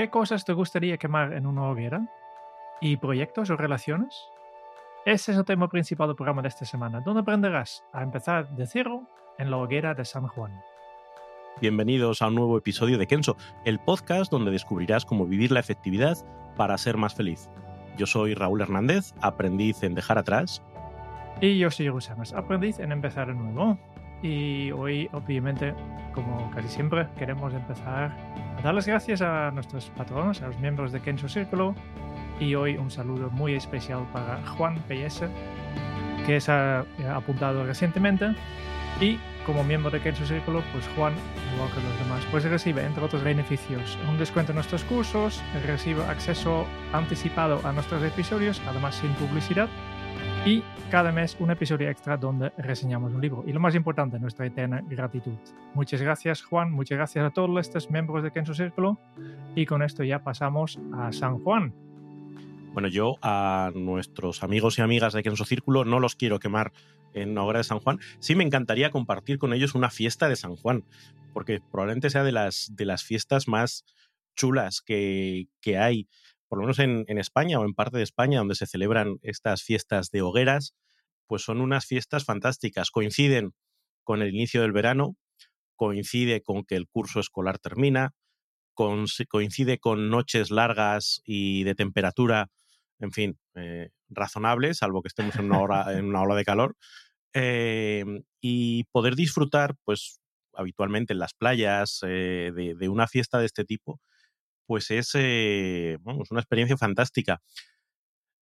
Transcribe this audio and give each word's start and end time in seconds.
¿Qué 0.00 0.08
cosas 0.08 0.46
te 0.46 0.54
gustaría 0.54 0.96
quemar 0.96 1.34
en 1.34 1.44
una 1.46 1.64
hoguera? 1.64 2.08
¿Y 2.80 2.96
proyectos 2.96 3.50
o 3.50 3.56
relaciones? 3.58 4.30
Ese 5.04 5.32
es 5.32 5.36
el 5.36 5.44
tema 5.44 5.68
principal 5.68 6.08
del 6.08 6.16
programa 6.16 6.40
de 6.40 6.48
esta 6.48 6.64
semana, 6.64 7.02
donde 7.02 7.20
aprenderás 7.20 7.84
a 7.92 8.02
empezar 8.02 8.48
de 8.56 8.66
cero 8.66 9.02
en 9.36 9.50
la 9.50 9.58
hoguera 9.58 9.92
de 9.92 10.06
San 10.06 10.26
Juan. 10.26 10.58
Bienvenidos 11.60 12.22
a 12.22 12.28
un 12.28 12.36
nuevo 12.36 12.56
episodio 12.56 12.96
de 12.96 13.06
Kenso, 13.06 13.36
el 13.66 13.78
podcast 13.78 14.32
donde 14.32 14.50
descubrirás 14.50 15.04
cómo 15.04 15.26
vivir 15.26 15.52
la 15.52 15.60
efectividad 15.60 16.16
para 16.56 16.78
ser 16.78 16.96
más 16.96 17.14
feliz. 17.14 17.50
Yo 17.98 18.06
soy 18.06 18.32
Raúl 18.32 18.62
Hernández, 18.62 19.12
aprendiz 19.20 19.82
en 19.82 19.94
dejar 19.94 20.16
atrás. 20.16 20.62
Y 21.42 21.58
yo 21.58 21.70
soy 21.70 21.90
Rusamas, 21.90 22.32
aprendiz 22.32 22.78
en 22.78 22.92
empezar 22.92 23.26
de 23.26 23.34
nuevo. 23.34 23.78
Y 24.22 24.70
hoy, 24.72 25.10
obviamente, 25.12 25.74
como 26.14 26.50
casi 26.52 26.68
siempre, 26.68 27.06
queremos 27.18 27.52
empezar 27.52 28.16
dar 28.62 28.74
las 28.74 28.86
gracias 28.86 29.22
a 29.22 29.50
nuestros 29.52 29.90
patronos, 29.96 30.42
a 30.42 30.48
los 30.48 30.58
miembros 30.58 30.92
de 30.92 31.00
Kenso 31.00 31.28
Círculo. 31.28 31.74
Y 32.38 32.54
hoy 32.54 32.76
un 32.76 32.90
saludo 32.90 33.30
muy 33.30 33.54
especial 33.54 34.06
para 34.12 34.44
Juan 34.46 34.82
PS, 34.88 35.24
que 36.26 36.40
se 36.40 36.52
ha 36.52 36.84
apuntado 37.14 37.64
recientemente. 37.64 38.34
Y 39.00 39.18
como 39.46 39.64
miembro 39.64 39.90
de 39.90 40.00
Kenso 40.00 40.26
Círculo, 40.26 40.62
pues 40.72 40.86
Juan, 40.96 41.14
igual 41.54 41.70
que 41.70 41.80
los 41.80 41.98
demás, 41.98 42.26
pues 42.30 42.44
recibe, 42.44 42.84
entre 42.84 43.02
otros 43.02 43.24
beneficios, 43.24 43.98
un 44.08 44.18
descuento 44.18 44.52
en 44.52 44.56
nuestros 44.56 44.84
cursos, 44.84 45.42
recibe 45.66 46.04
acceso 46.04 46.66
anticipado 46.92 47.60
a 47.64 47.72
nuestros 47.72 48.02
episodios, 48.02 48.60
además 48.68 48.96
sin 48.96 49.12
publicidad, 49.14 49.68
y 50.46 50.62
cada 50.90 51.12
mes 51.12 51.36
un 51.38 51.50
episodio 51.50 51.90
extra 51.90 52.16
donde 52.16 52.50
reseñamos 52.56 53.12
un 53.12 53.20
libro. 53.20 53.44
Y 53.46 53.52
lo 53.52 53.60
más 53.60 53.74
importante, 53.74 54.18
nuestra 54.18 54.46
eterna 54.46 54.82
gratitud. 54.88 55.34
Muchas 55.74 56.00
gracias 56.00 56.42
Juan, 56.42 56.72
muchas 56.72 56.96
gracias 56.96 57.24
a 57.24 57.30
todos 57.30 57.60
estos 57.60 57.90
miembros 57.90 58.22
de 58.22 58.30
Kenso 58.30 58.54
Círculo. 58.54 58.98
Y 59.54 59.66
con 59.66 59.82
esto 59.82 60.02
ya 60.02 60.24
pasamos 60.24 60.78
a 60.94 61.12
San 61.12 61.38
Juan. 61.40 61.74
Bueno, 62.72 62.88
yo 62.88 63.16
a 63.20 63.70
nuestros 63.74 64.42
amigos 64.42 64.78
y 64.78 64.82
amigas 64.82 65.12
de 65.12 65.22
Kenso 65.22 65.44
Círculo 65.44 65.84
no 65.84 66.00
los 66.00 66.16
quiero 66.16 66.38
quemar 66.38 66.72
en 67.12 67.34
la 67.34 67.42
obra 67.42 67.58
de 67.58 67.64
San 67.64 67.80
Juan. 67.80 67.98
Sí 68.20 68.34
me 68.34 68.44
encantaría 68.44 68.90
compartir 68.90 69.38
con 69.38 69.52
ellos 69.52 69.74
una 69.74 69.90
fiesta 69.90 70.28
de 70.28 70.36
San 70.36 70.56
Juan, 70.56 70.84
porque 71.34 71.60
probablemente 71.70 72.10
sea 72.10 72.24
de 72.24 72.32
las, 72.32 72.72
de 72.74 72.84
las 72.86 73.04
fiestas 73.04 73.48
más 73.48 73.84
chulas 74.36 74.80
que, 74.80 75.48
que 75.60 75.76
hay 75.76 76.08
por 76.50 76.58
lo 76.58 76.64
menos 76.64 76.80
en, 76.80 77.18
España 77.18 77.60
o 77.60 77.64
en 77.64 77.74
parte 77.74 77.98
de 77.98 78.02
España, 78.02 78.40
donde 78.40 78.56
se 78.56 78.66
celebran 78.66 79.18
estas 79.22 79.62
fiestas 79.62 80.10
de 80.10 80.20
hogueras, 80.20 80.74
pues 81.28 81.42
son 81.42 81.60
unas 81.60 81.86
fiestas 81.86 82.24
fantásticas. 82.24 82.90
Coinciden 82.90 83.52
con 84.02 84.20
el 84.20 84.34
inicio 84.34 84.62
del 84.62 84.72
verano, 84.72 85.14
coincide 85.76 86.42
con 86.42 86.64
que 86.64 86.74
el 86.74 86.88
curso 86.88 87.20
escolar 87.20 87.60
termina, 87.60 88.14
con, 88.74 89.04
coincide 89.28 89.78
con 89.78 90.10
noches 90.10 90.50
largas 90.50 91.22
y 91.24 91.62
de 91.62 91.76
temperatura, 91.76 92.48
en 92.98 93.12
fin, 93.12 93.38
eh, 93.54 93.90
razonable, 94.08 94.74
salvo 94.74 95.02
que 95.02 95.08
estemos 95.08 95.36
en 95.36 95.44
una, 95.44 95.60
hora, 95.60 95.96
en 95.96 96.06
una 96.06 96.22
ola 96.22 96.34
de 96.34 96.44
calor, 96.44 96.74
eh, 97.32 98.04
y 98.40 98.84
poder 98.90 99.14
disfrutar, 99.14 99.76
pues 99.84 100.20
habitualmente 100.52 101.12
en 101.12 101.20
las 101.20 101.32
playas, 101.32 102.00
eh, 102.02 102.50
de, 102.52 102.88
una 102.88 103.06
fiesta 103.06 103.38
de 103.38 103.46
este 103.46 103.64
tipo, 103.64 104.00
pues 104.70 104.88
es 104.92 105.10
eh, 105.14 105.98
una 106.04 106.38
experiencia 106.38 106.76
fantástica. 106.76 107.42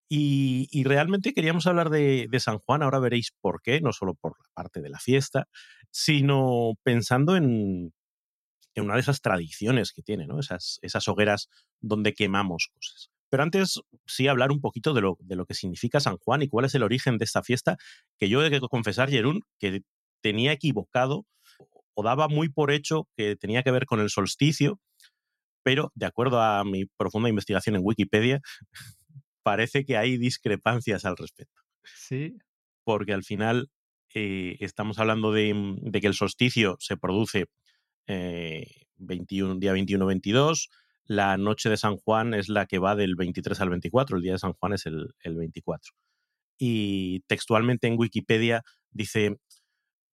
Y, 0.09 0.83
realmente 0.83 1.35
queríamos 1.35 1.67
hablar 1.67 1.91
de, 1.91 2.27
San 2.39 2.57
Juan, 2.57 2.81
ahora 2.81 2.97
veréis 2.97 3.29
por 3.41 3.61
qué, 3.61 3.79
no 3.79 3.93
solo 3.93 4.15
por 4.15 4.31
la 4.39 4.47
parte 4.55 4.81
de 4.81 4.89
la 4.89 4.97
fiesta, 4.97 5.47
sino 5.91 6.79
pensando 6.81 7.35
en, 7.35 7.93
una 8.75 8.95
de 8.95 8.99
esas 9.01 9.21
tradiciones 9.21 9.91
que 9.91 10.01
tiene, 10.01 10.25
esas, 10.39 10.79
esas 10.81 11.07
hogueras 11.07 11.47
donde 11.79 12.15
quemamos 12.15 12.69
cosas. 12.73 13.11
Pero 13.29 13.43
antes 13.43 13.79
sí 14.07 14.27
hablar 14.27 14.51
un 14.51 14.61
poquito 14.61 14.95
de 14.95 15.01
lo, 15.01 15.17
de 15.19 15.35
lo 15.35 15.45
que 15.45 15.53
significa 15.53 15.99
San 15.99 16.17
Juan 16.17 16.41
y 16.41 16.47
cuál 16.47 16.65
es 16.65 16.73
el 16.73 16.81
origen 16.81 17.19
de 17.19 17.25
esta 17.25 17.43
fiesta, 17.43 17.77
que 18.17 18.29
yo 18.29 18.43
he 18.43 18.49
que 18.49 18.59
confesar, 18.61 19.11
Jerún, 19.11 19.41
que 19.59 19.83
tenía 20.23 20.53
equivocado 20.53 21.27
o 21.93 22.01
daba 22.01 22.27
muy 22.27 22.49
por 22.49 22.71
hecho 22.71 23.07
que 23.15 23.35
tenía 23.35 23.61
que 23.61 23.69
ver 23.69 23.85
con 23.85 23.99
el 23.99 24.09
solsticio, 24.09 24.79
pero 25.65 25.91
de 25.95 26.05
acuerdo 26.05 26.39
a 26.43 26.63
mi 26.63 26.85
profunda 26.85 27.27
investigación 27.27 27.75
en 27.75 27.81
Wikipedia, 27.83 28.39
parece 29.43 29.83
que 29.83 29.97
hay 29.97 30.17
discrepancias 30.17 31.05
al 31.05 31.17
respecto. 31.17 31.63
Sí. 31.83 32.37
Porque 32.83 33.13
al 33.13 33.23
final 33.23 33.71
eh, 34.13 34.57
estamos 34.59 34.99
hablando 34.99 35.31
de, 35.31 35.75
de, 35.81 36.01
que 36.01 36.05
el 36.05 36.13
solsticio 36.13 36.77
se 36.79 36.97
produce 36.97 37.47
eh, 38.05 38.67
21, 38.97 39.55
día 39.55 39.73
21-22, 39.73 40.69
la 41.05 41.35
noche 41.37 41.69
de 41.69 41.77
San 41.77 41.97
Juan 41.97 42.35
es 42.35 42.47
la 42.47 42.67
que 42.67 42.77
va 42.77 42.95
del 42.95 43.15
23 43.15 43.59
al 43.59 43.69
24, 43.71 44.17
el 44.17 44.21
día 44.21 44.33
de 44.33 44.39
San 44.39 44.53
Juan 44.53 44.73
es 44.73 44.85
el, 44.85 45.15
el 45.21 45.35
24. 45.35 45.93
Y 46.59 47.21
textualmente 47.21 47.87
en 47.87 47.97
Wikipedia 47.97 48.61
dice, 48.91 49.39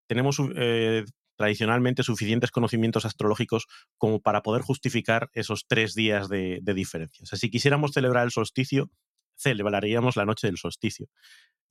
tenemos 0.06 0.38
eh, 0.56 1.04
tradicionalmente 1.36 2.02
suficientes 2.02 2.50
conocimientos 2.50 3.04
astrológicos 3.04 3.66
como 3.98 4.20
para 4.20 4.42
poder 4.42 4.62
justificar 4.62 5.30
esos 5.32 5.66
tres 5.66 5.94
días 5.94 6.28
de, 6.28 6.60
de 6.62 6.74
diferencia. 6.74 7.24
Si 7.24 7.50
quisiéramos 7.50 7.92
celebrar 7.92 8.24
el 8.24 8.30
solsticio, 8.30 8.90
celebraríamos 9.36 10.16
la 10.16 10.24
noche 10.24 10.46
del 10.46 10.58
solsticio. 10.58 11.08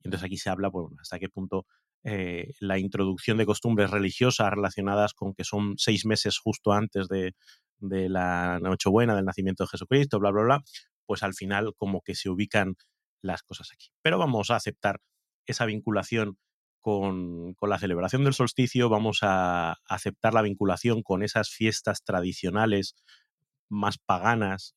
Entonces 0.02 0.26
aquí 0.26 0.36
se 0.36 0.50
habla, 0.50 0.70
hasta 1.00 1.18
qué 1.18 1.28
punto 1.28 1.66
eh, 2.04 2.52
la 2.58 2.78
introducción 2.78 3.38
de 3.38 3.46
costumbres 3.46 3.90
religiosas 3.90 4.50
relacionadas 4.50 5.14
con 5.14 5.32
que 5.34 5.44
son 5.44 5.74
seis 5.78 6.04
meses 6.04 6.38
justo 6.38 6.72
antes 6.72 7.08
de, 7.08 7.34
de 7.78 8.08
la 8.08 8.58
Nochebuena, 8.60 9.14
del 9.14 9.24
nacimiento 9.24 9.64
de 9.64 9.68
Jesucristo, 9.68 10.18
bla, 10.18 10.30
bla, 10.30 10.42
bla, 10.42 10.62
pues 11.06 11.22
al 11.22 11.34
final 11.34 11.74
como 11.76 12.02
que 12.02 12.14
se 12.14 12.28
ubican 12.28 12.74
las 13.22 13.42
cosas 13.42 13.70
aquí. 13.72 13.90
Pero 14.02 14.18
vamos 14.18 14.50
a 14.50 14.56
aceptar 14.56 15.00
esa 15.46 15.64
vinculación 15.66 16.36
con, 16.82 17.56
la 17.62 17.78
celebración 17.78 18.24
del 18.24 18.34
solsticio, 18.34 18.90
vamos 18.90 19.20
a 19.22 19.78
aceptar 19.88 20.34
la 20.34 20.42
vinculación 20.42 21.02
con 21.02 21.22
esas 21.22 21.48
fiestas 21.48 22.04
tradicionales 22.04 22.94
más 23.70 23.96
paganas, 23.96 24.74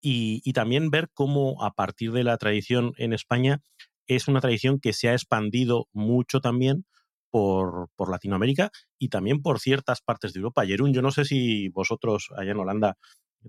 y, 0.00 0.40
y, 0.44 0.52
también 0.52 0.90
ver 0.90 1.08
cómo 1.12 1.64
a 1.64 1.72
partir 1.72 2.12
de 2.12 2.22
la 2.22 2.36
tradición 2.36 2.92
en 2.96 3.12
España 3.12 3.60
es 4.06 4.28
una 4.28 4.40
tradición 4.40 4.78
que 4.78 4.92
se 4.92 5.08
ha 5.08 5.14
expandido 5.14 5.88
mucho 5.92 6.40
también 6.40 6.84
por, 7.30 7.88
por 7.96 8.10
Latinoamérica 8.10 8.70
y 8.98 9.08
también 9.08 9.42
por 9.42 9.58
ciertas 9.58 10.00
partes 10.00 10.32
de 10.32 10.38
Europa. 10.38 10.64
Jerún, 10.64 10.92
yo 10.92 11.02
no 11.02 11.10
sé 11.10 11.24
si 11.24 11.68
vosotros 11.70 12.28
allá 12.36 12.52
en 12.52 12.58
Holanda 12.58 12.96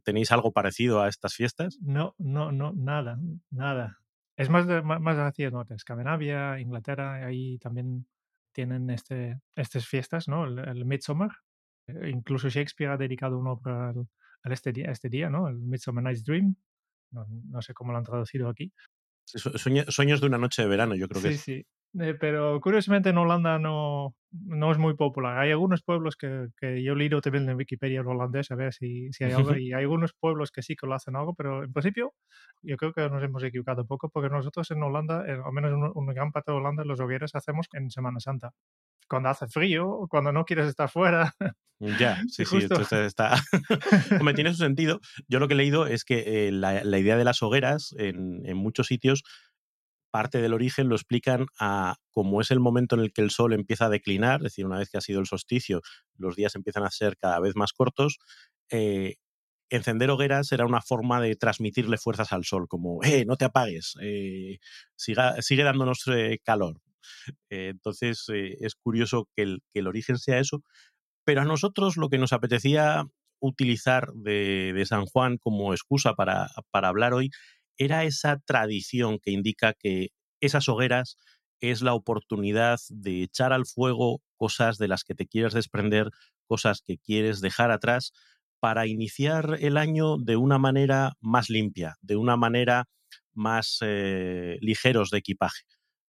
tenéis 0.03 0.31
algo 0.31 0.51
parecido 0.51 1.01
a 1.01 1.09
estas 1.09 1.33
fiestas. 1.33 1.77
No, 1.81 2.15
no, 2.17 2.51
no, 2.51 2.73
nada, 2.73 3.19
nada. 3.49 3.99
Es 4.37 4.49
más, 4.49 4.67
de, 4.67 4.83
más 4.83 5.17
hacia 5.17 5.47
el 5.47 5.53
norte, 5.53 5.73
Escandinavia, 5.73 6.59
Inglaterra, 6.59 7.25
ahí 7.25 7.57
también 7.57 8.07
tienen 8.53 8.89
este, 8.91 9.39
estas 9.55 9.87
fiestas, 9.87 10.27
¿no? 10.27 10.45
El, 10.45 10.59
el 10.59 10.85
Midsummer. 10.85 11.31
Eh, 11.87 12.09
incluso 12.09 12.47
Shakespeare 12.47 12.91
ha 12.91 12.97
dedicado 12.97 13.39
una 13.39 13.51
obra 13.51 13.89
al, 13.89 14.07
al 14.43 14.51
este, 14.51 14.71
día, 14.71 14.91
este 14.91 15.09
día, 15.09 15.29
¿no? 15.29 15.47
El 15.47 15.57
Midsummer 15.57 16.03
Night's 16.03 16.23
Dream. 16.23 16.55
No, 17.11 17.25
no, 17.27 17.61
sé 17.61 17.73
cómo 17.73 17.91
lo 17.91 17.97
han 17.97 18.03
traducido 18.03 18.49
aquí. 18.49 18.71
Sueños 19.25 20.21
de 20.21 20.27
una 20.27 20.37
noche 20.37 20.61
de 20.61 20.67
verano, 20.67 20.95
yo 20.95 21.07
creo 21.07 21.21
sí, 21.21 21.27
que 21.27 21.33
es. 21.33 21.41
Sí, 21.41 21.65
eh, 21.99 22.15
pero 22.19 22.59
curiosamente 22.61 23.09
en 23.09 23.17
Holanda 23.17 23.59
no, 23.59 24.15
no 24.31 24.71
es 24.71 24.77
muy 24.77 24.95
popular. 24.95 25.37
Hay 25.37 25.51
algunos 25.51 25.81
pueblos 25.83 26.15
que, 26.15 26.47
que 26.57 26.83
yo 26.83 26.95
leo 26.95 27.21
también 27.21 27.49
en 27.49 27.55
Wikipedia 27.55 28.01
en 28.01 28.07
holandés 28.07 28.51
a 28.51 28.55
ver 28.55 28.73
si, 28.73 29.11
si 29.11 29.23
hay 29.23 29.31
algo, 29.31 29.55
y 29.57 29.73
hay 29.73 29.83
algunos 29.83 30.13
pueblos 30.13 30.51
que 30.51 30.61
sí 30.61 30.75
que 30.75 30.87
lo 30.87 30.95
hacen 30.95 31.15
algo, 31.15 31.33
pero 31.33 31.63
en 31.63 31.73
principio 31.73 32.13
yo 32.61 32.77
creo 32.77 32.93
que 32.93 33.09
nos 33.09 33.23
hemos 33.23 33.43
equivocado 33.43 33.81
un 33.81 33.87
poco 33.87 34.09
porque 34.09 34.29
nosotros 34.29 34.69
en 34.71 34.83
Holanda, 34.83 35.23
en, 35.27 35.41
al 35.41 35.53
menos 35.53 35.71
en 35.71 35.91
una 35.95 36.13
gran 36.13 36.31
parte 36.31 36.51
de 36.51 36.57
Holanda, 36.57 36.83
los 36.83 36.99
hogueras 36.99 37.35
hacemos 37.35 37.67
en 37.73 37.89
Semana 37.89 38.19
Santa. 38.19 38.51
Cuando 39.09 39.29
hace 39.29 39.47
frío, 39.47 40.05
cuando 40.09 40.33
no 40.33 40.43
quieres 40.43 40.67
estar 40.67 40.89
fuera. 40.89 41.33
Ya, 41.79 42.21
sí, 42.27 42.43
sí, 42.43 42.57
esto 42.57 42.81
está. 43.05 43.35
Hombre, 44.19 44.33
tiene 44.33 44.51
su 44.51 44.57
sentido. 44.57 44.99
Yo 45.29 45.39
lo 45.39 45.47
que 45.47 45.53
he 45.53 45.57
leído 45.57 45.87
es 45.87 46.03
que 46.03 46.47
eh, 46.47 46.51
la, 46.51 46.83
la, 46.83 46.99
idea 46.99 47.15
de 47.15 47.23
las 47.23 47.41
hogueras 47.41 47.95
en, 47.97 48.45
en 48.45 48.57
muchos 48.57 48.87
sitios 48.87 49.23
parte 50.11 50.41
del 50.41 50.53
origen 50.53 50.89
lo 50.89 50.95
explican 50.95 51.45
a 51.59 51.97
cómo 52.11 52.41
es 52.41 52.51
el 52.51 52.59
momento 52.59 52.95
en 52.95 53.01
el 53.01 53.13
que 53.13 53.21
el 53.21 53.31
sol 53.31 53.53
empieza 53.53 53.85
a 53.85 53.89
declinar, 53.89 54.37
es 54.37 54.43
decir, 54.43 54.65
una 54.65 54.79
vez 54.79 54.89
que 54.89 54.97
ha 54.97 55.01
sido 55.01 55.19
el 55.19 55.27
solsticio, 55.27 55.81
los 56.17 56.35
días 56.35 56.55
empiezan 56.55 56.83
a 56.83 56.91
ser 56.91 57.17
cada 57.17 57.39
vez 57.39 57.55
más 57.55 57.73
cortos. 57.73 58.17
Eh, 58.69 59.15
encender 59.69 60.09
hogueras 60.09 60.51
era 60.51 60.65
una 60.65 60.81
forma 60.81 61.21
de 61.21 61.35
transmitirle 61.35 61.97
fuerzas 61.97 62.31
al 62.31 62.45
sol, 62.45 62.67
como, 62.67 63.03
eh, 63.03 63.25
no 63.25 63.35
te 63.37 63.45
apagues, 63.45 63.95
eh, 64.01 64.59
sigue 64.95 65.63
dándonos 65.63 66.03
eh, 66.07 66.39
calor. 66.43 66.81
entonces, 67.49 68.25
es 68.29 68.75
curioso 68.75 69.29
que 69.35 69.43
el, 69.73 69.87
origen 69.87 70.17
sea 70.17 70.39
eso, 70.39 70.61
pero 71.25 71.41
a 71.41 71.45
nosotros 71.45 71.97
lo 71.97 72.09
que 72.09 72.17
nos 72.17 72.33
apetecía 72.33 73.05
utilizar 73.39 74.11
de, 74.13 74.83
San 74.85 75.05
Juan 75.05 75.37
como 75.37 75.73
excusa 75.73 76.15
para 76.15 76.49
hablar 76.73 77.13
hoy 77.13 77.31
era 77.77 78.03
esa 78.03 78.39
tradición 78.39 79.19
que 79.19 79.31
indica 79.31 79.73
que 79.73 80.09
esas 80.41 80.69
hogueras 80.69 81.17
es 81.59 81.81
la 81.81 81.93
oportunidad 81.93 82.79
de 82.89 83.23
echar 83.23 83.53
al 83.53 83.65
fuego 83.65 84.21
cosas 84.35 84.77
de 84.77 84.87
las 84.87 85.03
que 85.03 85.15
te 85.15 85.27
quieres 85.27 85.53
desprender, 85.53 86.09
cosas 86.45 86.81
que 86.85 86.97
quieres 86.97 87.41
dejar 87.41 87.71
atrás, 87.71 88.11
para 88.59 88.87
iniciar 88.87 89.57
el 89.59 89.77
año 89.77 90.17
de 90.17 90.35
una 90.35 90.57
manera 90.57 91.13
más 91.21 91.49
limpia, 91.49 91.95
de 92.01 92.15
una 92.15 92.37
manera 92.37 92.85
más 93.33 93.79
eh, 93.81 94.57
ligeros 94.61 95.09
de 95.11 95.19
equipaje. 95.19 95.63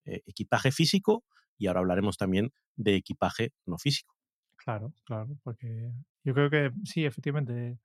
Eh, 0.05 0.23
equipaje 0.27 0.73
físico 0.73 1.25
y 1.59 1.67
ahora 1.67 1.81
hablaremos 1.81 2.17
también 2.17 2.51
de 2.77 2.97
equipaje 2.97 3.53
no 3.67 3.79
físico. 3.79 4.15
Claro, 4.57 4.93
claro, 5.05 5.39
porque 5.43 5.93
yo 6.25 6.35
creo 6.35 6.51
que 6.51 6.73
sí, 6.85 7.05
efectivamente, 7.05 7.79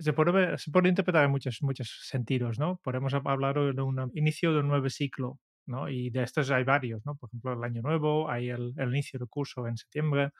se 0.00 0.12
puede, 0.12 0.58
se 0.58 0.70
puede 0.70 0.88
interpretar 0.88 1.24
en 1.24 1.30
muchos, 1.30 1.58
muchos 1.62 2.00
sentidos, 2.02 2.58
¿no? 2.58 2.80
Podemos 2.82 3.14
hablar 3.14 3.54
de 3.74 3.82
un 3.82 4.10
inicio 4.14 4.52
de 4.52 4.60
un 4.60 4.68
nuevo 4.68 4.88
ciclo, 4.90 5.38
¿no? 5.66 5.88
Y 5.88 6.10
de 6.10 6.22
estos 6.22 6.50
hay 6.50 6.64
varios, 6.64 7.04
¿no? 7.06 7.16
Por 7.16 7.28
ejemplo, 7.30 7.52
el 7.52 7.64
año 7.64 7.82
nuevo, 7.82 8.30
hay 8.30 8.50
el, 8.50 8.74
el 8.76 8.88
inicio 8.90 9.18
del 9.18 9.28
curso 9.28 9.66
en 9.66 9.76
septiembre, 9.76 10.30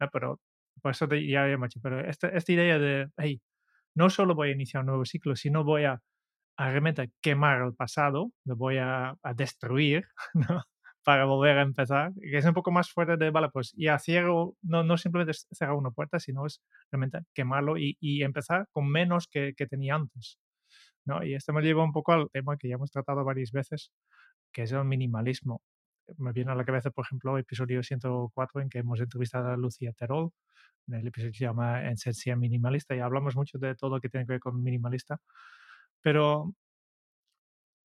¿no? 0.00 0.08
pero 0.12 0.40
por 0.82 0.92
eso 0.92 1.08
te, 1.08 1.26
ya 1.26 1.48
he 1.48 1.56
dicho, 1.56 1.80
pero 1.82 2.00
esta, 2.00 2.28
esta 2.28 2.52
idea 2.52 2.78
de, 2.78 3.08
hey, 3.16 3.40
no 3.94 4.10
solo 4.10 4.34
voy 4.34 4.50
a 4.50 4.52
iniciar 4.52 4.82
un 4.82 4.88
nuevo 4.88 5.04
ciclo, 5.06 5.36
sino 5.36 5.64
voy 5.64 5.84
a, 5.84 6.00
a 6.58 6.70
realmente 6.70 7.12
quemar 7.22 7.62
el 7.62 7.74
pasado, 7.74 8.32
lo 8.44 8.56
voy 8.56 8.78
a, 8.78 9.16
a 9.22 9.34
destruir, 9.34 10.06
¿no? 10.34 10.62
Para 11.06 11.24
volver 11.24 11.56
a 11.58 11.62
empezar, 11.62 12.12
que 12.14 12.36
es 12.36 12.44
un 12.44 12.52
poco 12.52 12.72
más 12.72 12.90
fuerte 12.90 13.16
de, 13.16 13.30
vale, 13.30 13.48
pues 13.52 13.72
ya 13.76 13.96
cierro, 13.96 14.56
no, 14.62 14.82
no 14.82 14.98
simplemente 14.98 15.38
cerrar 15.52 15.76
una 15.76 15.92
puerta, 15.92 16.18
sino 16.18 16.44
es 16.46 16.60
realmente 16.90 17.20
quemarlo 17.32 17.78
y, 17.78 17.96
y 18.00 18.24
empezar 18.24 18.66
con 18.72 18.88
menos 18.90 19.28
que, 19.28 19.54
que, 19.56 19.68
tenía 19.68 19.94
antes. 19.94 20.40
¿no? 21.04 21.22
Y 21.24 21.34
esto 21.34 21.52
me 21.52 21.62
lleva 21.62 21.84
un 21.84 21.92
poco 21.92 22.12
al 22.12 22.28
tema 22.32 22.56
que 22.56 22.68
ya 22.68 22.74
hemos 22.74 22.90
tratado 22.90 23.24
varias 23.24 23.52
veces, 23.52 23.92
que 24.52 24.62
es 24.62 24.72
el 24.72 24.84
minimalismo. 24.84 25.62
Me 26.18 26.32
viene 26.32 26.50
a 26.50 26.56
la 26.56 26.64
cabeza, 26.64 26.90
por 26.90 27.04
ejemplo, 27.04 27.36
el 27.36 27.42
episodio 27.42 27.84
104 27.84 28.62
en 28.62 28.68
que 28.68 28.78
hemos 28.80 29.00
entrevistado 29.00 29.50
a 29.50 29.56
Lucía 29.56 29.92
Terol, 29.92 30.32
en 30.88 30.94
el 30.94 31.06
episodio 31.06 31.30
que 31.30 31.38
se 31.38 31.44
llama 31.44 31.88
Esencia 31.88 32.34
Minimalista, 32.34 32.96
y 32.96 32.98
hablamos 32.98 33.36
mucho 33.36 33.58
de 33.58 33.76
todo 33.76 33.90
lo 33.90 34.00
que 34.00 34.08
tiene 34.08 34.26
que 34.26 34.32
ver 34.32 34.40
con 34.40 34.60
minimalista. 34.60 35.20
Pero 36.02 36.52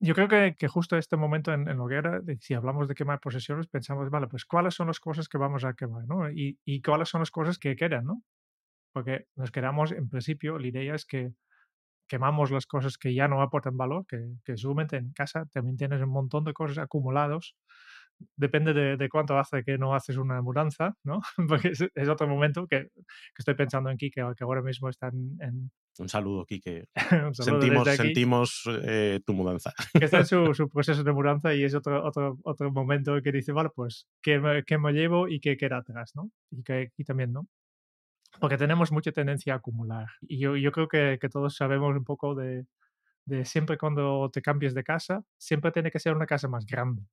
yo 0.02 0.16
creo 0.16 0.28
que, 0.28 0.56
que, 0.58 0.68
justo 0.68 0.98
este 0.98 1.16
momento 1.16 1.54
en, 1.54 1.68
en 1.68 1.80
Hoguera, 1.80 2.22
si 2.40 2.54
hablamos 2.56 2.88
de 2.88 2.96
quemar 2.96 3.20
posesiones, 3.20 3.68
pensamos, 3.68 4.10
vale, 4.10 4.28
pues 4.28 4.46
cuáles 4.46 4.74
son 4.74 4.88
las 4.88 5.00
cosas 5.00 5.30
que 5.30 5.38
vamos 5.38 5.64
a 5.64 5.74
quemar, 5.74 6.06
¿no? 6.08 6.30
Y, 6.30 6.60
y 6.66 6.82
cuáles 6.82 7.10
son 7.10 7.22
las 7.22 7.32
cosas 7.32 7.60
que 7.60 7.76
quedan, 7.76 8.06
¿no? 8.06 8.24
Porque 8.94 9.28
nos 9.36 9.52
quedamos, 9.52 9.92
en 9.92 10.10
principio, 10.10 10.60
la 10.60 10.68
idea 10.68 10.96
es 10.96 11.06
que 11.06 11.34
quemamos 12.08 12.52
las 12.52 12.66
cosas 12.66 12.98
que 12.98 13.14
ya 13.14 13.28
no 13.28 13.42
aportan 13.42 13.78
valor, 13.78 14.06
que, 14.08 14.36
que 14.44 14.56
en 14.98 15.14
casa 15.14 15.46
también 15.46 15.78
tienes 15.78 16.02
un 16.02 16.10
montón 16.10 16.44
de 16.44 16.54
cosas 16.54 16.80
acumulados. 16.80 17.56
Depende 18.36 18.74
de, 18.74 18.98
de 18.98 19.10
cuánto 19.10 19.38
hace 19.38 19.64
que 19.64 19.78
no 19.78 19.96
haces 19.96 20.18
una 20.18 20.42
mudanza, 20.42 20.96
¿no? 21.04 21.22
Porque 21.50 21.70
es, 21.70 21.86
es 21.94 22.10
otro 22.10 22.28
momento 22.28 22.68
que, 22.68 22.90
que, 22.96 23.40
estoy 23.40 23.56
pensando 23.56 23.90
en 23.90 23.98
Kike, 23.98 24.22
que 24.38 24.44
ahora 24.44 24.62
mismo 24.62 24.90
está 24.90 25.08
en, 25.08 25.38
en 25.40 25.72
un 26.00 26.10
saludo, 26.10 26.46
Quique. 26.46 26.86
Un 27.28 27.36
saludo 27.36 27.62
sentimos 27.62 27.88
sentimos 27.90 28.64
eh, 28.84 29.20
tu 29.26 29.34
mudanza. 29.34 29.74
Que 29.94 30.06
está 30.06 30.20
en 30.20 30.26
su, 30.26 30.54
su, 30.54 30.70
proceso 30.70 31.04
de 31.04 31.12
mudanza 31.12 31.54
y 31.54 31.64
es 31.64 31.76
otro, 31.76 32.04
otro, 32.04 32.38
otro 32.44 32.72
momento 32.72 33.22
que 33.22 33.32
dice, 33.32 33.52
vale, 33.52 33.70
pues, 33.76 34.08
¿qué 34.22 34.40
me, 34.40 34.64
qué 34.64 34.78
me 34.78 34.94
llevo 34.94 35.28
y 35.28 35.40
qué 35.40 35.58
queda 35.58 35.78
atrás? 35.78 36.12
¿no? 36.16 36.32
Y 36.50 36.64
que 36.64 36.90
aquí 36.94 37.04
también, 37.04 37.34
¿no? 37.34 37.48
Porque 38.40 38.58
tenemos 38.58 38.92
mucha 38.92 39.12
tendencia 39.12 39.54
a 39.54 39.58
acumular. 39.58 40.08
Y 40.22 40.40
yo, 40.40 40.56
yo 40.56 40.72
creo 40.72 40.88
que, 40.88 41.18
que 41.20 41.30
todos 41.30 41.56
sabemos 41.56 41.96
un 41.96 42.06
poco 42.06 42.34
de, 42.34 42.66
de 43.26 43.44
siempre 43.44 43.78
cuando 43.78 44.30
te 44.32 44.42
cambies 44.42 44.74
de 44.74 44.84
casa, 44.84 45.24
siempre 45.38 45.72
tiene 45.72 45.92
que 45.92 46.00
ser 46.00 46.16
una 46.16 46.26
casa 46.26 46.48
más 46.48 46.66
grande 46.66 47.04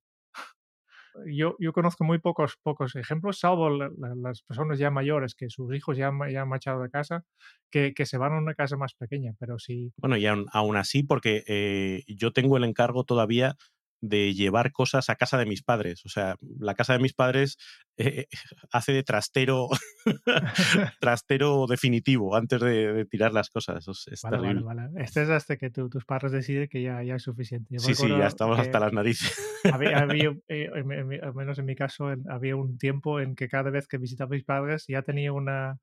yo, 1.26 1.56
conozco 1.72 2.05
muy 2.05 2.19
pocos, 2.19 2.56
pocos 2.62 2.96
ejemplos, 2.96 3.38
salvo 3.38 3.70
la, 3.70 3.90
la, 3.99 4.14
las 4.14 4.43
personas 4.43 4.78
ya 4.78 4.90
mayores 4.90 5.34
que 5.34 5.50
sus 5.50 5.75
hijos 5.75 5.96
ya, 5.96 6.10
ya 6.31 6.43
han 6.43 6.49
marchado 6.49 6.82
de 6.82 6.90
casa, 6.90 7.25
que, 7.70 7.94
que, 7.94 8.06
se 8.06 8.19
van 8.19 8.32
a 8.32 8.38
una 8.38 8.55
casa 8.55 8.76
más 8.76 8.94
pequeña, 8.94 9.32
pero 9.38 9.58
sí. 9.58 9.93
Bueno, 9.96 10.16
y 10.16 10.26
aún, 10.26 10.46
aún 10.52 10.76
así, 10.76 11.02
porque 11.02 11.44
eh, 11.46 12.05
yo 12.06 12.32
tengo 12.32 12.56
el 12.56 12.64
encargo 12.64 13.05
todavía 13.05 13.56
de 14.00 14.35
llevar 14.35 14.73
cosas 14.73 15.11
a 15.11 15.17
casa 15.17 15.39
de 15.39 15.47
mis 15.47 15.62
padres. 15.62 16.05
O 16.05 16.09
sea, 16.09 16.37
la 16.59 16.75
casa 16.75 16.93
de 16.93 17.00
mis 17.00 17.15
padres 17.15 17.59
eh, 17.97 18.27
hace 18.73 18.93
de 18.93 19.03
trastero, 19.03 19.69
trastero 21.00 21.67
definitivo 21.67 22.37
antes 22.37 22.61
de, 22.61 22.93
de, 22.93 23.05
tirar 23.05 23.33
las 23.33 23.50
cosas. 23.50 23.87
Es 23.89 24.23
vale, 24.23 24.39
terrible. 24.39 24.62
Vale, 24.65 24.89
vale. 24.89 25.05
Este 25.05 25.23
es 25.23 25.31
hasta 25.31 25.56
que 25.56 25.71
tu, 25.71 25.89
tus 25.89 26.05
padres 26.05 26.33
deciden 26.33 26.69
que 26.69 26.83
ya, 26.83 27.03
ya 27.03 27.17
es 27.17 27.23
suficiente. 27.23 27.67
Yo 27.71 27.81
sí, 27.81 27.95
sí, 27.95 28.09
ya 28.09 28.27
estamos 28.27 28.59
hasta 28.59 28.81
las 28.81 28.93
narices. 28.93 29.37
Había, 29.73 29.99
había 29.99 30.31
eh, 30.49 30.71
en, 30.75 30.93
en, 30.93 31.25
al 31.25 31.35
menos 31.35 31.59
en 31.59 31.65
mi 31.65 31.75
caso, 31.75 32.12
había 32.31 32.56
un 32.56 32.79
tiempo 32.79 33.21
en 33.21 33.35
que 33.35 33.49
cada 33.49 33.71
vez 33.71 33.89
que 33.89 33.99
visitaba 33.99 34.29
a 34.29 34.37
mis 34.37 34.45
padres 34.45 34.85
ya 34.89 35.03
tenía 35.03 35.33
una, 35.33 35.81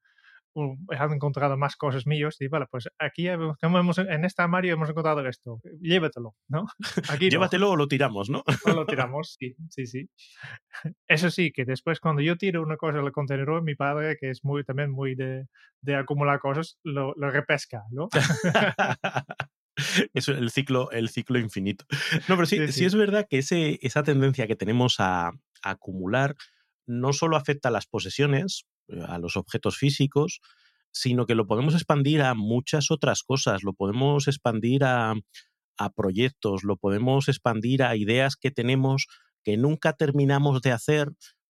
han 0.89 1.13
encontrado 1.13 1.57
más 1.57 1.75
cosas 1.75 2.07
míos 2.07 2.37
y 2.39 2.47
vale, 2.47 2.65
pues 2.69 2.87
aquí 2.99 3.27
hemos, 3.27 3.97
en 3.97 4.25
este 4.25 4.41
armario 4.41 4.73
hemos 4.73 4.89
encontrado 4.89 5.27
esto, 5.27 5.59
llévatelo, 5.81 6.35
¿no? 6.47 6.65
Aquí 7.09 7.29
Llévatelo 7.29 7.71
o 7.71 7.75
lo 7.75 7.87
tiramos, 7.87 8.29
¿no? 8.29 8.43
O 8.65 8.69
lo 8.71 8.85
tiramos, 8.87 9.35
sí, 9.39 9.55
sí, 9.69 9.85
sí. 9.85 10.09
Eso 11.07 11.29
sí, 11.29 11.51
que 11.51 11.65
después 11.65 11.99
cuando 11.99 12.21
yo 12.21 12.37
tiro 12.37 12.61
una 12.61 12.77
cosa 12.77 12.99
al 12.99 13.11
contenedor, 13.11 13.63
mi 13.63 13.75
padre, 13.75 14.17
que 14.19 14.29
es 14.29 14.43
muy 14.43 14.63
también 14.63 14.91
muy 14.91 15.15
de, 15.15 15.47
de 15.81 15.95
acumular 15.95 16.39
cosas, 16.39 16.77
lo, 16.83 17.13
lo 17.15 17.29
repesca, 17.29 17.83
¿no? 17.91 18.07
es 20.13 20.27
el 20.29 20.49
ciclo, 20.51 20.89
el 20.91 21.09
ciclo 21.09 21.37
infinito. 21.37 21.85
No, 22.29 22.35
pero 22.35 22.45
sí, 22.45 22.57
sí, 22.57 22.67
sí. 22.67 22.73
sí 22.73 22.85
es 22.85 22.95
verdad 22.95 23.27
que 23.29 23.39
ese, 23.39 23.77
esa 23.81 24.03
tendencia 24.03 24.47
que 24.47 24.55
tenemos 24.55 24.99
a, 24.99 25.27
a 25.27 25.69
acumular 25.69 26.35
no 26.87 27.13
solo 27.13 27.35
afecta 27.35 27.69
a 27.69 27.71
las 27.71 27.87
posesiones, 27.87 28.65
a 29.07 29.17
los 29.19 29.37
objetos 29.37 29.77
físicos, 29.77 30.41
sino 30.91 31.25
que 31.25 31.35
lo 31.35 31.47
podemos 31.47 31.73
expandir 31.73 32.21
a 32.21 32.33
muchas 32.35 32.91
otras 32.91 33.23
cosas, 33.23 33.63
lo 33.63 33.73
podemos 33.73 34.27
expandir 34.27 34.83
a, 34.83 35.13
a 35.77 35.89
proyectos, 35.89 36.63
lo 36.63 36.77
podemos 36.77 37.27
expandir 37.27 37.83
a 37.83 37.95
ideas 37.95 38.35
que 38.35 38.51
tenemos 38.51 39.07
que 39.43 39.57
nunca 39.57 39.93
terminamos 39.93 40.61
de 40.61 40.71
hacer, 40.71 41.09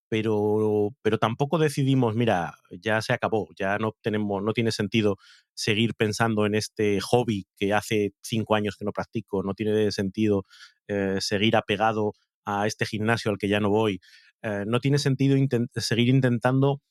pero, 0.09 0.89
pero 1.01 1.17
tampoco 1.17 1.57
decidimos, 1.57 2.15
mira, 2.15 2.55
ya 2.69 3.01
se 3.01 3.13
acabó, 3.13 3.47
ya 3.57 3.77
no 3.79 3.93
tenemos, 4.01 4.43
no 4.43 4.53
tiene 4.53 4.71
sentido 4.71 5.17
seguir 5.53 5.95
pensando 5.95 6.45
en 6.45 6.55
este 6.55 6.99
hobby 7.01 7.47
que 7.57 7.73
hace 7.73 8.13
cinco 8.21 8.55
años 8.55 8.75
que 8.77 8.85
no 8.85 8.91
practico, 8.91 9.43
no 9.43 9.53
tiene 9.53 9.91
sentido 9.91 10.45
eh, 10.87 11.17
seguir 11.21 11.55
apegado 11.55 12.13
a 12.45 12.67
este 12.67 12.85
gimnasio 12.85 13.31
al 13.31 13.37
que 13.37 13.47
ya 13.47 13.59
no 13.59 13.69
voy, 13.69 13.99
eh, 14.43 14.65
no 14.67 14.79
tiene 14.79 14.99
sentido 14.99 15.37
seguir 15.75 16.09
intentando 16.09 16.81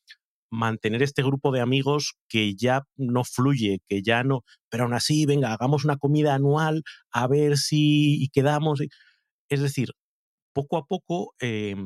mantener 0.54 1.02
este 1.02 1.22
grupo 1.22 1.52
de 1.52 1.60
amigos 1.60 2.14
que 2.28 2.54
ya 2.54 2.84
no 2.96 3.24
fluye, 3.24 3.80
que 3.88 4.02
ya 4.02 4.24
no, 4.24 4.42
pero 4.70 4.84
aún 4.84 4.94
así, 4.94 5.26
venga, 5.26 5.52
hagamos 5.52 5.84
una 5.84 5.96
comida 5.96 6.34
anual 6.34 6.82
a 7.12 7.26
ver 7.26 7.56
si 7.58 8.28
quedamos. 8.32 8.80
Es 9.48 9.60
decir, 9.60 9.90
poco 10.54 10.78
a 10.78 10.86
poco, 10.86 11.34
eh, 11.40 11.76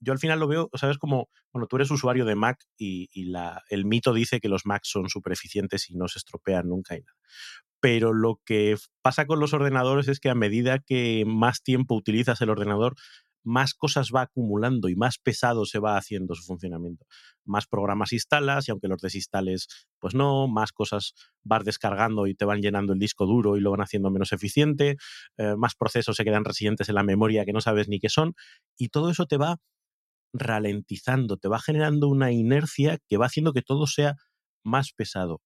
yo 0.00 0.12
al 0.12 0.18
final 0.18 0.38
lo 0.38 0.48
veo, 0.48 0.70
¿sabes? 0.74 0.98
Como, 0.98 1.28
bueno, 1.52 1.66
tú 1.66 1.76
eres 1.76 1.90
usuario 1.90 2.24
de 2.24 2.36
Mac 2.36 2.58
y, 2.78 3.08
y 3.12 3.24
la, 3.24 3.62
el 3.70 3.86
mito 3.86 4.12
dice 4.12 4.40
que 4.40 4.48
los 4.48 4.66
Macs 4.66 4.88
son 4.90 5.08
súper 5.08 5.32
eficientes 5.32 5.90
y 5.90 5.96
no 5.96 6.08
se 6.08 6.18
estropean 6.18 6.68
nunca 6.68 6.96
y 6.96 7.00
nada. 7.00 7.16
Pero 7.80 8.12
lo 8.12 8.40
que 8.44 8.76
pasa 9.02 9.26
con 9.26 9.40
los 9.40 9.52
ordenadores 9.52 10.08
es 10.08 10.20
que 10.20 10.30
a 10.30 10.34
medida 10.34 10.78
que 10.78 11.24
más 11.26 11.62
tiempo 11.62 11.94
utilizas 11.94 12.40
el 12.40 12.50
ordenador, 12.50 12.94
más 13.46 13.74
cosas 13.74 14.10
va 14.12 14.22
acumulando 14.22 14.88
y 14.88 14.96
más 14.96 15.18
pesado 15.18 15.66
se 15.66 15.78
va 15.78 15.96
haciendo 15.96 16.34
su 16.34 16.42
funcionamiento. 16.42 17.06
Más 17.44 17.68
programas 17.68 18.12
instalas 18.12 18.66
y 18.66 18.72
aunque 18.72 18.88
los 18.88 19.00
desinstales, 19.00 19.68
pues 20.00 20.16
no, 20.16 20.48
más 20.48 20.72
cosas 20.72 21.14
vas 21.44 21.64
descargando 21.64 22.26
y 22.26 22.34
te 22.34 22.44
van 22.44 22.60
llenando 22.60 22.92
el 22.92 22.98
disco 22.98 23.24
duro 23.24 23.56
y 23.56 23.60
lo 23.60 23.70
van 23.70 23.82
haciendo 23.82 24.10
menos 24.10 24.32
eficiente, 24.32 24.96
eh, 25.36 25.54
más 25.56 25.76
procesos 25.76 26.16
se 26.16 26.24
quedan 26.24 26.44
residentes 26.44 26.88
en 26.88 26.96
la 26.96 27.04
memoria 27.04 27.44
que 27.44 27.52
no 27.52 27.60
sabes 27.60 27.88
ni 27.88 28.00
qué 28.00 28.08
son 28.08 28.34
y 28.76 28.88
todo 28.88 29.10
eso 29.10 29.26
te 29.26 29.36
va 29.36 29.58
ralentizando, 30.32 31.36
te 31.36 31.46
va 31.46 31.60
generando 31.60 32.08
una 32.08 32.32
inercia 32.32 32.98
que 33.06 33.16
va 33.16 33.26
haciendo 33.26 33.52
que 33.52 33.62
todo 33.62 33.86
sea 33.86 34.16
más 34.64 34.92
pesado. 34.92 35.40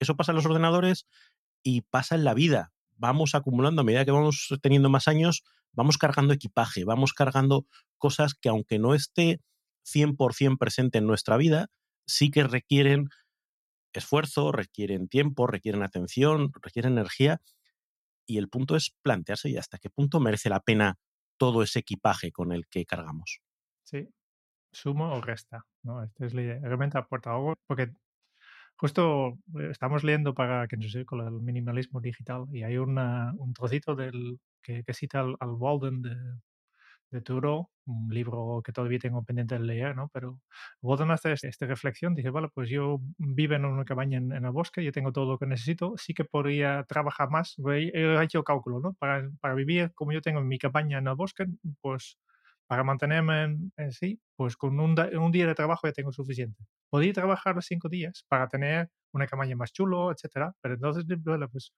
Eso 0.00 0.16
pasa 0.16 0.32
en 0.32 0.36
los 0.36 0.44
ordenadores 0.44 1.06
y 1.62 1.80
pasa 1.80 2.14
en 2.14 2.24
la 2.24 2.34
vida. 2.34 2.72
Vamos 2.98 3.34
acumulando 3.34 3.80
a 3.80 3.84
medida 3.84 4.04
que 4.04 4.10
vamos 4.10 4.48
teniendo 4.60 4.90
más 4.90 5.08
años, 5.08 5.44
vamos 5.72 5.98
cargando 5.98 6.34
equipaje, 6.34 6.84
vamos 6.84 7.12
cargando 7.12 7.66
cosas 7.98 8.34
que 8.34 8.48
aunque 8.48 8.78
no 8.78 8.94
esté 8.94 9.40
100% 9.84 10.58
presente 10.58 10.98
en 10.98 11.06
nuestra 11.06 11.36
vida, 11.36 11.68
sí 12.06 12.30
que 12.30 12.44
requieren 12.44 13.08
esfuerzo, 13.92 14.52
requieren 14.52 15.08
tiempo, 15.08 15.46
requieren 15.46 15.82
atención, 15.82 16.52
requieren 16.62 16.92
energía. 16.92 17.40
Y 18.26 18.38
el 18.38 18.48
punto 18.48 18.76
es 18.76 18.94
plantearse 19.02 19.48
y 19.48 19.56
hasta 19.56 19.78
qué 19.78 19.90
punto 19.90 20.20
merece 20.20 20.50
la 20.50 20.60
pena 20.60 20.98
todo 21.38 21.62
ese 21.62 21.80
equipaje 21.80 22.32
con 22.32 22.52
el 22.52 22.66
que 22.68 22.84
cargamos. 22.84 23.40
Sí, 23.84 24.08
sumo 24.72 25.14
o 25.14 25.20
resta, 25.20 25.64
¿no? 25.82 26.02
Esta 26.02 26.26
es 26.26 26.34
la 26.34 26.42
idea. 26.42 26.60
Realmente 26.60 26.98
aporta 26.98 27.30
algo, 27.30 27.54
porque 27.66 27.92
justo 28.78 29.38
eh, 29.58 29.68
estamos 29.70 30.04
leyendo 30.04 30.34
para 30.34 30.66
que 30.68 30.76
nos 30.76 30.96
con 31.06 31.20
el 31.26 31.32
minimalismo 31.42 32.00
digital 32.00 32.46
y 32.52 32.62
hay 32.62 32.78
una, 32.78 33.32
un 33.38 33.52
trocito 33.52 33.94
del, 33.94 34.38
que, 34.62 34.84
que 34.84 34.94
cita 34.94 35.20
al, 35.20 35.36
al 35.40 35.50
Walden 35.50 36.02
de, 36.02 36.16
de 37.10 37.20
Turo, 37.22 37.70
un 37.86 38.08
libro 38.10 38.60
que 38.64 38.72
todavía 38.72 38.98
tengo 38.98 39.22
pendiente 39.24 39.54
de 39.56 39.64
leer, 39.64 39.96
¿no? 39.96 40.10
Pero 40.12 40.40
Walden 40.82 41.10
hace 41.10 41.32
esta 41.32 41.66
reflexión, 41.66 42.14
dice, 42.14 42.30
vale, 42.30 42.48
pues 42.54 42.68
yo 42.68 43.00
vivo 43.18 43.54
en 43.54 43.64
una 43.64 43.84
cabaña 43.84 44.18
en, 44.18 44.32
el 44.32 44.50
bosque, 44.50 44.84
yo 44.84 44.92
tengo 44.92 45.12
todo 45.12 45.32
lo 45.32 45.38
que 45.38 45.46
necesito, 45.46 45.94
sí 45.96 46.14
que 46.14 46.24
podría 46.24 46.84
trabajar 46.84 47.30
más, 47.30 47.56
he 47.72 48.22
hecho 48.22 48.44
cálculo, 48.44 48.80
¿no? 48.80 48.94
Para, 48.94 49.28
para 49.40 49.54
vivir 49.54 49.92
como 49.94 50.12
yo 50.12 50.20
tengo 50.20 50.40
en 50.40 50.48
mi 50.48 50.58
cabaña 50.58 50.98
en 50.98 51.08
el 51.08 51.14
bosque, 51.14 51.46
pues 51.80 52.18
para 52.66 52.84
mantenerme 52.84 53.44
en, 53.76 53.92
sí, 53.92 54.20
pues 54.36 54.56
con 54.56 54.78
un, 54.80 54.94
un, 55.18 55.32
día 55.32 55.46
de 55.46 55.54
trabajo 55.54 55.86
ya 55.86 55.92
tengo 55.92 56.12
suficiente. 56.12 56.62
Podría 56.90 57.12
trabajar 57.12 57.54
los 57.54 57.66
cinco 57.66 57.88
días 57.88 58.24
para 58.28 58.48
tener 58.48 58.90
una 59.12 59.26
cabaña 59.26 59.56
más 59.56 59.72
chulo, 59.72 60.10
etcétera, 60.12 60.54
pero 60.60 60.74
entonces, 60.74 61.04
pues 61.50 61.72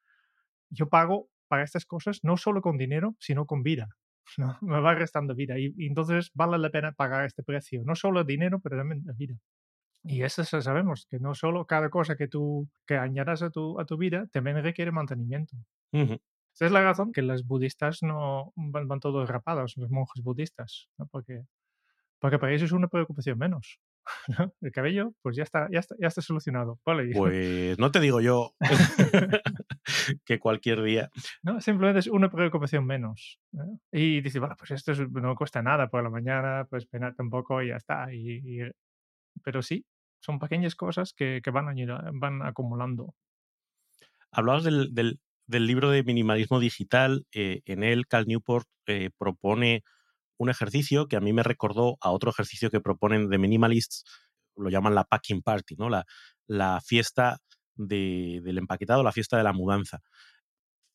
yo 0.70 0.88
pago 0.88 1.28
para 1.48 1.64
estas 1.64 1.84
cosas 1.84 2.20
no 2.22 2.36
solo 2.36 2.62
con 2.62 2.78
dinero, 2.78 3.16
sino 3.18 3.46
con 3.46 3.62
vida. 3.62 3.88
¿no? 4.38 4.58
Me 4.60 4.80
va 4.80 4.94
restando 4.94 5.34
vida 5.34 5.58
y, 5.58 5.74
entonces 5.78 6.30
vale 6.34 6.58
la 6.58 6.70
pena 6.70 6.92
pagar 6.92 7.24
este 7.24 7.42
precio, 7.42 7.82
no 7.84 7.94
solo 7.94 8.24
dinero, 8.24 8.60
pero 8.60 8.76
también 8.76 9.04
vida. 9.16 9.36
Y 10.02 10.22
eso 10.22 10.44
sabemos, 10.44 11.06
que 11.10 11.18
no 11.18 11.34
solo 11.34 11.66
cada 11.66 11.90
cosa 11.90 12.16
que 12.16 12.26
tú 12.26 12.68
que 12.86 12.96
añadas 12.96 13.42
a 13.42 13.50
tu, 13.50 13.78
a 13.78 13.84
tu 13.84 13.98
vida 13.98 14.26
también 14.32 14.62
requiere 14.62 14.92
mantenimiento. 14.92 15.56
Esa 15.92 16.66
es 16.66 16.72
la 16.72 16.82
razón 16.82 17.12
que 17.12 17.22
los 17.22 17.46
budistas 17.46 18.02
no 18.02 18.52
van, 18.56 19.00
todos 19.00 19.28
rapados, 19.28 19.76
los 19.76 19.90
monjes 19.90 20.22
budistas, 20.22 20.88
¿no? 20.96 21.06
porque, 21.06 21.44
porque 22.18 22.38
para 22.38 22.52
ellos 22.52 22.64
es 22.64 22.72
una 22.72 22.88
preocupación 22.88 23.38
menos. 23.38 23.78
El 24.60 24.72
cabello, 24.72 25.12
pues 25.22 25.36
ya 25.36 25.42
está, 25.42 25.68
ya 25.70 25.80
está, 25.80 25.94
ya 25.98 26.08
está 26.08 26.22
solucionado. 26.22 26.78
Pues 27.14 27.78
no 27.78 27.90
te 27.90 28.00
digo 28.00 28.20
yo 28.20 28.54
que 30.24 30.38
cualquier 30.38 30.82
día. 30.82 31.10
No, 31.42 31.60
simplemente 31.60 32.00
es 32.00 32.06
una 32.06 32.30
preocupación 32.30 32.86
menos. 32.86 33.38
Y 33.92 34.20
dice, 34.20 34.38
bueno, 34.38 34.56
pues 34.58 34.72
esto 34.72 34.92
no 35.08 35.34
cuesta 35.34 35.62
nada 35.62 35.88
por 35.88 36.02
la 36.02 36.10
mañana, 36.10 36.66
pues 36.68 36.86
peinarte 36.86 37.22
un 37.22 37.30
poco 37.30 37.62
y 37.62 37.68
ya 37.68 37.76
está. 37.76 38.12
Y, 38.12 38.60
Pero 39.42 39.62
sí, 39.62 39.84
son 40.20 40.38
pequeñas 40.38 40.74
cosas 40.74 41.12
que, 41.14 41.40
que 41.42 41.50
van, 41.50 41.74
van 42.14 42.42
acumulando. 42.42 43.14
Hablabas 44.32 44.64
del, 44.64 44.94
del, 44.94 45.20
del 45.46 45.66
libro 45.66 45.90
de 45.90 46.04
minimalismo 46.04 46.60
digital. 46.60 47.26
Eh, 47.32 47.62
en 47.66 47.82
él, 47.82 48.06
Cal 48.06 48.26
Newport 48.26 48.68
eh, 48.86 49.10
propone 49.18 49.82
un 50.40 50.48
ejercicio 50.48 51.06
que 51.06 51.16
a 51.16 51.20
mí 51.20 51.34
me 51.34 51.42
recordó 51.42 51.98
a 52.00 52.10
otro 52.10 52.30
ejercicio 52.30 52.70
que 52.70 52.80
proponen 52.80 53.28
de 53.28 53.36
minimalists, 53.36 54.04
lo 54.56 54.70
llaman 54.70 54.94
la 54.94 55.04
packing 55.04 55.42
party, 55.42 55.76
¿no? 55.76 55.90
La, 55.90 56.06
la 56.46 56.80
fiesta 56.80 57.38
del 57.74 58.56
empaquetado, 58.56 59.02
la 59.02 59.12
fiesta 59.12 59.36
de 59.36 59.44
la 59.44 59.52
mudanza. 59.52 60.00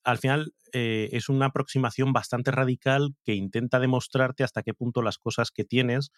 Al 0.03 0.17
final 0.17 0.53
eh, 0.73 1.09
es 1.11 1.29
una 1.29 1.47
aproximación 1.47 2.11
bastante 2.11 2.49
radical 2.49 3.15
que 3.23 3.35
intenta 3.35 3.79
demostrarte 3.79 4.43
hasta 4.43 4.63
qué 4.63 4.73
punto 4.73 5.03
las 5.03 5.19
cosas 5.19 5.51
que 5.51 5.63
tienes, 5.63 6.09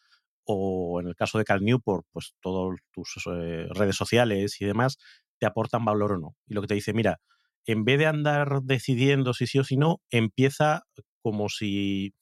o 0.45 1.01
en 1.01 1.07
el 1.07 1.15
caso 1.15 1.37
de 1.37 1.43
Cal 1.43 1.65
Newport, 1.65 2.05
pues 2.11 2.33
todas 2.39 2.79
tus 2.91 3.13
redes 3.25 3.95
sociales 3.97 4.61
y 4.61 4.65
demás, 4.65 4.97
te 5.37 5.45
aportan 5.45 5.83
valor 5.83 6.13
o 6.13 6.17
no. 6.17 6.35
Y 6.47 6.53
lo 6.53 6.61
que 6.61 6.67
te 6.67 6.75
dice, 6.75 6.93
mira, 6.93 7.19
en 7.65 7.83
vez 7.83 7.99
de 7.99 8.05
andar 8.05 8.61
decidiendo 8.63 9.33
si 9.33 9.47
sí 9.47 9.59
o 9.59 9.65
si 9.65 9.75
no, 9.75 9.99
empieza 10.11 10.83
como 11.21 11.49
si, 11.49 12.13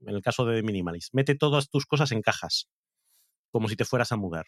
en 0.00 0.14
el 0.14 0.22
caso 0.22 0.44
de 0.44 0.62
Minimalist, 0.62 1.14
mete 1.14 1.34
todas 1.34 1.68
tus 1.68 1.86
cosas 1.86 2.12
en 2.12 2.22
cajas, 2.22 2.68
como 3.50 3.68
si 3.68 3.76
te 3.76 3.84
fueras 3.84 4.12
a 4.12 4.16
mudar, 4.16 4.46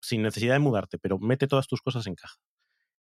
sin 0.00 0.22
necesidad 0.22 0.54
de 0.54 0.60
mudarte, 0.60 0.98
pero 0.98 1.18
mete 1.18 1.46
todas 1.46 1.66
tus 1.66 1.82
cosas 1.82 2.06
en 2.06 2.14
caja. 2.14 2.36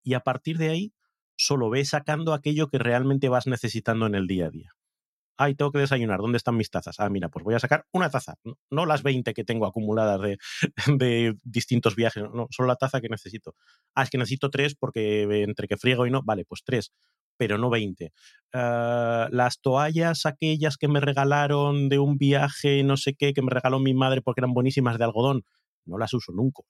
Y 0.02 0.14
a 0.14 0.20
partir 0.20 0.58
de 0.58 0.70
ahí, 0.70 0.92
solo 1.36 1.70
ve 1.70 1.84
sacando 1.84 2.32
aquello 2.34 2.68
que 2.68 2.78
realmente 2.78 3.28
vas 3.28 3.46
necesitando 3.46 4.06
en 4.06 4.14
el 4.14 4.26
día 4.26 4.46
a 4.46 4.50
día 4.50 4.74
ay, 5.36 5.54
tengo 5.54 5.72
que 5.72 5.78
desayunar, 5.78 6.20
¿dónde 6.20 6.38
están 6.38 6.56
mis 6.56 6.70
tazas? 6.70 7.00
Ah, 7.00 7.08
mira, 7.08 7.28
pues 7.28 7.44
voy 7.44 7.54
a 7.54 7.58
sacar 7.58 7.86
una 7.92 8.10
taza, 8.10 8.36
no 8.70 8.86
las 8.86 9.02
20 9.02 9.34
que 9.34 9.44
tengo 9.44 9.66
acumuladas 9.66 10.20
de, 10.20 10.38
de, 10.98 11.36
distintos 11.42 11.96
viajes, 11.96 12.24
no, 12.32 12.46
solo 12.50 12.68
la 12.68 12.76
taza 12.76 13.00
que 13.00 13.08
necesito. 13.08 13.54
Ah, 13.94 14.02
es 14.02 14.10
que 14.10 14.18
necesito 14.18 14.50
tres 14.50 14.74
porque 14.74 15.22
entre 15.42 15.68
que 15.68 15.76
friego 15.76 16.06
y 16.06 16.10
no, 16.10 16.22
vale, 16.22 16.44
pues 16.44 16.62
tres, 16.64 16.92
pero 17.36 17.58
no 17.58 17.70
20. 17.70 18.12
Ah, 18.52 19.28
las 19.32 19.60
toallas, 19.60 20.26
aquellas 20.26 20.76
que 20.76 20.88
me 20.88 21.00
regalaron 21.00 21.88
de 21.88 21.98
un 21.98 22.18
viaje, 22.18 22.82
no 22.84 22.96
sé 22.96 23.14
qué, 23.14 23.32
que 23.34 23.42
me 23.42 23.50
regaló 23.50 23.80
mi 23.80 23.94
madre 23.94 24.22
porque 24.22 24.40
eran 24.40 24.54
buenísimas 24.54 24.98
de 24.98 25.04
algodón, 25.04 25.42
no 25.86 25.98
las 25.98 26.14
uso 26.14 26.32
nunca. 26.32 26.62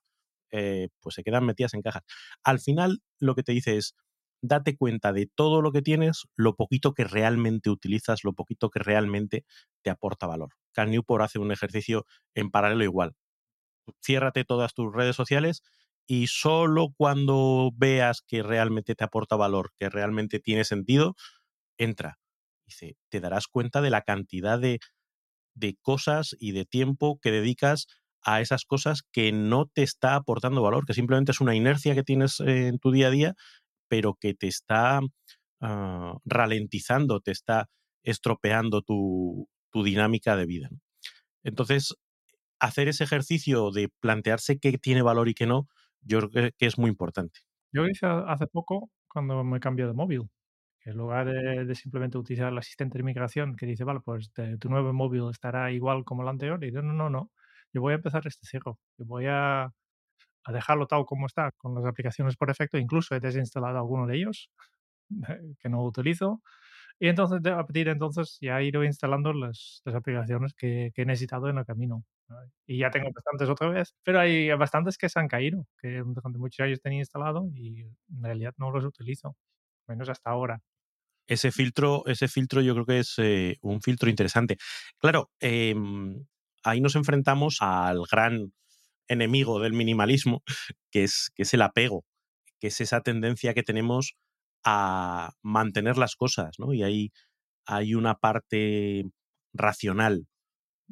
Eh, 0.51 0.89
pues 1.01 1.17
se 1.17 1.25
quedan 1.25 1.45
metidas 1.45 1.75
en 1.75 1.83
cajas. 1.83 2.05
Al 2.45 2.61
final, 2.61 3.01
lo 3.19 3.35
que 3.35 3.43
te 3.43 3.53
dice 3.53 3.77
es, 3.77 3.95
date 4.41 4.77
cuenta 4.77 5.13
de 5.13 5.27
todo 5.35 5.63
lo 5.63 5.73
que 5.73 5.83
tienes, 5.83 6.25
lo 6.37 6.55
poquito 6.57 6.95
que 6.95 7.05
realmente 7.05 7.71
utilizas, 7.71 8.25
lo 8.25 8.35
poquito 8.35 8.71
que 8.71 8.79
realmente 8.79 9.45
te 9.83 9.91
aporta 9.91 10.27
valor. 10.27 10.51
Cal 10.73 10.91
Newport 10.91 11.25
hace 11.25 11.39
un 11.39 11.51
ejercicio 11.53 12.07
en 12.35 12.51
paralelo 12.51 12.85
igual. 12.85 13.15
Ciérrate 14.03 14.45
todas 14.45 14.75
tus 14.75 14.93
redes 14.95 15.17
sociales 15.17 15.63
y 16.07 16.27
solo 16.27 16.89
cuando 16.97 17.71
veas 17.77 18.23
que 18.27 18.43
realmente 18.43 18.95
te 18.95 19.05
aporta 19.05 19.37
valor, 19.37 19.73
que 19.77 19.89
realmente 19.89 20.41
tiene 20.41 20.65
sentido, 20.65 21.15
entra. 21.79 22.19
Dice, 22.67 22.97
te 23.11 23.21
darás 23.21 23.47
cuenta 23.47 23.81
de 23.81 23.91
la 23.91 24.03
cantidad 24.03 24.59
de, 24.59 24.81
de 25.55 25.77
cosas 25.83 26.37
y 26.39 26.53
de 26.53 26.65
tiempo 26.65 27.19
que 27.21 27.31
dedicas 27.31 27.87
a 28.23 28.41
esas 28.41 28.65
cosas 28.65 29.03
que 29.13 29.33
no 29.33 29.67
te 29.67 29.83
está 29.83 30.15
aportando 30.15 30.63
valor, 30.63 30.87
que 30.87 30.95
simplemente 30.95 31.33
es 31.33 31.41
una 31.41 31.55
inercia 31.55 31.95
que 31.95 32.03
tienes 32.03 32.41
en 32.41 32.79
tu 32.79 32.91
día 32.91 33.09
a 33.09 33.11
día 33.11 33.35
pero 33.89 34.15
que 34.21 34.35
te 34.35 34.49
está 34.49 35.01
ah, 35.61 36.15
ralentizando, 36.25 37.21
te 37.21 37.31
está 37.31 37.69
estropeando 38.03 38.83
tu, 38.83 39.49
dinámica 39.73 40.37
de 40.37 40.47
vida. 40.47 40.69
Entonces, 41.43 41.95
hacer 42.61 42.89
ese 42.89 43.05
ejercicio 43.05 43.73
de 43.73 43.89
plantearse 44.01 44.59
qué 44.59 44.79
tiene 44.79 45.03
valor 45.03 45.29
y 45.29 45.35
qué 45.35 45.47
no, 45.47 45.69
yo 46.05 46.29
creo 46.31 46.51
que 46.57 46.67
es 46.67 46.79
muy 46.79 46.91
importante. 46.91 47.41
Yo 47.73 47.87
hice 47.87 48.07
hace 48.07 48.47
poco 48.47 48.91
cuando 49.09 49.43
me 49.45 49.61
cambié 49.61 49.87
de 49.87 49.93
móvil. 49.93 50.23
En 50.85 50.99
lugar 50.99 51.27
de, 51.27 51.75
simplemente 51.75 52.19
utilizar 52.19 52.53
el 52.53 52.59
asistente 52.59 52.99
de 52.99 53.05
migración 53.05 53.57
que 53.57 53.67
dice, 53.67 53.85
vale, 53.85 54.01
pues 54.05 54.31
tu 54.61 54.69
nuevo 54.69 54.93
móvil 54.93 55.31
estará 55.31 55.73
igual 55.73 56.05
como 56.05 56.23
el 56.23 56.29
anterior, 56.29 56.63
y 56.63 56.73
yo, 56.73 56.83
no, 56.83 56.93
no, 56.93 57.09
no, 57.09 57.31
yo 57.73 57.81
voy 57.81 57.93
a 57.93 57.97
empezar 57.97 58.27
este 58.27 58.47
cero. 58.47 58.79
Yo 58.99 59.07
voy 59.07 59.27
a 59.29 59.73
a 60.45 60.53
dejarlo 60.53 60.87
tal 60.87 61.05
como 61.07 61.27
está 61.27 61.51
con 61.57 61.75
las 61.75 61.87
aplicaciones 61.87 62.37
por 62.37 62.49
defecto. 62.49 62.79
Incluso 62.79 63.15
he 63.15 63.21
desinstalado 63.21 63.79
alguno 63.79 64.07
de 64.07 64.17
ellos 64.17 64.51
que 65.61 65.69
no 65.69 65.85
utilizo. 65.85 66.43
Y 67.01 67.09
entonces, 67.09 67.41
a 67.53 67.57
partir 67.57 67.87
de 67.87 67.93
entonces, 67.93 68.39
ya 68.41 68.61
he 68.61 68.67
ido 68.67 68.85
instalando 68.85 69.33
las, 69.33 69.83
las 69.85 69.95
aplicaciones 69.97 70.55
que, 70.55 70.93
que, 70.95 71.03
he 71.03 71.07
necesitado 71.07 71.49
en 71.49 71.59
el 71.59 71.65
camino. 71.67 72.05
Y 72.67 72.79
ya 72.79 72.91
tengo 72.91 73.11
bastantes 73.13 73.49
otra 73.49 73.69
vez, 73.69 73.95
pero 74.03 74.21
hay 74.21 74.51
bastantes 74.55 74.97
que 74.97 75.09
se 75.09 75.19
han 75.21 75.29
caído, 75.29 75.67
que 75.79 76.03
durante 76.05 76.39
muchos 76.39 76.65
años 76.65 76.81
tenía 76.81 77.01
instalado 77.01 77.49
y 77.55 77.83
en 77.83 78.23
realidad 78.23 78.55
no 78.57 78.71
los 78.71 78.85
utilizo, 78.85 79.37
menos 79.87 80.09
hasta 80.09 80.31
ahora. 80.31 80.61
Ese 81.27 81.53
filtro, 81.53 82.05
ese 82.07 82.29
filtro 82.29 82.61
yo 82.61 82.75
creo 82.75 82.87
que 82.87 82.99
es 82.99 83.15
eh, 83.19 83.57
un 83.63 83.81
filtro 83.81 84.11
interesante. 84.11 84.57
Claro, 84.99 85.31
eh, 85.41 85.75
ahí 86.63 86.81
nos 86.81 86.97
enfrentamos 86.97 87.59
al 87.61 88.03
gran 88.11 88.53
enemigo 89.09 89.61
del 89.61 89.73
minimalismo, 89.73 90.43
que 90.91 91.05
es, 91.05 91.31
que 91.35 91.43
es 91.43 91.55
el 91.55 91.63
apego, 91.63 92.05
que 92.59 92.69
es 92.69 92.81
esa 92.81 93.01
tendencia 93.01 93.55
que 93.55 93.63
tenemos 93.63 94.17
a 94.65 95.33
mantener 95.43 95.99
las 95.99 96.17
cosas, 96.17 96.59
¿no? 96.59 96.73
Y 96.73 96.83
ahí 96.83 97.13
hay 97.67 97.95
una 97.95 98.15
parte 98.15 99.05
racional 99.53 100.27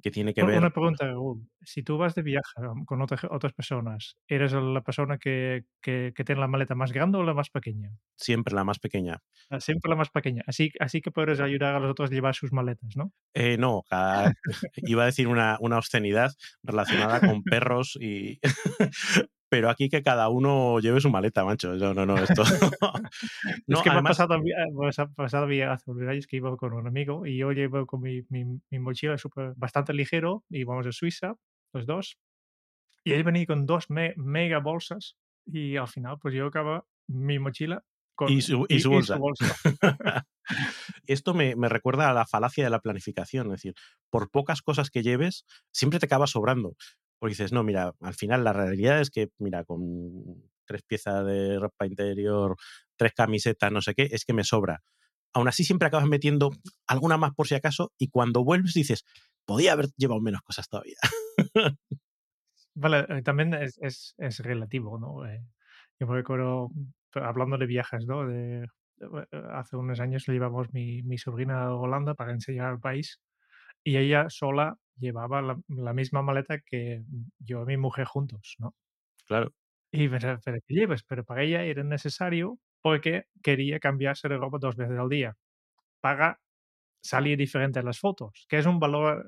que 0.01 0.11
tiene 0.11 0.33
que 0.33 0.43
ver. 0.43 0.59
Una 0.59 0.71
pregunta, 0.71 1.13
si 1.61 1.83
tú 1.83 1.99
vas 1.99 2.15
de 2.15 2.23
viaje 2.23 2.55
con 2.87 3.03
otras 3.03 3.53
personas, 3.53 4.17
¿eres 4.27 4.53
la 4.53 4.81
persona 4.83 5.19
que, 5.19 5.65
que, 5.81 6.13
tiene 6.25 6.41
la 6.41 6.49
maleta 6.49 6.75
más 6.75 6.93
grande 6.93 7.19
o 7.19 7.23
la 7.23 7.35
más 7.35 7.51
pequeña? 7.51 7.91
Siempre 8.17 8.55
la 8.55 8.65
más 8.65 8.79
pequeña. 8.79 9.19
Ah, 9.51 9.61
siempre 9.61 9.91
la 9.91 9.97
más 9.97 10.11
pequeña. 10.11 10.43
Así, 10.47 10.71
así 10.81 11.01
que 11.01 11.11
puedes 11.11 11.41
ayudar 11.41 11.75
a 11.75 11.81
los 11.81 11.91
otros 11.91 12.11
a 12.11 12.15
llevar 12.15 12.35
sus 12.35 12.53
maletas, 12.53 12.97
¿no? 12.97 13.13
Eh, 13.35 13.57
no, 13.59 13.83
iba 14.77 15.03
a 15.03 15.07
decir 15.07 15.29
una, 15.29 15.57
una 15.61 15.79
obscenidad 15.79 16.33
relacionada 16.63 17.21
con 17.21 17.43
perros 17.43 17.99
y... 18.01 18.41
pero 19.52 19.68
aquí 19.68 19.90
que 19.90 20.02
cada 20.02 20.30
uno 20.30 20.80
lleve 20.80 21.02
su 21.02 21.11
maleta, 21.11 21.44
macho. 21.44 21.75
No, 21.75 21.92
no, 21.92 22.06
no, 22.06 22.16
esto. 22.16 22.42
no, 23.66 23.76
es 23.76 23.82
que 23.82 23.90
me 23.90 23.97
ha 23.97 24.02
pasado, 24.02 24.40
pues, 24.75 24.99
ha 24.99 25.09
pasado 25.09 25.44
hace 25.44 25.90
unos 25.90 26.09
años 26.09 26.26
que 26.26 26.38
iba 26.38 26.56
con 26.56 26.73
un 26.73 26.87
amigo 26.87 27.26
y 27.26 27.37
yo 27.37 27.52
llevo 27.52 27.85
con 27.85 28.00
mi, 28.00 28.23
mi, 28.30 28.78
mochila 28.78 29.18
super, 29.18 29.52
bastante 29.56 29.92
ligero 29.92 30.42
y 30.49 30.64
vamos 30.64 30.87
a 30.87 30.92
Suiza, 30.92 31.35
los 31.75 31.85
dos. 31.85 32.18
Y 33.04 33.12
él 33.12 33.25
venía 33.25 33.44
con 33.44 33.66
dos 33.66 33.88
mega 33.90 34.59
bolsas 34.61 35.18
y 35.44 35.76
al 35.76 35.88
final 35.88 36.16
pues 36.18 36.32
yo 36.32 36.47
acaba 36.47 36.87
mi 37.06 37.38
mochila 37.38 37.85
con, 38.14 38.30
y, 38.30 38.40
su, 38.40 38.66
bolsa. 38.88 39.18
Esto 41.06 41.35
me, 41.35 41.56
me, 41.56 41.68
recuerda 41.68 42.09
a 42.09 42.14
la 42.14 42.25
falacia 42.25 42.64
de 42.64 42.71
la 42.71 42.80
planificación, 42.80 43.49
es 43.49 43.52
decir, 43.52 43.75
por 44.09 44.30
pocas 44.30 44.62
cosas 44.62 44.88
que 44.88 45.02
lleves, 45.02 45.44
siempre 45.73 45.99
te 45.99 46.06
acaba 46.06 46.26
sobrando. 46.26 46.75
Porque 47.23 47.35
dices, 47.35 47.52
no, 47.52 47.62
mira, 47.62 47.95
al 48.00 48.14
final 48.14 48.43
la 48.43 48.52
realidad 48.52 49.00
es 49.00 49.09
que, 49.09 49.29
mira, 49.38 49.62
con 49.62 50.43
tres 50.64 50.83
piezas 50.83 51.25
de 51.25 51.57
ropa 51.57 51.87
interior, 51.87 52.57
tres 52.97 53.12
camisetas, 53.12 53.71
no 53.71 53.81
sé 53.81 53.95
qué, 53.95 54.09
es 54.11 54.25
que 54.25 54.33
me 54.33 54.43
sobra. 54.43 54.83
Aún 55.33 55.47
así 55.47 55.62
siempre 55.62 55.87
acabas 55.87 56.09
metiendo 56.09 56.50
alguna 56.88 57.19
más 57.19 57.33
por 57.33 57.47
si 57.47 57.55
acaso 57.55 57.93
y 57.97 58.09
cuando 58.09 58.43
vuelves 58.43 58.75
dices, 58.75 59.05
podía 59.45 59.75
haber 59.75 59.91
llevado 59.97 60.21
menos 60.21 60.43
cosas 60.43 60.69
todavía. 60.69 60.97
Vale, 62.75 63.07
eh, 63.09 63.23
también 63.23 63.55
es, 63.55 63.79
es, 64.19 64.38
relativo, 64.41 64.99
¿no? 64.99 65.25
Eh, 65.25 65.45
yo 66.00 66.09
me 66.09 66.17
recuerdo, 66.17 66.71
hablando 67.14 67.57
de 67.57 67.67
viajes, 67.67 68.05
¿no? 68.05 68.29
Eh, 68.29 68.67
hace 69.52 69.76
unos 69.76 70.00
años 70.00 70.26
le 70.26 70.35
llevamos 70.35 70.73
mi, 70.73 71.05
mi 71.05 71.19
sobrina 71.19 71.67
a 71.67 71.73
Holanda 71.76 72.14
para 72.14 72.33
enseñar 72.33 72.67
al 72.67 72.81
país 72.81 73.21
y 73.85 73.97
ella 73.97 74.29
sola 74.31 74.77
llevaba 74.97 75.43
la, 75.43 75.93
misma 75.93 76.23
maleta 76.23 76.61
que 76.61 77.03
yo 77.39 77.62
y 77.62 77.67
mi 77.67 77.77
mujer 77.77 78.07
juntos, 78.07 78.57
¿no? 78.59 78.75
Claro. 79.27 79.53
Y 79.91 80.09
pensaba, 80.09 80.41
pero 80.45 80.59
¿qué 80.67 80.75
lleves? 80.75 81.03
Pero 81.03 81.25
para 81.25 81.43
ella 81.43 81.62
era 81.65 81.83
necesario 81.83 82.59
porque 82.81 83.27
quería 83.43 83.79
cambiarse 83.79 84.29
de 84.29 84.37
ropa 84.37 84.59
dos 84.61 84.77
veces 84.77 84.99
al 84.99 85.09
día 85.09 85.37
para 86.01 86.41
salir 87.03 87.37
diferente 87.37 87.81
en 87.81 87.87
las 87.87 87.99
fotos, 87.99 88.47
que 88.49 88.59
es 88.59 88.67
un 88.67 88.79
valor 88.79 89.27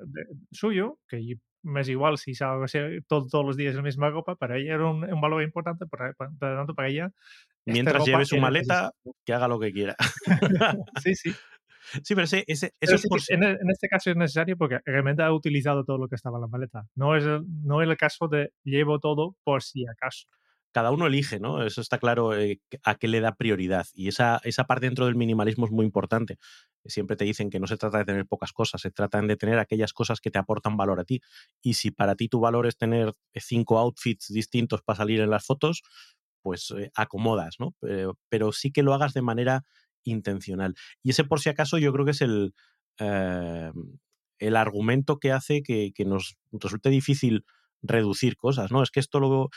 suyo, 0.52 0.98
que 1.08 1.38
me 1.62 1.80
es 1.80 1.88
igual 1.88 2.18
si 2.18 2.34
salgo 2.34 2.66
todo, 3.06 3.26
todos 3.26 3.44
los 3.44 3.56
días 3.56 3.70
en 3.70 3.78
la 3.78 3.82
misma 3.82 4.10
ropa, 4.10 4.36
para 4.36 4.58
ella 4.58 4.74
era 4.74 4.86
un, 4.86 5.20
valor 5.20 5.42
importante, 5.42 5.86
por, 5.86 6.14
tanto 6.38 6.74
para 6.74 6.88
ella... 6.88 7.10
Mientras 7.66 8.04
lleve 8.04 8.26
su 8.26 8.36
maleta, 8.36 8.92
que 9.24 9.32
haga 9.32 9.48
lo 9.48 9.58
que 9.58 9.72
quiera. 9.72 9.96
sí, 11.02 11.14
sí. 11.14 11.34
Sí, 12.02 12.14
pero 12.14 12.24
ese, 12.24 12.44
ese, 12.46 12.72
en, 12.80 13.70
este 13.70 13.88
caso 13.88 14.10
es 14.10 14.16
necesario 14.16 14.56
porque 14.56 14.80
realmente 14.84 15.22
ha 15.22 15.32
utilizado 15.32 15.84
todo 15.84 15.98
lo 15.98 16.08
que 16.08 16.16
estaba 16.16 16.38
en 16.38 16.42
la 16.42 16.48
maleta. 16.48 16.86
No 16.94 17.16
es, 17.16 17.24
el, 17.24 17.44
no 17.62 17.82
es 17.82 17.88
el 17.88 17.96
caso 17.96 18.28
de 18.28 18.52
llevo 18.64 18.98
todo 18.98 19.36
por 19.44 19.62
si 19.62 19.86
acaso. 19.86 20.26
Cada 20.72 20.90
uno 20.90 21.06
elige, 21.06 21.38
¿no? 21.38 21.64
Eso 21.64 21.80
está 21.80 21.98
claro 21.98 22.36
eh, 22.36 22.60
a 22.82 22.96
qué 22.96 23.06
le 23.06 23.20
da 23.20 23.36
prioridad. 23.36 23.86
Y 23.94 24.08
esa, 24.08 24.40
esa 24.42 24.64
parte 24.64 24.86
dentro 24.86 25.06
del 25.06 25.14
minimalismo 25.14 25.66
es 25.66 25.70
muy 25.70 25.84
importante. 25.84 26.38
Siempre 26.84 27.16
te 27.16 27.24
dicen 27.24 27.48
que 27.48 27.60
no 27.60 27.68
se 27.68 27.76
trata 27.76 27.98
de 27.98 28.04
tener 28.04 28.26
pocas 28.26 28.52
cosas, 28.52 28.80
se 28.80 28.90
trata 28.90 29.20
de 29.20 29.36
tener 29.36 29.60
aquellas 29.60 29.92
cosas 29.92 30.20
que 30.20 30.32
te 30.32 30.38
aportan 30.38 30.76
valor 30.76 30.98
a 30.98 31.04
ti. 31.04 31.20
Y 31.62 31.74
si 31.74 31.92
para 31.92 32.16
ti 32.16 32.28
tu 32.28 32.40
valor 32.40 32.66
es 32.66 32.76
tener 32.76 33.12
cinco 33.36 33.78
outfits 33.78 34.32
distintos 34.32 34.82
para 34.82 34.96
salir 34.96 35.20
en 35.20 35.30
las 35.30 35.46
fotos, 35.46 35.82
pues 36.42 36.74
eh, 36.76 36.90
acomodas, 36.94 37.54
¿no? 37.58 37.74
pero 38.28 38.52
sí 38.52 38.70
que 38.70 38.82
lo 38.82 38.92
hagas 38.92 39.14
de 39.14 39.22
manera 39.22 39.64
intencional. 40.04 40.74
Y 41.02 41.10
ese 41.10 41.24
por 41.24 41.40
si 41.40 41.48
acaso 41.48 41.78
yo 41.78 41.92
creo 41.92 42.04
que 42.04 42.12
es 42.12 42.20
el, 42.20 42.54
eh, 42.98 43.72
el 44.38 44.56
argumento 44.56 45.18
que 45.18 45.32
hace 45.32 45.62
que, 45.62 45.92
nos 46.06 46.36
resulte 46.52 46.90
difícil 46.90 47.44
reducir 47.82 48.36
cosas, 48.36 48.70
¿no? 48.70 48.82
Es 48.82 48.90
que 48.90 49.00
esto 49.00 49.20
luego 49.20 49.50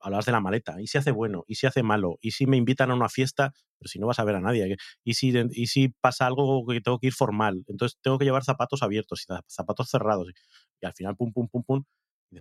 hablabas 0.00 0.26
de 0.26 0.32
la 0.32 0.40
maleta, 0.40 0.80
y 0.80 0.88
si 0.88 0.98
hace 0.98 1.12
bueno, 1.12 1.44
y 1.46 1.54
si 1.54 1.66
hace 1.66 1.84
malo, 1.84 2.18
y 2.20 2.32
si 2.32 2.46
me 2.46 2.56
invitan 2.56 2.90
a 2.90 2.94
una 2.94 3.08
fiesta, 3.08 3.52
pero 3.78 3.88
si 3.88 4.00
no 4.00 4.08
vas 4.08 4.18
a 4.18 4.24
ver 4.24 4.34
a 4.34 4.40
nadie, 4.40 4.76
y 5.04 5.14
si, 5.14 5.32
y 5.52 5.66
si 5.68 5.88
pasa 6.00 6.26
algo 6.26 6.66
que 6.66 6.80
tengo 6.80 6.98
que 6.98 7.06
ir 7.06 7.12
formal, 7.12 7.64
entonces 7.68 7.98
tengo 8.02 8.18
que 8.18 8.24
llevar 8.24 8.42
zapatos 8.42 8.82
abiertos 8.82 9.22
y 9.22 9.32
zapatos 9.46 9.88
cerrados, 9.88 10.28
y 10.80 10.86
al 10.86 10.92
final, 10.92 11.16
pum, 11.16 11.32
pum, 11.32 11.48
pum, 11.48 11.62
pum, 11.62 11.84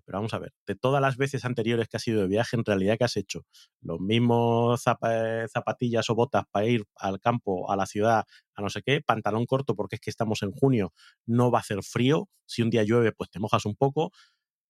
pero 0.06 0.20
vamos 0.20 0.34
a 0.34 0.40
ver, 0.40 0.54
de 0.66 0.76
todas 0.76 1.02
las 1.02 1.18
veces 1.18 1.44
anteriores 1.44 1.90
que 1.90 1.98
has 1.98 2.08
ido 2.08 2.22
de 2.22 2.28
viaje, 2.28 2.56
en 2.56 2.64
realidad, 2.64 2.98
¿qué 2.98 3.04
has 3.04 3.18
hecho? 3.18 3.46
Los 3.82 4.00
mismos 4.00 4.82
zapatillas 4.82 6.10
o 6.10 6.16
botas 6.16 6.46
para 6.50 6.66
ir 6.68 6.86
al 6.96 7.20
campo, 7.20 7.70
a 7.70 7.76
la 7.76 7.86
ciudad, 7.86 8.26
a 8.56 8.62
no 8.62 8.70
sé 8.70 8.82
qué, 8.82 9.02
pantalón 9.02 9.46
corto 9.46 9.76
porque 9.76 9.96
es 9.96 10.02
que 10.02 10.10
estamos 10.10 10.42
en 10.44 10.52
junio, 10.52 10.94
no 11.26 11.52
va 11.52 11.60
a 11.60 11.62
hacer 11.62 11.84
frío, 11.84 12.30
si 12.46 12.62
un 12.62 12.70
día 12.70 12.84
llueve, 12.84 13.12
pues 13.12 13.30
te 13.30 13.40
mojas 13.40 13.66
un 13.66 13.76
poco. 13.76 14.12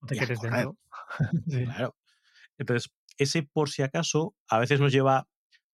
No 0.01 0.07
te 0.07 0.17
quieres 0.17 0.39
dentro. 0.41 0.77
Claro. 1.47 1.95
Entonces, 2.57 2.91
ese 3.17 3.43
por 3.43 3.69
si 3.69 3.81
acaso 3.84 4.36
a 4.47 4.60
veces 4.60 4.79
nos 4.79 4.91
lleva 4.91 5.27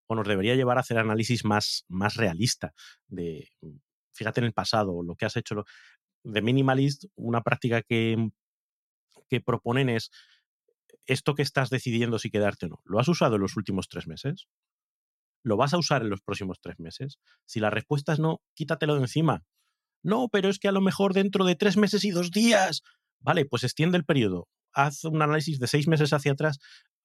o 0.08 0.16
nos 0.16 0.28
debería 0.28 0.56
llevar 0.56 0.78
a 0.78 0.82
hacer 0.82 0.98
análisis 0.98 1.46
más, 1.46 1.86
más 1.88 2.16
realista 2.16 2.74
de, 3.08 3.50
fíjate 4.14 4.40
en 4.40 4.46
el 4.46 4.54
pasado, 4.54 5.04
lo 5.04 5.16
que 5.16 5.26
has 5.26 5.36
hecho. 5.36 5.66
De 6.24 6.42
minimalist, 6.42 7.06
una 7.16 7.42
práctica 7.42 7.82
que 7.82 8.30
que 9.30 9.42
proponen 9.42 9.90
es 9.90 10.12
esto 11.06 11.36
que 11.36 11.42
estás 11.42 11.70
decidiendo 11.70 12.20
si 12.20 12.30
quedarte 12.30 12.66
o 12.68 12.70
no. 12.70 12.82
¿Lo 12.84 13.00
has 13.00 13.08
usado 13.08 13.36
en 13.36 13.42
los 13.42 13.58
últimos 13.58 13.88
tres 13.88 14.08
meses? 14.08 14.48
¿Lo 15.44 15.58
vas 15.58 15.74
a 15.74 15.78
usar 15.78 16.02
en 16.02 16.10
los 16.10 16.22
próximos 16.22 16.60
tres 16.62 16.80
meses? 16.80 17.20
Si 17.46 17.60
la 17.60 17.70
respuesta 17.70 18.14
es 18.14 18.20
no, 18.20 18.42
quítatelo 18.54 18.96
de 18.96 19.02
encima. 19.02 19.44
No, 20.04 20.28
pero 20.30 20.50
es 20.50 20.60
que 20.60 20.68
a 20.68 20.72
lo 20.72 20.82
mejor 20.82 21.14
dentro 21.14 21.46
de 21.46 21.56
tres 21.56 21.78
meses 21.78 22.04
y 22.04 22.12
dos 22.12 22.32
días. 22.32 22.82
Vale, 23.20 23.46
pues 23.46 23.64
extiende 23.64 23.98
el 23.98 24.06
periodo. 24.06 24.48
Haz 24.74 25.06
un 25.06 25.22
análisis 25.22 25.60
de 25.60 25.68
seis 25.68 25.88
meses 25.88 26.14
hacia 26.14 26.34
atrás, 26.34 26.60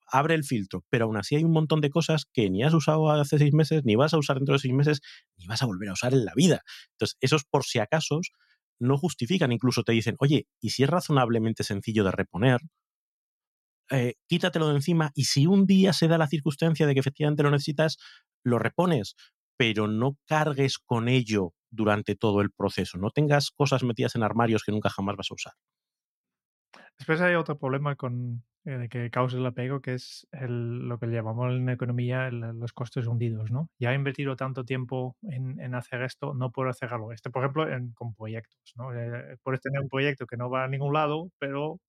abre 0.06 0.34
el 0.34 0.44
filtro. 0.44 0.84
Pero 0.90 1.06
aún 1.06 1.16
así 1.16 1.36
hay 1.36 1.44
un 1.44 1.52
montón 1.52 1.80
de 1.80 1.90
cosas 1.90 2.26
que 2.32 2.50
ni 2.50 2.62
has 2.62 2.74
usado 2.74 3.10
hace 3.10 3.38
seis 3.38 3.54
meses, 3.54 3.82
ni 3.84 3.96
vas 3.96 4.14
a 4.14 4.18
usar 4.18 4.36
dentro 4.36 4.54
de 4.54 4.58
seis 4.58 4.74
meses, 4.74 5.00
ni 5.36 5.46
vas 5.46 5.62
a 5.62 5.66
volver 5.66 5.88
a 5.88 5.94
usar 5.94 6.12
en 6.12 6.24
la 6.24 6.32
vida. 6.34 6.62
Entonces, 6.92 7.16
esos 7.20 7.44
por 7.44 7.64
si 7.64 7.78
acaso 7.78 8.20
no 8.80 8.98
justifican, 8.98 9.52
incluso 9.52 9.82
te 9.84 9.92
dicen, 9.92 10.16
oye, 10.18 10.46
y 10.60 10.70
si 10.70 10.82
es 10.84 10.90
razonablemente 10.90 11.64
sencillo 11.64 12.04
de 12.04 12.12
reponer, 12.12 12.60
eh, 13.90 14.14
quítatelo 14.28 14.68
de 14.68 14.76
encima 14.76 15.10
y 15.14 15.24
si 15.24 15.46
un 15.46 15.66
día 15.66 15.92
se 15.92 16.08
da 16.08 16.18
la 16.18 16.26
circunstancia 16.28 16.86
de 16.86 16.94
que 16.94 17.00
efectivamente 17.00 17.42
lo 17.42 17.50
necesitas, 17.50 17.98
lo 18.44 18.58
repones, 18.58 19.16
pero 19.56 19.86
no 19.88 20.16
cargues 20.26 20.78
con 20.78 21.08
ello 21.08 21.52
durante 21.70 22.14
todo 22.16 22.40
el 22.40 22.50
proceso, 22.50 22.98
no 22.98 23.10
tengas 23.10 23.50
cosas 23.50 23.82
metidas 23.82 24.14
en 24.14 24.22
armarios 24.22 24.62
que 24.64 24.72
nunca 24.72 24.90
jamás 24.90 25.16
vas 25.16 25.30
a 25.30 25.34
usar. 25.34 25.52
Después 26.98 27.20
hay 27.20 27.34
otro 27.34 27.58
problema 27.58 27.96
con, 27.96 28.44
eh, 28.64 28.88
que 28.88 29.10
causa 29.10 29.36
el 29.38 29.46
apego, 29.46 29.80
que 29.80 29.94
es 29.94 30.26
lo 30.32 30.98
que 30.98 31.06
llamamos 31.08 31.52
en 31.52 31.68
economía 31.68 32.30
los 32.30 32.72
costes 32.72 33.06
hundidos, 33.08 33.50
¿no? 33.50 33.68
Ya 33.80 33.92
he 33.92 33.94
invertido 33.96 34.36
tanto 34.36 34.64
tiempo 34.64 35.16
en, 35.22 35.74
hacer 35.74 36.02
esto, 36.02 36.32
no 36.34 36.52
puedo 36.52 36.70
hacerlo. 36.70 37.10
Este, 37.12 37.30
por 37.30 37.42
ejemplo, 37.42 37.66
con 37.94 38.14
proyectos, 38.14 38.60
¿no? 38.76 38.94
Eh, 38.94 39.36
puedes 39.42 39.60
tener 39.60 39.80
un 39.80 39.88
proyecto 39.88 40.26
que 40.26 40.36
no 40.36 40.48
va 40.48 40.64
a 40.64 40.68
ningún 40.68 40.92
lado, 40.94 41.30
pero 41.40 41.80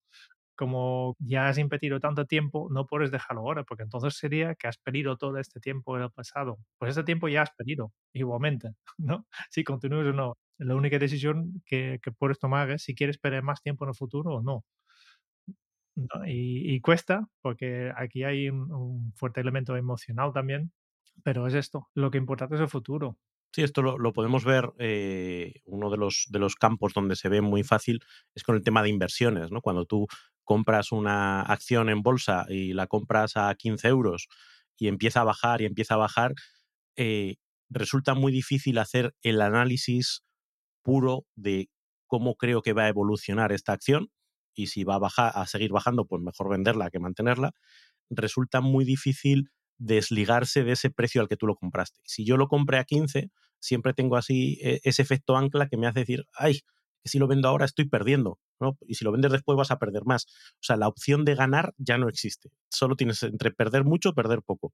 como 0.55 1.15
ya 1.19 1.49
has 1.49 1.57
invertido 1.57 1.99
tanto 1.99 2.25
tiempo, 2.25 2.69
no 2.71 2.85
puedes 2.87 3.11
dejarlo 3.11 3.41
ahora, 3.41 3.63
porque 3.63 3.83
entonces 3.83 4.15
sería 4.15 4.55
que 4.55 4.67
has 4.67 4.77
perdido 4.77 5.17
todo 5.17 5.37
este 5.39 5.59
tiempo 5.59 5.97
en 5.97 6.03
el 6.03 6.11
pasado. 6.11 6.57
Pues 6.79 6.91
ese 6.91 7.03
tiempo 7.03 7.27
ya 7.27 7.43
has 7.43 7.51
perdido, 7.57 7.91
igualmente, 8.13 8.69
¿no? 8.97 9.25
Si 9.49 9.63
continúas 9.63 10.07
o 10.07 10.13
no. 10.13 10.37
La 10.59 10.75
única 10.75 10.99
decisión 10.99 11.61
que, 11.65 11.99
que 12.01 12.11
puedes 12.11 12.39
tomar 12.39 12.69
es 12.71 12.83
si 12.83 12.95
quieres 12.95 13.17
perder 13.17 13.43
más 13.43 13.61
tiempo 13.61 13.85
en 13.85 13.89
el 13.89 13.95
futuro 13.95 14.35
o 14.35 14.41
no. 14.43 14.63
Y, 16.25 16.79
cuesta, 16.81 17.27
porque 17.41 17.91
aquí 17.95 18.23
hay 18.23 18.49
un, 18.49 19.13
fuerte 19.15 19.41
elemento 19.41 19.75
emocional 19.75 20.31
también, 20.33 20.71
pero 21.23 21.47
es 21.47 21.53
esto, 21.53 21.89
lo 21.93 22.09
que 22.09 22.17
importa 22.17 22.47
es 22.51 22.59
el 22.59 22.67
futuro. 22.67 23.17
Sí, 23.51 23.61
esto 23.61 23.83
lo, 23.83 24.13
podemos 24.13 24.45
ver, 24.45 24.71
eh, 24.79 25.61
uno 25.65 25.91
de 25.91 25.97
los, 25.97 26.25
de 26.29 26.39
los 26.39 26.55
campos 26.55 26.93
donde 26.95 27.15
se 27.15 27.29
ve 27.29 27.41
muy 27.41 27.63
fácil 27.63 28.01
es 28.33 28.43
con 28.43 28.55
el 28.55 28.63
tema 28.63 28.81
de 28.81 28.89
inversiones, 28.89 29.51
¿no? 29.51 29.61
Cuando 29.61 29.85
tú 29.85 30.07
compras 30.43 30.91
una 30.91 31.41
acción 31.41 31.89
en 31.89 32.01
bolsa 32.01 32.45
y 32.49 32.73
la 32.73 32.87
compras 32.87 33.37
a 33.37 33.53
15 33.53 33.87
euros 33.87 34.27
y 34.75 34.87
empieza 34.87 35.21
a 35.21 35.25
bajar 35.25 35.61
y 35.61 35.65
empieza 35.65 35.93
a 35.93 35.97
bajar, 35.97 36.33
eh, 36.95 37.35
resulta 37.69 38.15
muy 38.15 38.31
difícil 38.31 38.79
hacer 38.79 39.13
el 39.21 39.39
análisis 39.39 40.23
puro 40.81 41.25
de 41.35 41.69
cómo 42.07 42.35
creo 42.35 42.63
que 42.63 42.73
va 42.73 42.83
a 42.83 42.89
evolucionar 42.89 43.51
esta 43.51 43.73
acción 43.73 44.09
y 44.53 44.67
si 44.67 44.83
va 44.83 44.95
a, 44.95 44.99
bajar, 44.99 45.31
a 45.35 45.45
seguir 45.47 45.71
bajando, 45.71 46.05
pues 46.05 46.21
mejor 46.21 46.49
venderla 46.49 46.89
que 46.89 46.99
mantenerla, 46.99 47.53
resulta 48.09 48.61
muy 48.61 48.85
difícil 48.85 49.49
desligarse 49.77 50.63
de 50.63 50.73
ese 50.73 50.89
precio 50.89 51.21
al 51.21 51.27
que 51.27 51.37
tú 51.37 51.47
lo 51.47 51.55
compraste. 51.55 51.99
Si 52.03 52.25
yo 52.25 52.37
lo 52.37 52.47
compré 52.47 52.77
a 52.77 52.83
15, 52.83 53.31
siempre 53.59 53.93
tengo 53.93 54.17
así 54.17 54.59
e, 54.61 54.81
ese 54.83 55.01
efecto 55.01 55.35
ancla 55.37 55.67
que 55.67 55.77
me 55.77 55.87
hace 55.87 56.01
decir, 56.01 56.25
ay, 56.33 56.61
que 57.01 57.09
si 57.09 57.19
lo 57.19 57.27
vendo 57.27 57.49
ahora 57.49 57.65
estoy 57.65 57.89
perdiendo. 57.89 58.39
Y 58.87 58.95
si 58.95 59.03
lo 59.03 59.11
vendes 59.11 59.31
después 59.31 59.57
vas 59.57 59.71
a 59.71 59.79
perder 59.79 60.05
más. 60.05 60.25
O 60.53 60.63
sea, 60.63 60.77
la 60.77 60.87
opción 60.87 61.25
de 61.25 61.35
ganar 61.35 61.73
ya 61.77 61.97
no 61.97 62.07
existe. 62.07 62.49
Solo 62.69 62.95
tienes 62.95 63.21
entre 63.23 63.51
perder 63.51 63.83
mucho 63.83 64.13
perder 64.13 64.41
poco. 64.41 64.73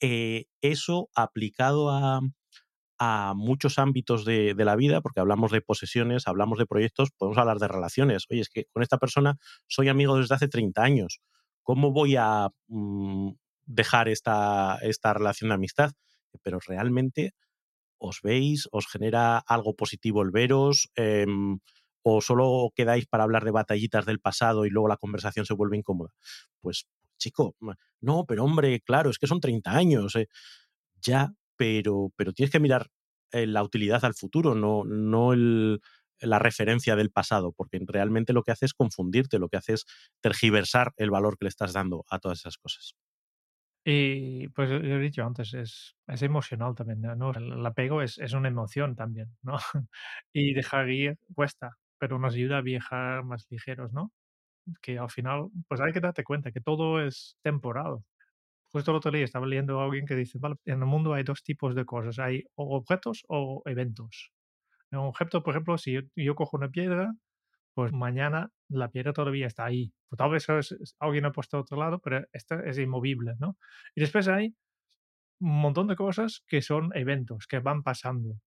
Eh, 0.00 0.44
eso 0.60 1.08
aplicado 1.14 1.90
a, 1.90 2.20
a 2.98 3.32
muchos 3.36 3.78
ámbitos 3.78 4.24
de, 4.24 4.54
la 4.56 4.76
vida, 4.76 5.00
porque 5.00 5.20
hablamos 5.20 5.52
de 5.52 5.60
posesiones, 5.60 6.26
hablamos 6.26 6.58
de 6.58 6.66
proyectos, 6.66 7.10
podemos 7.16 7.38
hablar 7.38 7.58
de 7.58 7.68
relaciones. 7.68 8.24
Oye, 8.30 8.40
es 8.40 8.48
que 8.48 8.64
con 8.72 8.82
esta 8.82 8.98
persona 8.98 9.36
soy 9.66 9.88
amigo 9.88 10.18
desde 10.18 10.34
hace 10.34 10.48
30 10.48 10.82
años. 10.82 11.20
¿cómo 11.68 11.92
voy 11.92 12.16
a 12.16 12.48
mm, 12.68 13.32
dejar 13.66 14.08
esta, 14.08 14.78
esta 14.80 15.12
relación 15.12 15.50
de 15.50 15.56
amistad? 15.56 15.92
Pero 16.42 16.60
realmente 16.66 17.34
os 17.98 18.22
veis, 18.22 18.66
os 18.72 18.86
genera 18.86 19.36
algo 19.36 19.76
positivo 19.76 20.22
el 20.22 20.30
veros, 20.30 20.88
em, 20.94 21.58
o 22.02 22.22
solo 22.22 22.72
quedáis 22.74 23.04
para 23.06 23.24
hablar 23.24 23.44
de 23.44 23.50
batallitas 23.50 24.06
del 24.06 24.18
pasado 24.18 24.64
y 24.64 24.70
luego 24.70 24.88
la 24.88 24.96
conversación 24.96 25.44
se 25.44 25.52
vuelve 25.52 25.76
incómoda. 25.76 26.10
Pues, 26.62 26.86
chico, 27.18 27.54
no, 28.00 28.24
pero 28.24 28.44
hombre, 28.44 28.80
claro, 28.80 29.10
es 29.10 29.18
que 29.18 29.26
son 29.26 29.40
30 29.40 29.70
años. 29.70 30.16
Eh. 30.16 30.28
Ya, 31.02 31.34
pero, 31.58 32.10
tienes 32.34 32.50
que 32.52 32.60
mirar 32.60 32.88
eh, 33.32 33.46
la 33.46 33.62
utilidad 33.62 34.04
al 34.04 34.14
futuro, 34.14 34.54
no, 34.54 34.84
no 34.84 35.34
la 36.20 36.38
referencia 36.38 36.96
del 36.96 37.10
pasado, 37.10 37.52
porque 37.52 37.80
realmente 37.86 38.32
lo 38.32 38.42
que 38.42 38.52
hace 38.52 38.66
es 38.66 38.74
confundirte, 38.74 39.38
lo 39.38 39.48
que 39.48 39.58
hace 39.58 39.74
es 39.74 39.86
tergiversar 40.22 40.92
el 40.96 41.10
valor 41.10 41.36
que 41.38 41.44
le 41.44 41.50
estás 41.50 41.72
dando 41.72 42.04
a 42.10 42.18
todas 42.18 42.40
esas 42.40 42.56
cosas. 42.58 42.94
Y 43.84 44.48
pues 44.48 44.68
lo 44.70 44.76
he 44.96 44.98
dicho 45.00 45.24
antes, 45.24 45.54
es, 45.54 45.96
es 46.06 46.22
emocional 46.22 46.74
también, 46.74 47.00
¿no? 47.16 47.32
El 47.32 47.64
apego 47.64 48.02
es, 48.02 48.18
es 48.18 48.34
una 48.34 48.48
emoción 48.48 48.94
también, 48.96 49.36
¿no? 49.42 49.56
Y 50.32 50.52
dejar 50.52 50.90
ir 50.90 51.16
cuesta, 51.34 51.78
pero 51.98 52.18
nos 52.18 52.34
ayuda 52.34 52.58
a 52.58 52.60
viajar 52.62 53.24
más 53.24 53.46
ligeros, 53.50 53.92
¿no? 53.92 54.12
Que 54.82 54.98
al 54.98 55.10
final, 55.10 55.48
pues 55.68 55.80
hay 55.80 55.92
que 55.92 56.00
darte 56.00 56.24
cuenta 56.24 56.52
que 56.52 56.60
todo 56.60 57.02
es 57.02 57.38
temporal. 57.42 57.98
Justo 58.70 58.90
el 58.90 58.96
otro 58.98 59.10
día 59.10 59.24
estaba 59.24 59.46
leyendo 59.46 59.80
a 59.80 59.84
alguien 59.84 60.06
que 60.06 60.14
dice, 60.14 60.38
vale, 60.38 60.56
en 60.64 60.80
el 60.80 60.86
mundo 60.86 61.14
hay 61.14 61.24
dos 61.24 61.42
tipos 61.42 61.74
de 61.74 61.84
cosas, 61.84 62.18
hay 62.18 62.44
objetos 62.54 63.24
o 63.28 63.62
eventos. 63.66 64.32
En 64.90 64.98
un 65.00 65.06
objeto, 65.06 65.42
por 65.42 65.54
ejemplo, 65.54 65.78
si 65.78 65.92
yo, 65.92 66.00
yo 66.16 66.34
cojo 66.34 66.56
una 66.56 66.68
piedra, 66.68 67.12
pues 67.74 67.92
mañana 67.92 68.50
la 68.68 68.90
piedra 68.90 69.12
todavía 69.12 69.46
está 69.46 69.64
ahí. 69.64 69.92
Pues 70.08 70.18
tal 70.18 70.30
vez 70.30 70.46
alguien 70.98 71.26
ha 71.26 71.32
puesto 71.32 71.56
a 71.56 71.60
otro 71.60 71.78
lado, 71.78 72.00
pero 72.00 72.26
esta 72.32 72.60
es 72.64 72.78
inmovible, 72.78 73.34
¿no? 73.38 73.56
Y 73.94 74.00
después 74.00 74.26
hay 74.28 74.54
un 75.40 75.60
montón 75.60 75.86
de 75.86 75.96
cosas 75.96 76.42
que 76.48 76.62
son 76.62 76.90
eventos, 76.94 77.46
que 77.46 77.60
van 77.60 77.82
pasando. 77.82 78.40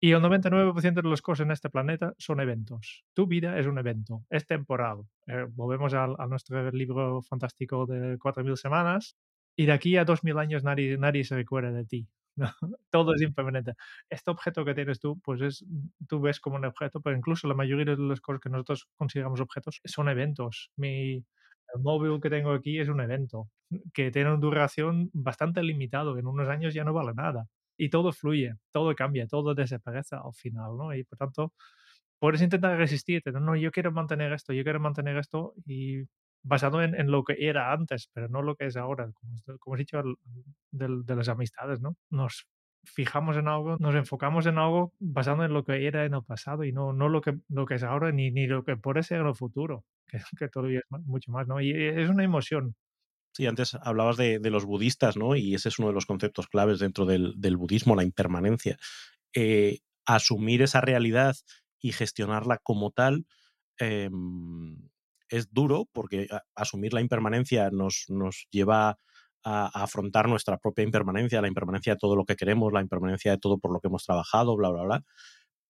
Y 0.00 0.12
el 0.12 0.20
99% 0.20 1.02
de 1.02 1.08
las 1.08 1.22
cosas 1.22 1.44
en 1.44 1.52
este 1.52 1.70
planeta 1.70 2.14
son 2.18 2.40
eventos. 2.40 3.04
Tu 3.14 3.26
vida 3.26 3.58
es 3.58 3.66
un 3.66 3.78
evento, 3.78 4.24
es 4.30 4.46
temporal. 4.46 5.02
Eh, 5.26 5.46
volvemos 5.50 5.94
a, 5.94 6.04
a, 6.04 6.26
nuestro 6.26 6.70
libro 6.70 7.22
fantástico 7.22 7.86
de 7.86 8.18
4.000 8.18 8.56
semanas. 8.56 9.16
Y 9.56 9.66
de 9.66 9.72
aquí 9.72 9.96
a 9.96 10.04
2.000 10.04 10.38
años 10.38 10.64
nadie, 10.64 10.98
nadie 10.98 11.24
se 11.24 11.34
recuerda 11.34 11.72
de 11.72 11.84
ti. 11.84 12.08
todo 12.90 13.14
es 13.14 13.22
impermanente. 13.22 13.74
Este 14.10 14.30
objeto 14.30 14.64
que 14.64 14.74
tienes 14.74 15.00
tú, 15.00 15.18
pues 15.20 15.40
es, 15.40 15.64
tú 16.08 16.20
ves 16.20 16.40
como 16.40 16.56
un 16.56 16.64
objeto, 16.66 17.00
pero 17.00 17.16
incluso 17.16 17.48
la 17.48 17.54
mayoría 17.54 17.84
de 17.96 18.02
las 18.02 18.20
cosas 18.20 18.40
que 18.40 18.50
nosotros 18.50 18.88
consideramos 18.96 19.40
objetos 19.40 19.80
son 19.84 20.08
eventos. 20.08 20.70
Mi, 20.76 21.14
el 21.74 21.82
móvil 21.82 22.20
que 22.20 22.30
tengo 22.30 22.52
aquí 22.52 22.78
es 22.78 22.88
un 22.88 23.00
evento 23.00 23.48
que 23.94 24.10
tiene 24.10 24.30
una 24.30 24.40
duración 24.40 25.10
bastante 25.12 25.62
limitado. 25.62 26.18
En 26.18 26.26
unos 26.26 26.48
años 26.48 26.74
ya 26.74 26.84
no 26.84 26.92
vale 26.92 27.14
nada. 27.14 27.46
Y 27.78 27.90
todo 27.90 28.12
fluye, 28.12 28.54
todo 28.72 28.94
cambia, 28.94 29.26
todo 29.26 29.54
desaparece 29.54 30.16
al 30.16 30.32
final, 30.34 30.76
¿no? 30.78 30.94
Y 30.94 31.04
por 31.04 31.18
tanto, 31.18 31.52
puedes 32.18 32.42
intentar 32.42 32.76
resistirte. 32.78 33.32
No, 33.32 33.40
no, 33.40 33.56
yo 33.56 33.70
quiero 33.72 33.92
mantener 33.92 34.32
esto, 34.32 34.52
yo 34.52 34.64
quiero 34.64 34.80
mantener 34.80 35.16
esto 35.18 35.54
y 35.66 36.04
basado 36.46 36.82
en, 36.82 36.94
en, 36.94 37.10
lo 37.10 37.24
que 37.24 37.36
era 37.38 37.72
antes, 37.72 38.08
pero 38.12 38.28
no 38.28 38.40
lo 38.42 38.54
que 38.54 38.66
es 38.66 38.76
ahora, 38.76 39.10
como, 39.12 39.58
como 39.58 39.76
dicho, 39.76 40.00
de, 40.70 40.88
de, 41.04 41.16
las 41.16 41.28
amistades, 41.28 41.80
¿no? 41.80 41.96
Nos 42.10 42.46
fijamos 42.84 43.36
en 43.36 43.48
algo, 43.48 43.76
nos 43.80 43.94
enfocamos 43.96 44.46
en 44.46 44.58
algo 44.58 44.92
basado 45.00 45.44
en 45.44 45.52
lo 45.52 45.64
que 45.64 45.86
era 45.86 46.04
en 46.04 46.14
el 46.14 46.22
pasado 46.22 46.62
y 46.62 46.72
no, 46.72 46.92
no 46.92 47.08
lo, 47.08 47.20
que, 47.20 47.34
lo 47.48 47.66
que 47.66 47.74
es 47.74 47.82
ahora, 47.82 48.12
ni, 48.12 48.30
ni 48.30 48.46
lo 48.46 48.62
que 48.62 48.76
puede 48.76 49.02
ser 49.02 49.20
en 49.20 49.26
el 49.26 49.34
futuro, 49.34 49.84
que, 50.08 50.20
que 50.38 50.48
todavía 50.48 50.78
es 50.78 51.00
mucho 51.04 51.32
más, 51.32 51.48
¿no? 51.48 51.60
Y 51.60 51.72
es 51.72 52.08
una 52.08 52.24
emoción. 52.24 52.76
Sí, 53.34 53.46
antes 53.46 53.74
hablabas 53.74 54.16
de, 54.16 54.38
de, 54.38 54.50
los 54.50 54.64
budistas, 54.64 55.16
¿no? 55.16 55.36
Y 55.36 55.54
ese 55.54 55.68
es 55.68 55.78
uno 55.78 55.88
de 55.88 55.94
los 55.94 56.06
conceptos 56.06 56.46
claves 56.46 56.78
dentro 56.78 57.04
del, 57.04 57.34
del 57.36 57.56
budismo, 57.56 57.94
la 57.94 58.04
impermanencia. 58.04 58.78
Eh, 59.34 59.80
asumir 60.06 60.62
esa 60.62 60.80
realidad 60.80 61.36
y 61.80 61.92
gestionarla 61.92 62.58
como 62.62 62.92
tal, 62.92 63.26
eh, 63.78 64.08
es 65.28 65.52
duro 65.52 65.86
porque 65.92 66.28
asumir 66.54 66.92
la 66.92 67.00
impermanencia 67.00 67.70
nos, 67.70 68.04
nos 68.08 68.46
lleva 68.50 68.98
a, 69.44 69.82
afrontar 69.82 70.28
nuestra 70.28 70.58
propia 70.58 70.84
impermanencia, 70.84 71.40
la 71.40 71.48
impermanencia 71.48 71.94
de 71.94 71.98
todo 71.98 72.16
lo 72.16 72.24
que 72.24 72.36
queremos, 72.36 72.72
la 72.72 72.80
impermanencia 72.80 73.32
de 73.32 73.38
todo 73.38 73.58
por 73.58 73.72
lo 73.72 73.80
que 73.80 73.88
hemos 73.88 74.04
trabajado, 74.04 74.56
bla, 74.56 74.70
bla, 74.70 74.82
bla. 74.82 75.04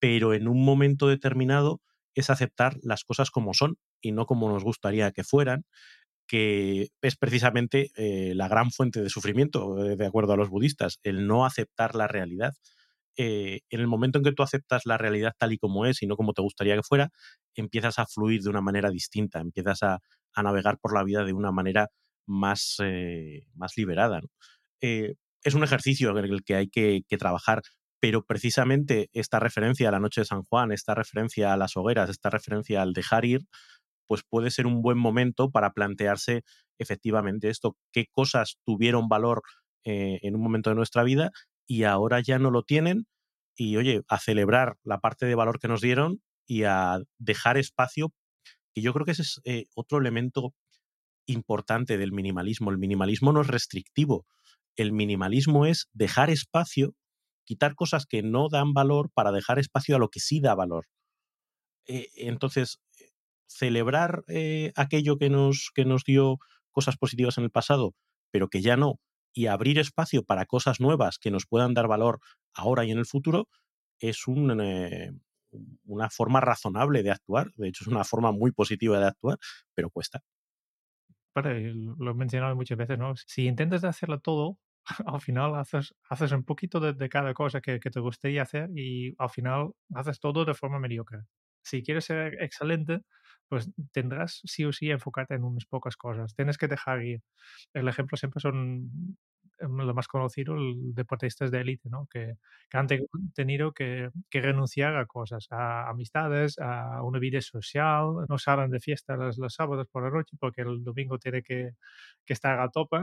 Pero 0.01 0.35
en 0.35 0.49
un 0.49 0.65
momento 0.65 1.09
determinado 1.09 1.81
es 2.15 2.31
aceptar 2.31 2.77
las 2.83 3.05
cosas 3.05 3.31
como 3.31 3.55
son 3.55 3.77
y 4.01 4.13
no 4.13 4.27
como 4.27 4.49
nos 4.49 4.65
gustaría 4.65 5.13
que 5.13 5.25
fueran, 5.25 5.65
que 6.27 6.89
es 7.03 7.17
precisamente 7.17 7.91
eh, 7.97 8.35
la 8.35 8.49
gran 8.49 8.71
fuente 8.71 9.03
de 9.03 9.11
sufrimiento, 9.11 9.85
eh, 9.85 9.97
de 9.97 10.07
acuerdo 10.07 10.33
a 10.33 10.37
los 10.37 10.49
budistas, 10.49 10.99
el 11.03 11.27
no 11.27 11.45
aceptar 11.45 11.95
la 11.95 12.09
realidad. 12.09 12.55
Eh, 13.19 13.61
en 13.71 13.81
el 13.81 13.87
momento 13.87 14.19
en 14.19 14.25
que 14.25 14.33
tú 14.33 14.43
aceptas 14.43 14.85
la 14.85 14.99
realidad 14.99 15.33
tal 15.39 15.53
y 15.53 15.59
como 15.59 15.87
es 15.87 16.03
y 16.03 16.07
no 16.07 16.17
como 16.17 16.35
te 16.35 16.43
gustaría 16.43 16.77
que 16.77 16.83
fuera, 16.83 17.11
empiezas 17.61 17.99
a 17.99 18.07
fluir 18.07 18.43
de 18.43 18.51
una 18.51 18.61
manera 18.61 18.91
distinta, 18.91 19.41
empiezas 19.41 19.83
a, 19.83 20.01
navegar 20.43 20.79
por 20.79 20.93
la 20.93 21.03
vida 21.03 21.25
de 21.25 21.33
una 21.33 21.51
manera 21.51 21.89
más, 22.27 22.77
eh, 22.81 23.47
más 23.55 23.79
liberada. 23.79 24.21
Eh, 24.83 25.15
es 25.43 25.55
un 25.55 25.65
ejercicio 25.65 26.11
en 26.11 26.25
el 26.27 26.45
que 26.45 26.57
hay 26.57 26.69
que, 26.69 27.05
que, 27.09 27.17
trabajar, 27.17 27.63
pero 28.01 28.23
precisamente 28.23 29.09
esta 29.15 29.41
referencia 29.41 29.89
a 29.89 29.93
la 29.93 29.99
noche 29.99 30.21
de 30.21 30.27
San 30.27 30.43
Juan, 30.43 30.73
esta 30.73 30.95
referencia 30.95 31.55
a 31.55 31.57
las 31.57 31.75
hogueras, 31.79 32.11
esta 32.11 32.29
referencia 32.29 32.83
al 32.83 32.93
dejar 32.93 33.25
ir, 33.25 33.47
pues 34.07 34.23
puede 34.29 34.51
ser 34.51 34.67
un 34.67 34.83
buen 34.83 34.99
momento 34.99 35.51
para 35.51 35.73
plantearse 35.73 36.43
efectivamente 36.79 37.49
esto, 37.49 37.77
qué 37.93 38.07
cosas 38.11 38.59
tuvieron 38.65 39.09
valor 39.09 39.43
eh, 39.85 40.19
en 40.23 40.35
un 40.35 40.43
momento 40.43 40.71
de 40.71 40.77
nuestra 40.77 41.03
vida 41.03 41.31
y 41.67 41.85
ahora 41.85 42.21
ya 42.21 42.39
no 42.39 42.51
lo 42.51 42.63
tienen 42.63 43.07
y 43.57 43.77
oye, 43.77 44.03
a 44.09 44.19
celebrar 44.19 44.77
la 44.85 45.01
parte 45.01 45.27
de 45.27 45.35
valor 45.35 45.59
que 45.59 45.69
nos 45.69 45.81
dieron 45.81 46.21
y 46.47 46.65
a 46.65 46.99
dejar 47.19 47.59
espacio, 47.59 48.13
que 48.75 48.83
yo 48.83 48.93
creo 48.93 49.05
que 49.05 49.13
ese 49.13 49.23
es 49.23 49.41
eh, 49.45 49.65
otro 49.75 49.99
elemento 49.99 50.55
importante 51.27 51.99
del 51.99 52.13
minimalismo. 52.13 52.71
El 52.71 52.79
minimalismo 52.79 53.33
no 53.33 53.41
es 53.41 53.49
restrictivo, 53.49 54.27
el 54.77 54.93
minimalismo 54.93 55.67
es 55.67 55.89
dejar 55.93 56.31
espacio, 56.31 56.95
quitar 57.45 57.75
cosas 57.75 58.07
que 58.07 58.23
no 58.23 58.49
dan 58.49 58.73
valor 58.73 59.11
para 59.13 59.33
dejar 59.33 59.59
espacio 59.59 59.97
a 59.97 59.99
lo 59.99 60.09
que 60.09 60.21
sí 60.21 60.41
da 60.41 60.55
valor. 60.55 60.87
Eh, 61.87 62.09
entonces, 62.17 62.79
celebrar 63.47 64.25
eh, 64.29 64.73
aquello 64.77 65.17
que 65.17 65.31
nos, 65.31 65.71
que 65.75 65.85
nos 65.85 66.05
dio 66.05 66.39
cosas 66.71 66.97
positivas 66.97 67.39
en 67.39 67.45
el 67.45 67.51
pasado, 67.51 67.95
pero 68.31 68.49
que 68.49 68.61
ya 68.61 68.77
no, 68.77 69.01
y 69.33 69.47
abrir 69.47 69.79
espacio 69.79 70.25
para 70.25 70.47
cosas 70.47 70.81
nuevas 70.81 71.19
que 71.19 71.31
nos 71.31 71.47
puedan 71.47 71.75
dar 71.75 71.89
valor 71.89 72.21
ahora 72.55 72.85
y 72.85 72.91
en 72.91 72.99
el 72.99 73.07
futuro 73.07 73.49
es 73.99 74.27
un, 74.27 74.51
una 75.85 76.11
forma 76.11 76.41
razonable 76.41 77.03
de 77.03 77.11
actuar. 77.11 77.53
De 77.57 77.69
hecho, 77.69 77.85
es 77.85 77.89
una 77.89 78.05
forma 78.05 78.33
muy 78.33 78.53
positiva 78.53 78.99
de 78.99 79.07
actuar, 79.07 79.39
pero 79.75 79.91
cuesta. 79.91 80.23
Pero 81.33 81.51
lo 81.99 82.11
he 82.11 82.15
mencionado 82.15 82.57
muchas 82.57 82.79
veces, 82.79 82.99
¿no? 82.99 83.15
Si 83.17 83.47
intentas 83.47 83.85
hacerlo 83.85 84.21
todo, 84.21 84.59
al 85.07 85.21
final 85.21 85.55
haces, 85.57 85.95
haces 86.09 86.33
un 86.33 86.45
poquito 86.45 86.81
de, 86.81 87.09
cada 87.09 87.35
cosa 87.35 87.61
que, 87.61 87.81
que, 87.81 87.91
te 87.91 88.01
gustaría 88.01 88.43
hacer 88.43 88.71
y 88.75 89.15
al 89.19 89.31
final 89.31 89.73
haces 89.95 90.21
todo 90.21 90.45
de 90.45 90.55
forma 90.55 90.79
mediocre. 90.79 91.21
Si 91.63 91.83
quieres 91.83 92.05
ser 92.05 92.43
excelente, 92.43 93.01
pues 93.49 93.71
tendrás 93.93 94.41
sí 94.45 94.65
o 94.65 94.73
sí 94.73 94.91
enfocarte 94.91 95.35
en 95.35 95.45
unas 95.45 95.67
pocas 95.67 95.97
cosas. 95.97 96.35
Tienes 96.35 96.59
que 96.59 96.69
dejar 96.69 97.03
ir. 97.05 97.23
El 97.75 97.89
ejemplo 97.89 98.17
siempre 98.17 98.41
son 98.41 99.19
lo 99.61 99.95
más 99.95 100.09
conocido, 100.09 100.55
el 100.55 100.95
deportistas 100.95 101.51
de 101.51 101.61
élite, 101.61 101.89
¿no? 101.91 102.07
Que, 102.11 102.35
que, 102.71 102.79
han 102.79 102.87
tenido 103.35 103.73
que, 103.73 104.11
que, 104.31 104.41
renunciar 104.41 104.97
a 104.97 105.07
cosas, 105.07 105.47
a 105.51 105.89
amistades, 105.89 106.59
a 106.59 107.03
una 107.03 107.19
vida 107.19 107.41
social, 107.41 108.27
no 108.29 108.39
salen 108.39 108.71
de 108.71 108.81
fiesta 108.81 109.17
los, 109.17 109.39
los 109.39 109.55
sábados 109.55 109.87
por 109.91 110.03
la 110.05 110.11
noche 110.11 110.37
porque 110.41 110.63
el 110.63 110.85
domingo 110.85 111.19
tiene 111.19 111.43
que, 111.43 111.73
que 112.25 112.33
estar 112.33 112.61
a 112.61 112.71
tope 112.71 112.99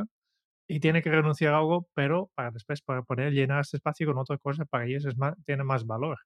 y 0.68 0.80
tiene 0.80 1.02
que 1.02 1.12
renunciar 1.12 1.54
a 1.54 1.58
algo, 1.60 1.88
pero 1.94 2.32
para 2.36 2.52
después 2.52 2.82
para 2.82 3.04
poder 3.04 3.34
llenar 3.34 3.62
ese 3.62 3.78
espacio 3.78 4.08
con 4.08 4.18
otra 4.18 4.38
cosa, 4.38 4.66
para 4.66 4.86
ellos 4.86 5.06
es 5.06 5.18
más, 5.18 5.36
tiene 5.46 5.63
más 5.63 5.86
valor. 5.86 6.20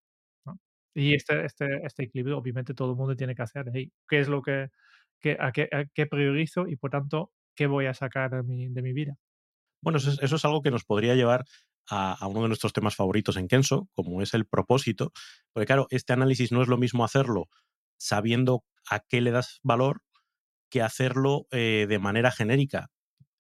Y 0.94 1.13
este, 1.16 1.46
este, 1.46 1.66
este 1.86 2.04
equilibrio, 2.04 2.38
obviamente, 2.40 2.74
todo 2.74 2.92
el 2.92 2.98
mundo 2.98 3.16
tiene 3.16 3.36
que 3.36 3.44
hacer. 3.44 3.66
Hey, 3.74 3.92
¿Qué 4.10 4.20
es 4.20 4.28
lo 4.30 4.42
que, 4.42 4.70
que, 5.22 5.38
a 5.40 5.52
qué, 5.52 5.70
a 5.72 5.86
qué 5.94 6.08
priorizo 6.08 6.68
y, 6.68 6.76
por 6.78 6.92
tanto, 6.92 7.32
qué 7.56 7.68
voy 7.68 7.86
a 7.88 7.94
sacar 7.94 8.32
de 8.32 8.44
mi, 8.44 8.70
de 8.70 8.82
mi 8.82 8.94
vida? 8.94 9.16
Bueno, 9.82 9.98
eso 9.98 10.36
es, 10.36 10.46
algo 10.46 10.62
que 10.62 10.72
nos 10.72 10.84
podría 10.84 11.16
llevar 11.16 11.46
a, 11.90 12.13
a, 12.13 12.28
uno 12.28 12.44
de 12.44 12.48
nuestros 12.50 12.74
temas 12.74 12.96
favoritos 12.96 13.38
en 13.38 13.48
Kenso, 13.48 13.88
como 13.94 14.22
es 14.22 14.34
el 14.34 14.46
propósito. 14.46 15.12
Porque, 15.54 15.68
claro, 15.68 15.88
este 15.90 16.13
análisis 16.13 16.52
no 16.52 16.62
es 16.62 16.68
lo 16.68 16.78
mismo 16.78 17.06
hacerlo 17.06 17.50
sabiendo 17.98 18.63
a 18.90 19.00
qué 19.00 19.22
le 19.22 19.32
das 19.32 19.60
valor 19.63 20.02
que 20.70 20.82
hacerlo 20.82 21.48
eh, 21.52 21.86
de 21.88 22.00
manera 22.00 22.32
genérica. 22.32 22.90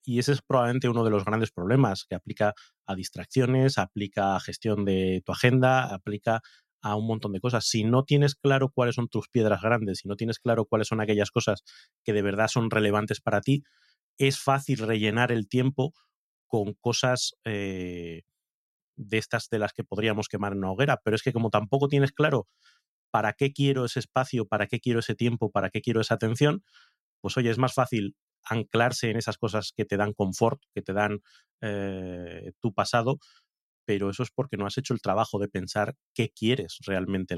Y 0.03 0.19
ese 0.19 0.31
es 0.31 0.41
probablemente 0.41 0.87
uno 0.87 1.03
de 1.03 1.09
los 1.09 1.25
grandes 1.25 1.51
problemas 1.51 2.05
que 2.05 2.15
aplica 2.15 2.53
a 2.85 2.95
distracciones, 2.95 3.77
aplica 3.77 4.35
a 4.35 4.39
gestión 4.39 4.85
de 4.85 5.21
tu 5.25 5.33
agenda, 5.33 5.93
aplica 5.93 6.41
a 6.81 6.95
un 6.95 7.05
montón 7.05 7.33
de 7.33 7.41
cosas. 7.41 7.65
Si 7.67 7.83
no 7.83 8.05
tienes 8.05 8.35
claro 8.35 8.69
cuáles 8.69 8.95
son 8.95 9.09
tus 9.09 9.27
piedras 9.27 9.61
grandes, 9.61 9.99
si 9.99 10.07
no 10.07 10.15
tienes 10.15 10.39
claro 10.39 10.65
cuáles 10.65 10.87
son 10.87 11.01
aquellas 11.01 11.31
cosas 11.31 11.63
que 12.05 12.13
de 12.13 12.21
verdad 12.21 12.47
son 12.47 12.69
relevantes 12.69 13.19
para 13.19 13.41
ti, 13.41 13.63
es 14.17 14.39
fácil 14.39 14.79
rellenar 14.79 15.31
el 15.31 15.49
tiempo 15.49 15.93
con 16.47 16.73
cosas 16.73 17.35
eh, 17.45 18.23
de 18.95 19.17
estas 19.17 19.49
de 19.49 19.59
las 19.59 19.73
que 19.73 19.83
podríamos 19.83 20.27
quemar 20.27 20.53
en 20.53 20.59
una 20.59 20.71
hoguera, 20.71 20.99
pero 21.03 21.15
es 21.15 21.23
que 21.23 21.33
como 21.33 21.49
tampoco 21.49 21.87
tienes 21.87 22.11
claro 22.11 22.47
para 23.11 23.33
qué 23.33 23.53
quiero 23.53 23.85
ese 23.85 23.99
espacio, 23.99 24.47
para 24.47 24.67
qué 24.67 24.79
quiero 24.79 24.99
ese 24.99 25.15
tiempo, 25.15 25.51
para 25.51 25.69
qué 25.69 25.81
quiero 25.81 26.01
esa 26.01 26.15
atención, 26.15 26.63
pues 27.21 27.37
oye, 27.37 27.49
es 27.49 27.57
más 27.57 27.73
fácil 27.73 28.15
anclarse 28.43 29.09
en 29.09 29.17
esas 29.17 29.37
cosas 29.37 29.73
que 29.75 29.85
te 29.85 29.97
dan 29.97 30.13
confort, 30.13 30.61
que 30.73 30.81
te 30.81 30.93
dan 30.93 31.21
eh, 31.61 32.51
tu 32.59 32.73
pasado, 32.73 33.19
pero 33.85 34.09
eso 34.09 34.23
es 34.23 34.31
porque 34.31 34.57
no 34.57 34.65
has 34.65 34.77
hecho 34.77 34.93
el 34.93 35.01
trabajo 35.01 35.39
de 35.39 35.47
pensar 35.47 35.95
qué 36.13 36.29
quieres 36.29 36.77
realmente. 36.85 37.37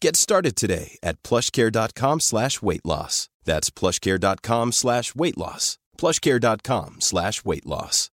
Get 0.00 0.16
started 0.16 0.56
today 0.56 0.98
at 1.02 1.22
plushcare.com 1.22 2.20
slash 2.20 2.60
weight 2.62 2.84
loss. 2.84 3.28
That's 3.44 3.70
plushcare.com 3.70 4.72
slash 4.72 5.14
weight 5.14 5.38
loss. 5.38 5.78
plushcare.com 5.98 6.96
slash 7.00 7.44
weight 7.44 7.66
loss. 7.66 8.10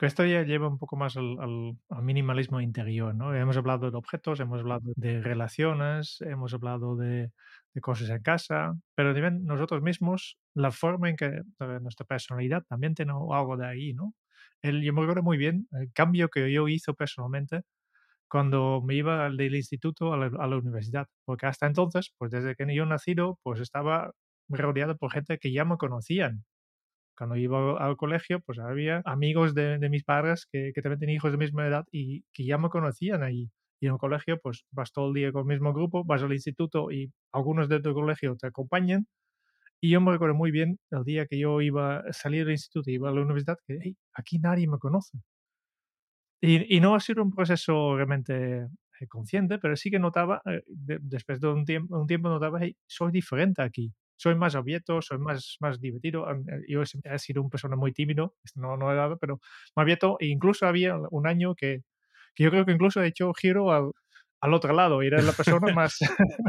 esto 0.00 0.24
ya 0.24 0.42
lleva 0.44 0.68
un 0.68 0.78
poco 0.78 0.96
más 0.96 1.16
al, 1.16 1.36
al- 1.40 1.76
al 1.90 2.02
minimalismo 2.04 2.60
interior, 2.60 3.14
¿no? 3.14 3.34
Hemos 3.34 3.56
hablado 3.56 3.90
de 3.90 3.96
objetos, 3.96 4.38
hemos 4.40 4.60
hablado 4.60 4.92
de 4.96 5.20
relaciones, 5.20 6.20
hemos 6.20 6.54
hablado 6.54 6.96
de, 6.96 7.32
de 7.74 7.80
cosas 7.80 8.08
en 8.10 8.22
casa, 8.22 8.74
pero 8.94 9.12
también 9.12 9.44
nosotros 9.44 9.82
mismos, 9.82 10.38
la 10.54 10.70
forma 10.70 11.10
en 11.10 11.16
que 11.16 11.42
nuestra 11.80 12.06
personalidad 12.06 12.62
también 12.68 12.94
tiene 12.94 13.12
algo 13.12 13.56
de 13.56 13.66
ahí, 13.66 13.92
¿no? 13.92 14.14
El, 14.62 14.82
yo 14.82 14.92
me 14.92 15.02
acuerdo 15.02 15.22
muy 15.22 15.36
bien 15.36 15.66
el 15.72 15.92
cambio 15.92 16.28
que 16.28 16.50
yo 16.52 16.68
hice 16.68 16.92
personalmente 16.94 17.62
cuando 18.28 18.82
me 18.82 18.94
iba 18.96 19.30
del 19.30 19.54
instituto 19.56 20.12
a 20.14 20.16
la, 20.18 20.26
a 20.26 20.46
la 20.46 20.56
universidad, 20.56 21.06
porque 21.24 21.46
hasta 21.46 21.66
entonces, 21.66 22.12
pues 22.18 22.30
desde 22.30 22.54
que 22.56 22.74
yo 22.74 22.86
nacido, 22.86 23.38
pues 23.42 23.60
estaba 23.60 24.12
rodeado 24.48 24.96
por 24.96 25.12
gente 25.12 25.38
que 25.38 25.52
ya 25.52 25.64
me 25.64 25.76
conocían, 25.78 26.44
cuando 27.16 27.36
iba 27.36 27.76
al 27.84 27.96
colegio, 27.96 28.40
pues 28.40 28.58
había 28.60 29.02
amigos 29.04 29.54
de, 29.54 29.78
de 29.78 29.88
mis 29.90 30.04
padres 30.04 30.46
que, 30.50 30.72
que 30.74 30.82
también 30.82 31.00
tenían 31.00 31.16
hijos 31.16 31.32
de 31.32 31.38
misma 31.38 31.66
edad 31.66 31.84
y 31.90 32.22
que 32.32 32.44
ya 32.44 32.58
me 32.58 32.68
conocían 32.70 33.22
ahí. 33.22 33.50
Y 33.80 33.86
en 33.86 33.92
el 33.94 33.98
colegio, 33.98 34.38
pues 34.42 34.64
vas 34.70 34.92
todo 34.92 35.08
el 35.08 35.14
día 35.14 35.32
con 35.32 35.42
el 35.42 35.46
mismo 35.58 35.72
grupo, 35.74 36.04
vas 36.04 36.22
al 36.22 36.32
instituto 36.32 36.90
y 36.92 37.12
algunos 37.32 37.68
de 37.68 37.80
tu 37.80 37.92
colegio 37.94 38.36
te 38.36 38.46
acompañan. 38.48 39.06
Y 39.80 39.90
yo 39.90 40.00
me 40.00 40.12
recuerdo 40.12 40.34
muy 40.36 40.50
bien 40.52 40.78
el 40.90 41.04
día 41.04 41.26
que 41.26 41.38
yo 41.38 41.60
iba 41.62 41.98
a 42.00 42.12
salir 42.12 42.44
del 42.44 42.54
instituto 42.54 42.90
y 42.90 42.94
iba 42.94 43.08
a 43.10 43.12
la 43.12 43.22
universidad, 43.22 43.58
que 43.66 43.78
"Hey, 43.82 43.96
aquí 44.14 44.38
nadie 44.38 44.68
me 44.68 44.78
conoce. 44.78 45.18
Y, 46.40 46.80
no 46.80 46.94
ha 46.94 47.00
sido 47.00 47.22
un 47.22 47.30
proceso 47.32 47.96
realmente 47.96 48.68
eh, 49.00 49.06
consciente, 49.08 49.58
pero 49.58 49.76
sí 49.76 49.90
que 49.90 49.98
notaba, 49.98 50.40
eh, 50.46 50.62
de- 50.66 50.98
después 51.02 51.40
de 51.40 51.48
un 51.48 51.64
tiempo, 51.64 51.98
un 51.98 52.06
tiempo 52.06 52.28
notaba, 52.28 52.60
soy 52.86 53.10
diferente 53.12 53.62
aquí. 53.62 53.92
Soy 54.16 54.34
más 54.36 54.54
abierto, 54.56 55.00
soy 55.02 55.18
más, 55.18 55.56
más 55.60 55.80
divertido. 55.80 56.30
Eh, 56.30 56.36
Yo 56.68 56.82
he 56.82 57.18
sido 57.18 57.42
una 57.42 57.50
persona 57.50 57.76
muy 57.76 57.92
tímido, 57.92 58.36
no, 58.56 58.76
no 58.76 58.94
dado, 58.94 59.18
pero 59.18 59.40
más 59.76 59.82
abierto. 59.84 60.16
E 60.20 60.26
incluso 60.26 60.66
había 60.66 60.96
un 61.10 61.26
año 61.26 61.54
que, 61.54 61.82
que 62.34 62.44
yo 62.44 62.50
creo 62.50 62.64
que 62.66 62.72
incluso 62.72 63.02
he 63.02 63.08
hecho 63.08 63.32
giro 63.34 63.72
al, 63.72 63.92
al 64.40 64.54
otro 64.54 64.72
lado. 64.72 65.02
Y 65.02 65.06
era 65.08 65.20
la 65.22 65.32
persona 65.32 65.72
más, 65.74 65.98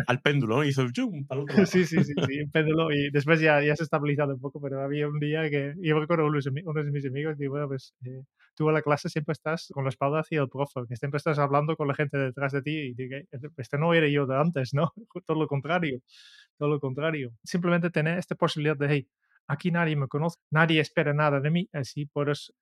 Al 0.07 0.21
péndulo, 0.21 0.57
¿no? 0.57 0.63
Hizo 0.63 0.83
para 1.27 1.41
el 1.41 1.45
otro 1.45 1.55
lado. 1.57 1.65
sí, 1.65 1.85
sí, 1.85 2.03
sí, 2.03 2.13
sí, 2.27 2.41
un 2.41 2.51
péndulo 2.51 2.91
y 2.91 3.09
después 3.11 3.39
ya, 3.41 3.61
ya 3.61 3.75
se 3.75 3.83
ha 3.83 3.85
estabilizado 3.85 4.33
un 4.33 4.39
poco, 4.41 4.61
pero 4.61 4.81
había 4.81 5.07
un 5.07 5.19
día 5.19 5.49
que 5.49 5.73
yo 5.81 5.99
recuerdo 5.99 6.25
uno 6.25 6.39
de, 6.39 6.51
mis- 6.51 6.65
uno 6.65 6.83
de 6.83 6.91
mis 6.91 7.05
amigos, 7.05 7.37
digo, 7.37 7.51
bueno, 7.53 7.67
pues 7.67 7.93
eh, 8.05 8.23
tú 8.55 8.69
a 8.69 8.71
la 8.73 8.81
clase 8.81 9.09
siempre 9.09 9.33
estás 9.33 9.69
con 9.73 9.83
la 9.85 9.89
espalda 9.89 10.19
hacia 10.19 10.41
el 10.41 10.49
profe, 10.49 10.81
que 10.87 10.95
siempre 10.95 11.17
estás 11.17 11.39
hablando 11.39 11.75
con 11.75 11.87
la 11.87 11.93
gente 11.95 12.17
detrás 12.17 12.51
de 12.51 12.61
ti 12.61 12.71
y 12.77 12.93
digo, 12.93 13.15
este 13.57 13.77
no 13.77 13.93
era 13.93 14.07
yo 14.07 14.25
de 14.25 14.35
antes, 14.37 14.73
¿no? 14.73 14.91
Todo 15.25 15.39
lo 15.39 15.47
contrario, 15.47 15.99
todo 16.57 16.69
lo 16.69 16.79
contrario. 16.79 17.31
Simplemente 17.43 17.89
tener 17.89 18.17
esta 18.17 18.35
posibilidad 18.35 18.77
de, 18.77 18.87
hey, 18.89 19.07
aquí 19.47 19.71
nadie 19.71 19.95
me 19.95 20.07
conoce, 20.07 20.37
nadie 20.51 20.79
espera 20.81 21.13
nada 21.13 21.39
de 21.39 21.49
mí, 21.51 21.69
así 21.73 22.05
puedes 22.05 22.53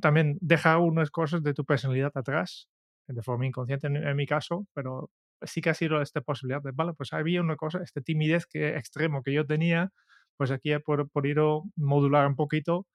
también 0.00 0.38
dejar 0.40 0.78
unas 0.78 1.10
cosas 1.10 1.42
de 1.42 1.54
tu 1.54 1.64
personalidad 1.64 2.12
atrás, 2.14 2.68
de 3.12 3.22
forma 3.22 3.46
inconsciente 3.46 3.86
en, 3.86 3.96
en 3.96 4.16
mi 4.16 4.26
caso, 4.26 4.66
pero 4.74 5.10
sí 5.42 5.60
que 5.60 5.70
ha 5.70 5.74
sido 5.74 6.00
esta 6.02 6.20
posibilidad 6.20 6.62
de, 6.62 6.72
vale, 6.72 6.92
pues 6.94 7.12
había 7.12 7.40
una 7.40 7.56
cosa, 7.56 7.80
esta 7.82 8.00
timidez 8.00 8.46
que, 8.46 8.76
extremo 8.76 9.22
que 9.22 9.32
yo 9.32 9.46
tenía, 9.46 9.90
pues 10.36 10.50
aquí 10.50 10.72
he 10.72 10.80
podido 10.80 11.64
modular 11.76 12.26
un 12.26 12.36
poquito 12.36 12.86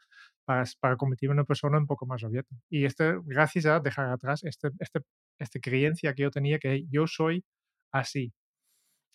para, 0.46 0.64
para 0.80 0.98
convertirme 0.98 1.34
en 1.34 1.40
una 1.40 1.46
persona 1.46 1.78
un 1.78 1.88
poco 1.88 2.06
más 2.06 2.24
abierta. 2.24 2.56
Y 2.70 2.86
este, 2.86 3.16
gracias 3.26 3.66
a 3.66 3.80
dejar 3.80 4.10
atrás 4.10 4.44
este, 4.44 4.70
este, 4.80 5.02
esta 5.40 5.60
creencia 5.60 6.14
que 6.14 6.24
yo 6.24 6.32
tenía 6.32 6.60
que 6.60 6.86
yo 6.90 7.08
soy 7.08 7.44
así. 7.92 8.34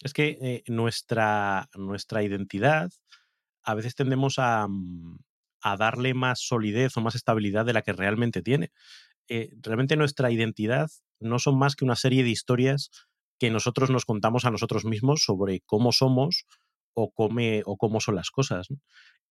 Es 0.03 0.13
que 0.13 0.39
eh, 0.41 0.63
nuestra, 0.69 1.69
nuestra 1.75 2.23
identidad 2.23 2.91
a 3.63 3.75
veces 3.75 3.95
tendemos 3.95 4.39
a, 4.39 4.67
mm, 4.69 5.19
a 5.63 5.77
darle 5.77 6.15
más 6.15 6.41
solidez 6.41 6.97
o 6.97 7.01
más 7.01 7.15
estabilidad 7.15 7.67
de 7.67 7.75
la 7.75 7.83
que 7.83 7.93
realmente 7.93 8.43
tiene. 8.43 8.71
Eh, 9.31 9.51
realmente 9.63 9.97
nuestra 9.97 10.31
identidad 10.33 10.91
no 11.21 11.39
son 11.39 11.57
más 11.57 11.77
que 11.77 11.85
una 11.85 11.97
serie 11.97 12.25
de 12.25 12.31
historias 12.31 12.91
que 13.39 13.51
nosotros 13.51 13.89
nos 13.89 14.05
contamos 14.05 14.45
a 14.45 14.51
nosotros 14.51 14.85
mismos 14.85 15.23
sobre 15.25 15.61
cómo 15.67 15.93
somos 15.93 16.45
o, 16.95 17.13
come- 17.13 17.63
o 17.65 17.77
cómo 17.77 18.01
son 18.01 18.17
las 18.17 18.31
cosas. 18.31 18.67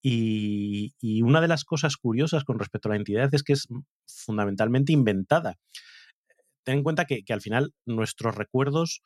Y, 0.01 0.93
una 1.21 1.41
de 1.41 1.49
las 1.49 1.65
cosas 1.65 1.97
curiosas 1.97 2.45
con 2.45 2.57
respecto 2.59 2.87
a 2.87 2.91
la 2.91 2.95
identidad 2.95 3.29
es 3.35 3.43
que 3.43 3.53
es 3.53 3.67
fundamentalmente 4.07 4.93
inventada. 4.93 5.57
Ten 6.63 6.77
en 6.77 6.83
cuenta 6.83 7.05
que, 7.05 7.23
que 7.23 7.33
al 7.33 7.41
final 7.41 7.73
nuestros 7.85 8.35
recuerdos 8.35 9.01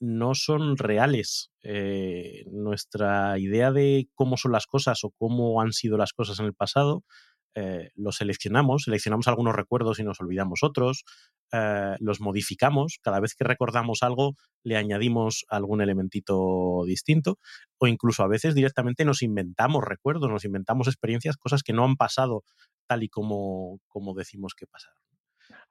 no 0.00 0.34
son 0.34 0.78
reales. 0.78 1.50
Eh, 1.62 2.44
nuestra 2.50 3.38
idea 3.38 3.72
de 3.72 4.08
cómo 4.14 4.36
son 4.38 4.52
las 4.52 4.66
cosas 4.66 5.04
o 5.04 5.10
cómo 5.18 5.60
han 5.60 5.72
sido 5.72 5.98
las 5.98 6.12
cosas 6.12 6.40
en 6.40 6.46
el 6.46 6.54
pasado, 6.54 7.04
eh, 7.54 7.90
lo 7.96 8.12
seleccionamos, 8.12 8.84
seleccionamos 8.84 9.28
algunos 9.28 9.54
recuerdos 9.54 9.98
y 9.98 10.04
nos 10.04 10.20
olvidamos 10.20 10.60
otros, 10.62 11.04
eh, 11.52 11.96
los 12.00 12.20
modificamos, 12.20 12.98
cada 13.02 13.20
vez 13.20 13.34
que 13.34 13.44
recordamos 13.44 14.02
algo 14.02 14.34
le 14.62 14.76
añadimos 14.76 15.44
algún 15.48 15.80
elementito 15.80 16.84
distinto 16.86 17.38
o 17.78 17.86
incluso 17.86 18.22
a 18.22 18.28
veces 18.28 18.54
directamente 18.54 19.04
nos 19.04 19.22
inventamos 19.22 19.82
recuerdos, 19.84 20.30
nos 20.30 20.44
inventamos 20.44 20.86
experiencias, 20.88 21.36
cosas 21.36 21.62
que 21.62 21.72
no 21.72 21.84
han 21.84 21.96
pasado 21.96 22.44
tal 22.86 23.02
y 23.02 23.08
como, 23.08 23.80
como 23.88 24.14
decimos 24.14 24.54
que 24.54 24.66
pasaron. 24.66 25.00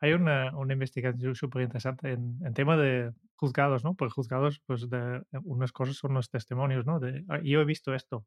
Hay 0.02 0.14
una, 0.14 0.56
una 0.58 0.74
investigación 0.74 1.36
súper 1.36 1.62
interesante 1.64 2.12
en, 2.12 2.38
en 2.46 2.54
tema 2.54 2.78
de 2.78 3.12
juzgados, 3.36 3.84
¿no? 3.84 3.96
Porque 3.96 4.14
juzgados, 4.14 4.62
pues 4.66 4.90
de 4.90 5.22
unas 5.44 5.72
cosas 5.72 5.98
son 5.98 6.14
los 6.14 6.30
testimonios, 6.30 6.86
¿no? 6.86 7.00
De, 7.00 7.24
"Ah, 7.30 7.40
yo 7.44 7.62
he 7.62 7.66
visto 7.66 7.94
esto. 7.94 8.26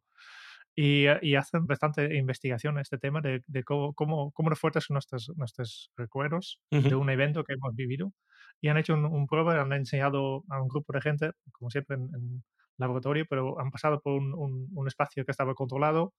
Y, 0.74 1.06
eh, 1.06 1.18
y 1.22 1.34
hacen 1.36 1.66
bastante 1.66 2.16
investigación 2.16 2.76
en 2.76 2.80
este 2.82 2.98
tema 2.98 3.20
de, 3.20 3.42
de 3.46 3.64
cómo, 3.64 3.94
cómo, 3.94 4.32
cómo 4.32 4.50
de 4.50 4.56
fuertes 4.56 4.84
son 4.84 4.94
nuestros, 4.94 5.30
nuestros 5.36 5.90
recuerdos 5.96 6.60
de 6.86 6.94
Ujú. 6.94 6.96
un 6.96 7.10
evento 7.10 7.44
que 7.44 7.54
hemos 7.54 7.74
vivido. 7.74 8.12
Y 8.60 8.68
han 8.68 8.78
hecho 8.78 8.94
un, 8.94 9.04
un 9.06 9.26
prueba, 9.26 9.60
han 9.60 9.72
enseñado 9.72 10.44
a 10.50 10.62
un 10.62 10.68
grupo 10.68 10.92
de 10.94 11.00
gente, 11.02 11.32
como 11.52 11.70
siempre 11.70 11.96
en, 11.96 12.02
en 12.14 12.44
laboratorio, 12.78 13.26
pero 13.28 13.60
han 13.60 13.70
pasado 13.70 14.00
por 14.00 14.14
un, 14.14 14.34
un- 14.34 14.68
un 14.74 14.88
espacio 14.88 15.24
que 15.24 15.30
estaba 15.32 15.54
controlado 15.54 16.14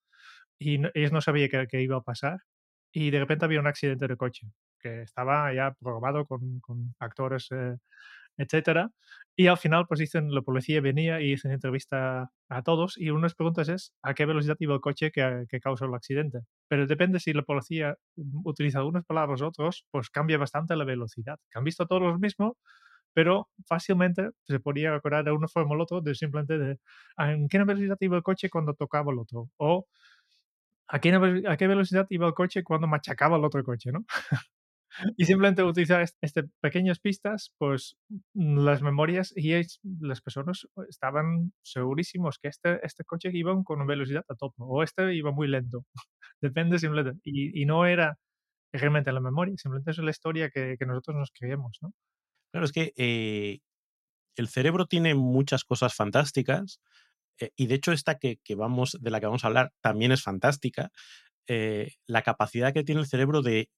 y 0.60 0.78
no- 0.80 0.90
ellos 0.94 1.12
no 1.12 1.22
sabían 1.22 1.68
qué 1.70 1.82
iba 1.82 1.98
a 1.98 2.02
pasar. 2.02 2.40
Y 2.92 3.12
de 3.12 3.20
repente 3.20 3.46
había 3.46 3.60
un 3.60 3.68
accidente 3.68 4.08
de 4.08 4.18
coche 4.18 4.48
que 4.80 5.02
estaba 5.04 5.54
ya 5.54 5.74
programado 5.80 6.26
con, 6.26 6.60
con 6.62 6.96
actores 7.00 7.48
eh, 7.52 7.78
etcétera. 8.38 8.92
Y 9.36 9.48
al 9.48 9.58
final, 9.58 9.86
pues 9.88 10.00
dicen, 10.00 10.34
la 10.34 10.42
policía 10.42 10.80
venía 10.82 11.22
y 11.22 11.34
hacen 11.34 11.52
entrevista 11.52 12.32
a 12.50 12.62
todos 12.64 12.98
y 12.98 13.10
una 13.10 13.22
de 13.22 13.24
las 13.24 13.36
preguntas 13.36 13.70
es 13.70 13.94
a 14.04 14.14
qué 14.14 14.26
velocidad 14.26 14.58
iba 14.60 14.76
el 14.76 14.82
coche 14.82 15.12
que, 15.12 15.46
que 15.50 15.60
causó 15.60 15.86
el 15.86 15.94
accidente. 15.96 16.40
Pero 16.68 16.86
depende 16.88 17.20
si 17.20 17.34
la 17.34 17.42
policía 17.44 17.96
utiliza 18.44 18.80
algunas 18.80 19.06
palabras 19.06 19.42
u 19.42 19.46
otros, 19.48 19.86
pues 19.92 20.10
cambia 20.10 20.38
bastante 20.38 20.76
la 20.76 20.86
velocidad. 20.86 21.40
Que 21.52 21.60
han 21.60 21.64
visto 21.66 21.88
todos 21.88 22.02
los 22.04 22.20
mismos, 22.20 22.54
pero 23.14 23.50
fácilmente 23.68 24.32
se 24.48 24.60
podía 24.60 24.96
acordar 24.96 25.24
de 25.26 25.32
una 25.32 25.48
forma 25.48 25.74
o 25.74 25.78
la 25.78 25.84
otra 25.84 26.02
de 26.02 26.16
simplemente 26.16 26.58
de 26.58 26.80
en 27.18 27.48
qué 27.48 27.64
velocidad 27.64 27.98
iba 28.02 28.18
el 28.18 28.24
coche 28.24 28.50
cuando 28.50 28.74
tocaba 28.74 29.12
el 29.12 29.20
otro 29.20 29.50
o 29.58 29.88
a 30.88 31.00
qué, 31.00 31.44
a 31.48 31.58
qué 31.58 31.68
velocidad 31.68 32.08
iba 32.10 32.28
el 32.28 32.34
coche 32.34 32.64
cuando 32.64 32.88
machacaba 32.88 33.38
el 33.38 33.46
otro 33.46 33.64
coche, 33.64 33.92
¿no? 33.92 34.06
Y 35.18 35.26
simplemente 35.26 35.64
utilizar 35.64 36.06
este, 36.22 36.44
pequeñas 36.62 37.00
pistas, 37.00 37.52
pues 37.58 37.98
las 38.34 38.82
memorias 38.82 39.34
y 39.36 39.54
las 39.84 40.22
personas 40.22 40.68
estaban 40.90 41.54
segurísimos 41.64 42.40
que 42.40 42.50
este, 42.50 42.86
este 42.86 43.04
coche 43.04 43.30
iba 43.34 43.54
con 43.64 43.86
velocidad 43.88 44.26
a 44.30 44.36
tope 44.36 44.56
o 44.60 44.84
este 44.84 45.16
iba 45.16 45.32
muy 45.32 45.48
lento. 45.48 45.86
Depende 46.42 46.80
simplemente. 46.80 47.20
Y, 47.24 47.62
y, 47.62 47.66
no 47.66 47.86
era 47.86 48.18
realmente 48.74 49.12
la 49.12 49.20
memoria, 49.20 49.56
simplemente 49.58 49.92
es 49.92 49.98
la 50.00 50.12
historia 50.12 50.50
que, 50.50 50.76
que 50.78 50.86
nosotros 50.86 51.16
nos 51.18 51.32
creemos, 51.32 51.78
¿no? 51.82 51.94
Claro, 52.52 52.66
es 52.66 52.72
que 52.72 52.94
eh, 52.98 53.60
el 54.36 54.48
cerebro 54.48 54.86
tiene 54.86 55.16
muchas 55.16 55.64
cosas 55.64 55.96
fantásticas 55.96 56.80
eh, 57.40 57.52
y 57.56 57.68
de 57.68 57.76
hecho 57.76 57.92
esta 57.92 58.20
que, 58.20 58.40
vamos, 58.56 58.98
de 59.02 59.12
la 59.12 59.20
que 59.20 59.26
vamos 59.26 59.44
a 59.44 59.48
hablar 59.48 59.74
también 59.82 60.12
es 60.12 60.24
fantástica. 60.24 60.92
Eh, 61.48 61.94
la 62.08 62.22
capacidad 62.22 62.74
que 62.74 62.84
tiene 62.84 63.02
el 63.02 63.08
cerebro 63.08 63.42
de 63.42 63.70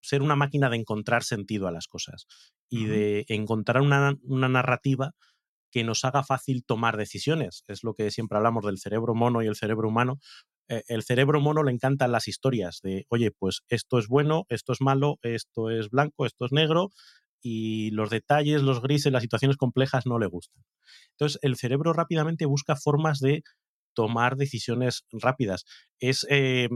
ser 0.00 0.22
una 0.22 0.36
máquina 0.36 0.70
de 0.70 0.76
encontrar 0.76 1.22
sentido 1.22 1.68
a 1.68 1.72
las 1.72 1.86
cosas 1.86 2.26
y 2.68 2.86
de 2.86 3.24
encontrar 3.28 3.82
una, 3.82 4.14
una, 4.22 4.48
narrativa 4.48 5.12
que 5.70 5.84
nos 5.84 6.04
haga 6.04 6.22
fácil 6.22 6.64
tomar 6.64 6.96
decisiones. 6.96 7.64
Es 7.68 7.84
lo 7.84 7.94
que 7.94 8.10
siempre 8.10 8.38
hablamos 8.38 8.64
del 8.64 8.78
cerebro 8.78 9.14
mono 9.14 9.42
y 9.42 9.46
el 9.46 9.56
cerebro 9.56 9.88
humano. 9.88 10.18
el 10.68 11.02
cerebro 11.02 11.40
mono 11.40 11.62
le 11.62 11.72
encantan 11.72 12.12
las 12.12 12.28
historias 12.28 12.80
de, 12.82 13.04
oye, 13.08 13.30
pues 13.30 13.62
esto 13.68 13.98
es 13.98 14.06
bueno, 14.06 14.46
esto 14.48 14.72
es 14.72 14.80
malo, 14.80 15.18
esto 15.22 15.70
es 15.70 15.90
blanco, 15.90 16.26
esto 16.26 16.44
es 16.44 16.52
negro, 16.52 16.90
y 17.42 17.90
los 17.90 18.10
detalles, 18.10 18.62
los 18.62 18.82
grises, 18.82 19.12
las 19.12 19.22
situaciones 19.22 19.56
complejas 19.56 20.06
no 20.06 20.18
le 20.18 20.26
gustan. 20.26 20.62
Entonces, 21.12 21.38
el 21.42 21.56
cerebro 21.56 21.92
rápidamente 21.92 22.46
busca 22.46 22.76
formas 22.76 23.18
de 23.18 23.42
tomar 23.94 24.36
decisiones 24.36 25.04
rápidas. 25.10 25.64
Es 25.98 26.26
eh, 26.30 26.68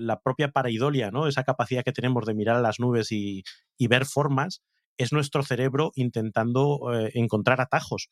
la 0.00 0.20
propia 0.20 0.50
paraidolia, 0.50 1.10
¿no? 1.10 1.26
Esa 1.26 1.44
capacidad 1.44 1.84
que 1.84 1.92
tenemos 1.92 2.26
de 2.26 2.34
mirar 2.34 2.56
a 2.56 2.60
las 2.60 2.80
nubes 2.80 3.12
y, 3.12 3.42
ver 3.88 4.06
formas, 4.06 4.62
es 4.96 5.12
nuestro 5.12 5.42
cerebro 5.42 5.92
intentando 5.94 6.92
eh, 6.94 7.10
encontrar 7.14 7.60
atajos. 7.60 8.08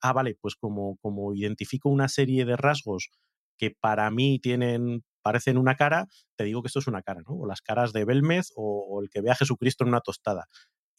Ah, 0.00 0.12
vale, 0.12 0.36
pues 0.40 0.54
como, 0.54 0.96
como 0.98 1.34
identifico 1.34 1.88
una 1.88 2.08
serie 2.08 2.44
de 2.44 2.56
rasgos 2.56 3.10
que 3.58 3.72
para 3.80 4.10
mí 4.10 4.38
tienen 4.38 5.02
parecen 5.22 5.58
una 5.58 5.74
cara, 5.74 6.06
te 6.36 6.44
digo 6.44 6.62
que 6.62 6.68
esto 6.68 6.78
es 6.78 6.86
una 6.86 7.02
cara, 7.02 7.20
¿no? 7.26 7.34
O 7.34 7.46
las 7.46 7.60
caras 7.60 7.92
de 7.92 8.04
Belmez 8.04 8.52
o, 8.56 9.00
el 9.02 9.10
que 9.10 9.20
ve 9.20 9.30
a 9.30 9.34
Jesucristo 9.34 9.84
en 9.84 9.88
una 9.88 10.00
tostada 10.00 10.46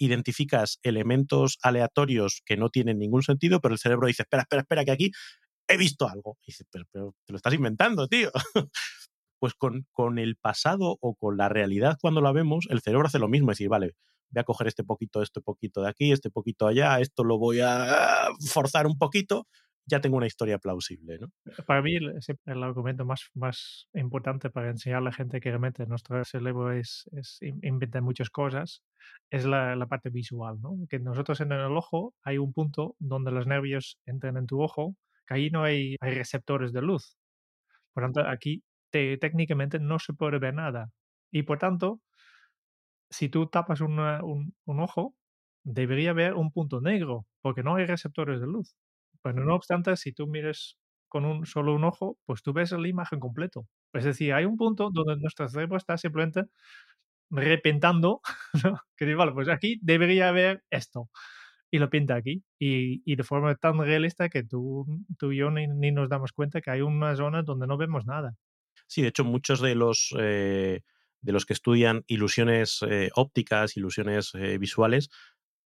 identificas 0.01 0.79
elementos 0.81 1.57
aleatorios 1.61 2.41
que 2.45 2.55
no 2.55 2.69
tienen 2.69 2.99
ningún 2.99 3.21
sentido, 3.21 3.59
pero 3.59 3.73
el 3.73 3.79
cerebro 3.79 4.07
dice, 4.07 4.23
espera, 4.23 4.43
espera, 4.43 4.61
espera, 4.61 4.85
que 4.85 4.91
aquí 4.91 5.11
he 5.67 5.77
visto 5.77 6.07
algo. 6.07 6.37
Y 6.41 6.51
dice, 6.51 6.63
pero, 6.71 7.15
te 7.25 7.33
lo 7.33 7.37
estás 7.37 7.53
inventando, 7.53 8.07
tío. 8.07 8.31
pues 9.39 9.53
con, 9.53 9.87
con, 9.91 10.19
el 10.19 10.35
pasado 10.35 10.97
o 11.01 11.15
con 11.15 11.37
la 11.37 11.49
realidad 11.49 11.97
cuando 12.01 12.21
la 12.21 12.31
vemos, 12.31 12.67
el 12.69 12.81
cerebro 12.81 13.07
hace 13.07 13.19
lo 13.19 13.27
mismo, 13.27 13.51
es 13.51 13.57
decir, 13.57 13.69
vale, 13.69 13.95
voy 14.29 14.41
a 14.41 14.43
coger 14.43 14.67
este 14.67 14.83
poquito, 14.83 15.21
este 15.21 15.41
poquito 15.41 15.81
de 15.81 15.89
aquí, 15.89 16.11
este 16.11 16.29
poquito 16.29 16.67
allá, 16.67 16.99
esto 16.99 17.23
lo 17.23 17.37
voy 17.37 17.59
a 17.61 18.27
forzar 18.53 18.87
un 18.87 18.97
poquito 18.97 19.47
ya 19.89 19.99
tengo 20.01 20.17
una 20.17 20.27
historia 20.27 20.59
plausible. 20.59 21.17
¿no? 21.19 21.27
Para 21.65 21.81
mí, 21.81 21.95
el, 21.95 22.19
el, 22.45 22.63
argumento 22.63 23.05
más, 23.05 23.29
más 23.33 23.87
importante 23.93 24.49
para 24.49 24.69
enseñar 24.69 24.99
a 24.99 25.05
la 25.05 25.11
gente 25.11 25.39
que 25.39 25.49
realmente 25.49 25.85
nuestro 25.87 26.23
cerebro 26.23 26.71
es, 26.71 27.09
es 27.11 27.39
inventa 27.41 27.99
muchas 28.01 28.29
cosas 28.29 28.83
es 29.29 29.45
la, 29.45 29.75
la, 29.75 29.87
parte 29.87 30.09
visual. 30.09 30.61
¿no? 30.61 30.77
Que 30.89 30.99
nosotros 30.99 31.41
en 31.41 31.51
el 31.51 31.75
ojo 31.75 32.13
hay 32.23 32.37
un 32.37 32.53
punto 32.53 32.95
donde 32.99 33.31
los 33.31 33.47
nervios 33.47 33.97
entran 34.05 34.37
en 34.37 34.45
tu 34.45 34.61
ojo, 34.61 34.95
que 35.27 35.33
ahí 35.33 35.49
no 35.49 35.63
hay, 35.63 35.95
hay 35.99 36.13
receptores 36.13 36.71
de 36.71 36.81
luz. 36.81 37.17
Por 37.93 38.03
tanto, 38.03 38.21
aquí 38.21 38.63
te, 38.91 39.17
técnicamente 39.17 39.79
no 39.79 39.99
se 39.99 40.13
puede 40.13 40.39
ver 40.39 40.53
nada. 40.55 40.91
Y 41.31 41.43
por 41.43 41.59
tanto, 41.59 42.01
si 43.09 43.29
tú 43.29 43.47
tapas 43.47 43.81
una, 43.81 44.23
un, 44.23 44.53
un 44.65 44.79
ojo, 44.79 45.15
debería 45.63 46.11
haber 46.11 46.33
un 46.35 46.51
punto 46.51 46.81
negro, 46.81 47.25
porque 47.41 47.63
no 47.63 47.75
hay 47.75 47.85
receptores 47.85 48.39
de 48.41 48.47
luz. 48.47 48.75
Pero 49.21 49.43
no 49.45 49.55
obstante, 49.55 49.95
si 49.97 50.13
tú 50.13 50.27
mires 50.27 50.77
con 51.09 51.25
un 51.25 51.45
solo 51.45 51.73
un 51.75 51.83
ojo, 51.83 52.17
pues 52.25 52.43
tú 52.43 52.53
ves 52.53 52.71
la 52.71 52.87
imagen 52.87 53.19
completo. 53.19 53.67
Es 53.93 54.03
decir, 54.05 54.33
hay 54.33 54.45
un 54.45 54.57
punto 54.57 54.89
donde 54.93 55.17
nuestro 55.21 55.49
cerebro 55.49 55.77
está 55.77 55.97
simplemente 55.97 56.43
repintando, 57.31 58.21
¿no? 58.65 58.79
que 58.97 59.05
dice, 59.05 59.15
vale, 59.15 59.33
pues 59.33 59.49
aquí 59.49 59.79
debería 59.81 60.29
haber 60.29 60.63
esto. 60.71 61.09
Y 61.71 61.79
lo 61.79 61.89
pinta 61.89 62.15
aquí. 62.15 62.43
Y, 62.59 63.03
y 63.11 63.15
de 63.15 63.23
forma 63.23 63.55
tan 63.55 63.77
realista 63.79 64.29
que 64.29 64.43
tú, 64.43 64.85
tú 65.19 65.31
y 65.31 65.37
yo 65.37 65.51
ni, 65.51 65.67
ni, 65.67 65.91
nos 65.91 66.09
damos 66.09 66.33
cuenta 66.33 66.61
que 66.61 66.71
hay 66.71 66.81
una 66.81 67.15
zona 67.15 67.43
donde 67.43 67.67
no 67.67 67.77
vemos 67.77 68.05
nada. 68.05 68.35
Sí, 68.89 69.03
de 69.03 69.09
hecho, 69.09 69.23
muchos 69.23 69.61
de 69.61 69.75
los, 69.75 70.15
eh, 70.19 70.81
de 71.21 71.31
los 71.31 71.45
que 71.45 71.53
estudian 71.53 72.03
ilusiones 72.07 72.79
eh, 72.89 73.11
ópticas, 73.15 73.77
ilusiones 73.77 74.31
eh, 74.33 74.57
visuales, 74.57 75.09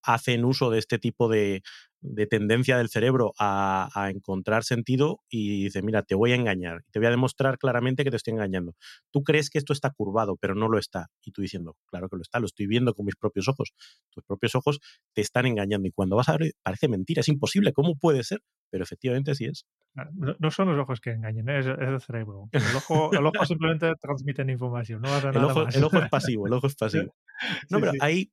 hacen 0.03 0.43
uso 0.43 0.69
de 0.69 0.79
este 0.79 0.99
tipo 0.99 1.29
de, 1.29 1.63
de 2.03 2.27
tendencia 2.27 2.77
del 2.77 2.89
cerebro 2.89 3.33
a, 3.39 3.89
a, 3.95 4.09
encontrar 4.09 4.63
sentido 4.63 5.21
y 5.29 5.63
dice, 5.63 5.81
mira, 5.81 6.03
te 6.03 6.15
voy 6.15 6.33
a 6.33 6.35
engañar, 6.35 6.83
te 6.91 6.99
voy 6.99 7.07
a 7.07 7.11
demostrar 7.11 7.57
claramente 7.57 8.03
que 8.03 8.11
te 8.11 8.17
estoy 8.17 8.33
engañando. 8.33 8.75
Tú 9.09 9.23
crees 9.23 9.49
que 9.49 9.57
esto 9.57 9.71
está 9.71 9.89
curvado, 9.89 10.35
pero 10.35 10.53
no 10.53 10.67
lo 10.67 10.77
está. 10.77 11.07
Y 11.23 11.31
tú 11.31 11.41
diciendo, 11.41 11.77
claro 11.85 12.09
que 12.09 12.17
lo 12.17 12.21
está, 12.21 12.39
lo 12.39 12.45
estoy 12.45 12.67
viendo 12.67 12.93
con 12.93 13.05
mis 13.05 13.15
propios 13.15 13.47
ojos. 13.47 13.73
Tus 14.09 14.23
propios 14.25 14.53
ojos 14.55 14.79
te 15.13 15.21
están 15.21 15.45
engañando 15.45 15.87
y 15.87 15.91
cuando 15.91 16.17
vas 16.17 16.27
a 16.29 16.37
ver, 16.37 16.51
parece 16.61 16.89
mentira, 16.89 17.21
es 17.21 17.29
imposible, 17.29 17.71
¿cómo 17.71 17.95
puede 17.95 18.23
ser? 18.23 18.41
Pero 18.69 18.83
efectivamente 18.83 19.33
sí 19.35 19.45
es. 19.45 19.65
No, 20.13 20.51
son 20.51 20.69
los 20.69 20.79
ojos 20.79 20.99
que 20.99 21.11
engañan, 21.11 21.47
es, 21.49 21.67
es, 21.67 21.77
el 21.79 22.01
cerebro. 22.01 22.49
El 22.51 22.75
ojo, 22.75 23.11
el 23.13 23.25
ojo 23.25 23.45
simplemente 23.45 23.93
transmite 24.01 24.43
información, 24.51 25.01
no 25.01 25.17
el, 25.17 25.37
ojo, 25.37 25.67
el 25.67 25.83
ojo 25.83 25.99
es 25.99 26.09
pasivo, 26.09 26.47
el 26.47 26.53
ojo 26.53 26.67
es 26.67 26.75
pasivo. 26.75 27.15
No, 27.69 27.77
sí, 27.77 27.81
pero 27.81 27.91
sí. 27.93 27.97
ahí, 28.01 28.31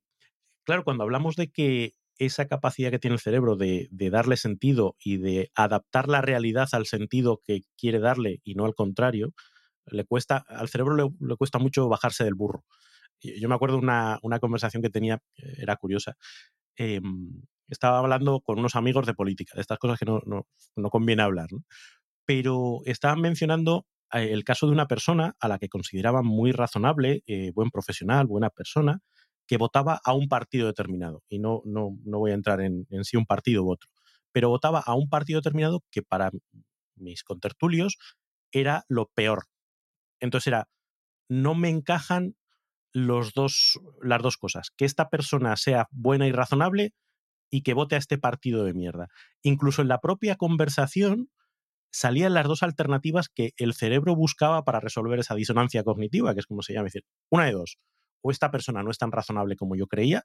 claro, 0.63 0.83
cuando 0.83 1.03
hablamos 1.03 1.35
de 1.35 1.51
que 1.51 1.95
esa 2.25 2.47
capacidad 2.47 2.91
que 2.91 2.99
tiene 2.99 3.15
el 3.15 3.19
cerebro 3.19 3.55
de, 3.55 3.87
de, 3.91 4.09
darle 4.11 4.37
sentido 4.37 4.95
y 5.03 5.17
de 5.17 5.51
adaptar 5.55 6.07
la 6.07 6.21
realidad 6.21 6.69
al 6.73 6.85
sentido 6.85 7.41
que 7.43 7.61
quiere 7.77 7.99
darle 7.99 8.41
y 8.43 8.53
no 8.55 8.65
al 8.65 8.75
contrario, 8.75 9.33
le 9.87 10.05
cuesta, 10.05 10.37
al 10.47 10.69
cerebro 10.69 10.95
le, 10.95 11.09
le 11.19 11.35
cuesta 11.35 11.57
mucho 11.57 11.89
bajarse 11.89 12.23
del 12.23 12.35
burro. 12.35 12.63
Yo 13.21 13.49
me 13.49 13.55
acuerdo 13.55 13.77
una, 13.77 14.19
una 14.21 14.39
conversación 14.39 14.83
que 14.83 14.89
tenía, 14.89 15.19
era 15.35 15.75
curiosa. 15.75 16.15
Eh, 16.77 17.01
estaba 17.67 17.99
hablando 17.99 18.41
con 18.41 18.59
unos 18.59 18.75
amigos 18.75 19.05
de 19.07 19.13
política, 19.13 19.53
de 19.55 19.61
estas 19.61 19.79
cosas 19.79 19.97
que 19.97 20.05
no, 20.05 20.21
no, 20.25 20.47
no 20.75 20.89
conviene 20.89 21.23
hablar, 21.23 21.47
¿no? 21.51 21.63
pero 22.25 22.81
estaban 22.85 23.19
mencionando 23.21 23.85
eh, 24.13 24.29
el 24.31 24.43
caso 24.43 24.67
de 24.67 24.73
una 24.73 24.87
persona 24.87 25.35
a 25.39 25.47
la 25.47 25.57
que 25.57 25.69
consideraban 25.69 26.25
muy 26.25 26.51
razonable, 26.51 27.23
eh, 27.27 27.51
buen 27.53 27.71
profesional, 27.71 28.27
buena 28.27 28.49
persona, 28.49 28.99
que 29.51 29.57
votaba 29.57 29.99
a 30.05 30.13
un 30.13 30.29
partido 30.29 30.67
determinado. 30.67 31.23
Y 31.27 31.37
no, 31.37 31.61
no, 31.65 31.97
no 32.05 32.19
voy 32.19 32.31
a 32.31 32.35
entrar 32.35 32.61
en, 32.61 32.87
en 32.89 33.03
si 33.03 33.17
un 33.17 33.25
partido 33.25 33.65
u 33.65 33.71
otro, 33.73 33.89
pero 34.31 34.47
votaba 34.47 34.79
a 34.79 34.95
un 34.95 35.09
partido 35.09 35.39
determinado 35.41 35.83
que 35.91 36.01
para 36.01 36.31
mis 36.95 37.25
contertulios 37.25 37.97
era 38.53 38.85
lo 38.87 39.07
peor. 39.07 39.47
Entonces 40.21 40.47
era, 40.47 40.69
no 41.27 41.53
me 41.53 41.67
encajan 41.67 42.37
los 42.93 43.33
dos, 43.33 43.77
las 44.01 44.21
dos 44.21 44.37
cosas, 44.37 44.69
que 44.77 44.85
esta 44.85 45.09
persona 45.09 45.57
sea 45.57 45.89
buena 45.91 46.27
y 46.27 46.31
razonable 46.31 46.93
y 47.49 47.63
que 47.63 47.73
vote 47.73 47.95
a 47.95 47.97
este 47.97 48.17
partido 48.17 48.63
de 48.63 48.73
mierda. 48.73 49.09
Incluso 49.41 49.81
en 49.81 49.89
la 49.89 49.99
propia 49.99 50.37
conversación 50.37 51.27
salían 51.91 52.35
las 52.35 52.47
dos 52.47 52.63
alternativas 52.63 53.27
que 53.27 53.51
el 53.57 53.73
cerebro 53.73 54.15
buscaba 54.15 54.63
para 54.63 54.79
resolver 54.79 55.19
esa 55.19 55.35
disonancia 55.35 55.83
cognitiva, 55.83 56.33
que 56.33 56.39
es 56.39 56.45
como 56.45 56.61
se 56.61 56.71
llama. 56.71 56.85
Decir, 56.85 57.03
una 57.29 57.47
de 57.47 57.51
dos, 57.51 57.79
o 58.21 58.31
esta 58.31 58.51
persona 58.51 58.83
no 58.83 58.91
es 58.91 58.97
tan 58.97 59.11
razonable 59.11 59.55
como 59.55 59.75
yo 59.75 59.87
creía, 59.87 60.23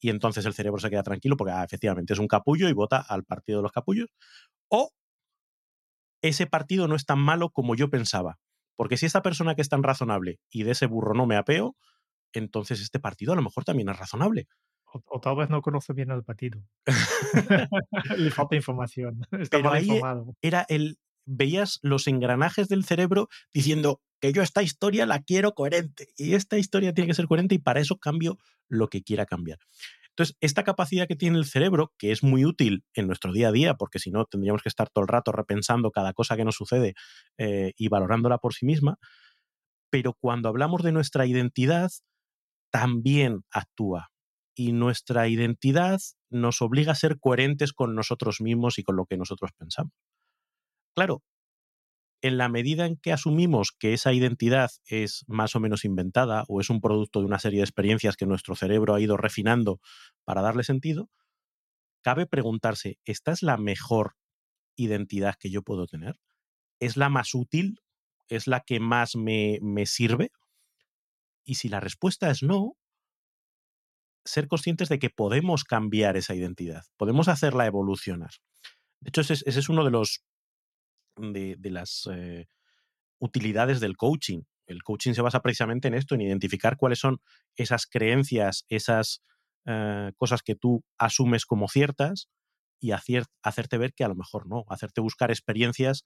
y 0.00 0.10
entonces 0.10 0.44
el 0.46 0.54
cerebro 0.54 0.78
se 0.78 0.90
queda 0.90 1.02
tranquilo 1.02 1.36
porque 1.36 1.52
ah, 1.52 1.64
efectivamente 1.64 2.12
es 2.12 2.18
un 2.18 2.28
capullo 2.28 2.68
y 2.68 2.72
vota 2.72 2.98
al 2.98 3.24
partido 3.24 3.58
de 3.58 3.62
los 3.64 3.72
capullos, 3.72 4.08
o 4.68 4.90
ese 6.22 6.46
partido 6.46 6.88
no 6.88 6.96
es 6.96 7.04
tan 7.04 7.18
malo 7.18 7.50
como 7.50 7.74
yo 7.74 7.90
pensaba, 7.90 8.38
porque 8.76 8.96
si 8.96 9.06
esta 9.06 9.22
persona 9.22 9.54
que 9.54 9.62
es 9.62 9.68
tan 9.68 9.82
razonable 9.82 10.38
y 10.50 10.64
de 10.64 10.72
ese 10.72 10.86
burro 10.86 11.14
no 11.14 11.26
me 11.26 11.36
apeo, 11.36 11.76
entonces 12.32 12.80
este 12.80 13.00
partido 13.00 13.32
a 13.32 13.36
lo 13.36 13.42
mejor 13.42 13.64
también 13.64 13.88
es 13.88 13.98
razonable. 13.98 14.46
O, 14.92 15.02
o 15.06 15.20
tal 15.20 15.36
vez 15.36 15.50
no 15.50 15.62
conoce 15.62 15.92
bien 15.92 16.10
el 16.10 16.22
partido. 16.24 16.60
Le 18.18 18.30
falta 18.30 18.56
información. 18.56 19.22
Está 19.32 19.58
Pero 19.58 19.70
mal 19.70 19.78
ahí 19.78 19.88
informado. 19.88 20.34
era 20.42 20.64
el 20.68 20.98
veías 21.26 21.80
los 21.82 22.06
engranajes 22.06 22.68
del 22.68 22.84
cerebro 22.84 23.28
diciendo 23.52 24.00
que 24.20 24.32
yo 24.32 24.42
esta 24.42 24.62
historia 24.62 25.06
la 25.06 25.22
quiero 25.22 25.52
coherente 25.52 26.08
y 26.16 26.34
esta 26.34 26.58
historia 26.58 26.92
tiene 26.92 27.08
que 27.08 27.14
ser 27.14 27.26
coherente 27.26 27.54
y 27.54 27.58
para 27.58 27.80
eso 27.80 27.98
cambio 27.98 28.38
lo 28.68 28.88
que 28.88 29.02
quiera 29.02 29.26
cambiar. 29.26 29.58
Entonces, 30.10 30.34
esta 30.40 30.64
capacidad 30.64 31.06
que 31.06 31.14
tiene 31.14 31.36
el 31.36 31.44
cerebro, 31.44 31.92
que 31.98 32.10
es 32.10 32.22
muy 32.22 32.46
útil 32.46 32.84
en 32.94 33.06
nuestro 33.06 33.32
día 33.32 33.48
a 33.48 33.52
día, 33.52 33.74
porque 33.74 33.98
si 33.98 34.10
no 34.10 34.24
tendríamos 34.24 34.62
que 34.62 34.70
estar 34.70 34.88
todo 34.88 35.02
el 35.02 35.08
rato 35.08 35.30
repensando 35.30 35.90
cada 35.90 36.14
cosa 36.14 36.36
que 36.36 36.44
nos 36.44 36.54
sucede 36.54 36.94
eh, 37.36 37.72
y 37.76 37.88
valorándola 37.88 38.38
por 38.38 38.54
sí 38.54 38.64
misma, 38.64 38.98
pero 39.90 40.14
cuando 40.14 40.48
hablamos 40.48 40.82
de 40.82 40.92
nuestra 40.92 41.26
identidad, 41.26 41.90
también 42.70 43.44
actúa. 43.50 44.08
Y 44.54 44.72
nuestra 44.72 45.28
identidad 45.28 46.00
nos 46.30 46.62
obliga 46.62 46.92
a 46.92 46.94
ser 46.94 47.18
coherentes 47.18 47.74
con 47.74 47.94
nosotros 47.94 48.40
mismos 48.40 48.78
y 48.78 48.84
con 48.84 48.96
lo 48.96 49.04
que 49.04 49.18
nosotros 49.18 49.50
pensamos. 49.52 49.92
Claro, 50.94 51.22
en 52.22 52.38
la 52.38 52.48
medida 52.48 52.86
en 52.86 52.96
que 52.96 53.12
asumimos 53.12 53.72
que 53.72 53.92
esa 53.92 54.12
identidad 54.12 54.70
es 54.86 55.24
más 55.28 55.54
o 55.54 55.60
menos 55.60 55.84
inventada 55.84 56.44
o 56.48 56.60
es 56.60 56.70
un 56.70 56.80
producto 56.80 57.20
de 57.20 57.26
una 57.26 57.38
serie 57.38 57.58
de 57.58 57.64
experiencias 57.64 58.16
que 58.16 58.26
nuestro 58.26 58.56
cerebro 58.56 58.94
ha 58.94 59.00
ido 59.00 59.16
refinando 59.16 59.80
para 60.24 60.42
darle 60.42 60.64
sentido, 60.64 61.10
cabe 62.02 62.26
preguntarse, 62.26 62.98
¿esta 63.04 63.32
es 63.32 63.42
la 63.42 63.56
mejor 63.56 64.14
identidad 64.76 65.34
que 65.38 65.50
yo 65.50 65.62
puedo 65.62 65.86
tener? 65.86 66.20
¿Es 66.80 66.96
la 66.96 67.08
más 67.08 67.34
útil? 67.34 67.80
¿Es 68.28 68.46
la 68.46 68.60
que 68.60 68.80
más 68.80 69.16
me, 69.16 69.58
me 69.62 69.86
sirve? 69.86 70.30
Y 71.44 71.56
si 71.56 71.68
la 71.68 71.80
respuesta 71.80 72.30
es 72.30 72.42
no, 72.42 72.76
ser 74.24 74.48
conscientes 74.48 74.88
de 74.88 74.98
que 74.98 75.10
podemos 75.10 75.64
cambiar 75.64 76.16
esa 76.16 76.34
identidad, 76.34 76.84
podemos 76.96 77.28
hacerla 77.28 77.66
evolucionar. 77.66 78.30
De 79.00 79.10
hecho, 79.10 79.20
ese, 79.20 79.34
ese 79.34 79.60
es 79.60 79.68
uno 79.68 79.84
de 79.84 79.90
los 79.90 80.24
de, 81.16 81.56
las 81.70 82.08
eh, 82.12 82.46
utilidades 83.18 83.80
del 83.80 83.96
coaching. 83.96 84.42
El 84.66 84.82
coaching 84.82 85.12
se 85.12 85.22
basa 85.22 85.40
precisamente 85.40 85.88
en 85.88 85.94
esto, 85.94 86.14
en 86.14 86.22
identificar 86.22 86.76
cuáles 86.76 86.98
son 86.98 87.18
esas 87.54 87.86
creencias, 87.86 88.64
esas 88.68 89.22
eh, 89.64 90.12
cosas 90.16 90.42
que 90.42 90.54
tú 90.54 90.84
asumes 90.98 91.46
como 91.46 91.68
ciertas 91.68 92.28
y 92.80 92.90
hacerte 92.92 93.78
ver 93.78 93.94
que 93.94 94.04
a 94.04 94.08
lo 94.08 94.14
mejor 94.14 94.46
no, 94.46 94.64
hacerte 94.68 95.00
buscar 95.00 95.30
experiencias 95.30 96.04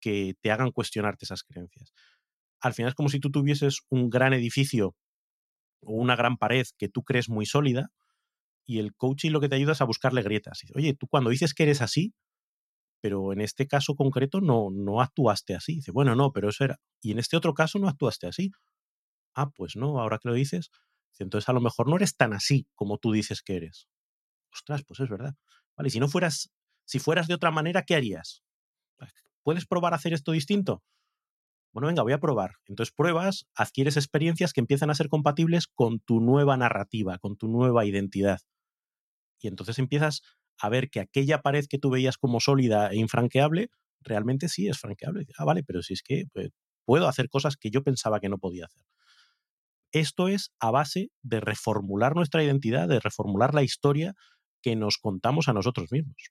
que 0.00 0.34
te 0.40 0.50
hagan 0.50 0.72
cuestionarte 0.72 1.24
esas 1.24 1.42
creencias. 1.44 1.92
Al 2.60 2.74
final 2.74 2.90
es 2.90 2.94
como 2.94 3.08
si 3.08 3.20
tú 3.20 3.30
tuvieses 3.30 3.80
un 3.90 4.10
gran 4.10 4.32
edificio 4.32 4.94
o 5.82 5.94
una 5.94 6.16
gran 6.16 6.36
pared 6.36 6.66
que 6.78 6.88
tú 6.88 7.04
crees 7.04 7.28
muy 7.28 7.46
sólida 7.46 7.90
y 8.66 8.78
el 8.78 8.94
coaching 8.94 9.30
lo 9.30 9.40
que 9.40 9.48
te 9.48 9.56
ayuda 9.56 9.72
es 9.72 9.80
a 9.80 9.86
buscarle 9.86 10.22
grietas. 10.22 10.60
Oye, 10.74 10.94
tú 10.94 11.06
cuando 11.06 11.30
dices 11.30 11.54
que 11.54 11.64
eres 11.64 11.82
así, 11.82 12.14
pero 13.00 13.32
en 13.32 13.40
este 13.40 13.66
caso 13.66 13.94
concreto 13.94 14.40
no, 14.40 14.68
no 14.70 15.00
actuaste 15.00 15.54
así. 15.54 15.76
Dice, 15.76 15.92
bueno, 15.92 16.14
no, 16.14 16.32
pero 16.32 16.50
eso 16.50 16.64
era. 16.64 16.78
Y 17.00 17.12
en 17.12 17.18
este 17.18 17.36
otro 17.36 17.54
caso 17.54 17.78
no 17.78 17.88
actuaste 17.88 18.26
así. 18.26 18.50
Ah, 19.34 19.50
pues 19.50 19.76
no, 19.76 20.00
ahora 20.00 20.18
que 20.18 20.28
lo 20.28 20.34
dices, 20.34 20.70
entonces 21.18 21.48
a 21.48 21.52
lo 21.52 21.60
mejor 21.60 21.88
no 21.88 21.96
eres 21.96 22.16
tan 22.16 22.32
así 22.32 22.66
como 22.74 22.98
tú 22.98 23.12
dices 23.12 23.42
que 23.42 23.56
eres. 23.56 23.88
Ostras, 24.52 24.82
pues 24.86 25.00
es 25.00 25.08
verdad. 25.08 25.34
Vale, 25.76 25.88
y 25.88 25.90
si 25.90 26.00
no 26.00 26.08
fueras, 26.08 26.50
si 26.84 26.98
fueras 26.98 27.28
de 27.28 27.34
otra 27.34 27.50
manera, 27.50 27.82
¿qué 27.82 27.94
harías? 27.94 28.42
¿Puedes 29.42 29.66
probar 29.66 29.92
a 29.92 29.96
hacer 29.96 30.12
esto 30.12 30.32
distinto? 30.32 30.82
Bueno, 31.72 31.86
venga, 31.86 32.02
voy 32.02 32.12
a 32.12 32.18
probar. 32.18 32.56
Entonces 32.66 32.92
pruebas, 32.94 33.46
adquieres 33.54 33.96
experiencias 33.96 34.52
que 34.52 34.60
empiezan 34.60 34.90
a 34.90 34.94
ser 34.94 35.08
compatibles 35.08 35.68
con 35.68 36.00
tu 36.00 36.20
nueva 36.20 36.56
narrativa, 36.56 37.18
con 37.18 37.36
tu 37.36 37.48
nueva 37.48 37.86
identidad. 37.86 38.40
Y 39.40 39.48
entonces 39.48 39.78
empiezas 39.78 40.22
a 40.60 40.68
ver 40.68 40.90
que 40.90 41.00
aquella 41.00 41.42
pared 41.42 41.66
que 41.68 41.78
tú 41.78 41.90
veías 41.90 42.18
como 42.18 42.40
sólida 42.40 42.90
e 42.90 42.96
infranqueable, 42.96 43.70
realmente 44.00 44.48
sí 44.48 44.68
es 44.68 44.78
franqueable. 44.78 45.26
Ah, 45.38 45.44
vale, 45.44 45.62
pero 45.62 45.82
si 45.82 45.94
es 45.94 46.02
que 46.02 46.24
pues, 46.32 46.50
puedo 46.84 47.08
hacer 47.08 47.28
cosas 47.28 47.56
que 47.56 47.70
yo 47.70 47.82
pensaba 47.82 48.20
que 48.20 48.28
no 48.28 48.38
podía 48.38 48.66
hacer. 48.66 48.84
Esto 49.92 50.28
es 50.28 50.52
a 50.60 50.70
base 50.70 51.10
de 51.22 51.40
reformular 51.40 52.14
nuestra 52.14 52.44
identidad, 52.44 52.88
de 52.88 53.00
reformular 53.00 53.54
la 53.54 53.62
historia 53.62 54.14
que 54.62 54.76
nos 54.76 54.98
contamos 54.98 55.48
a 55.48 55.52
nosotros 55.52 55.90
mismos. 55.90 56.30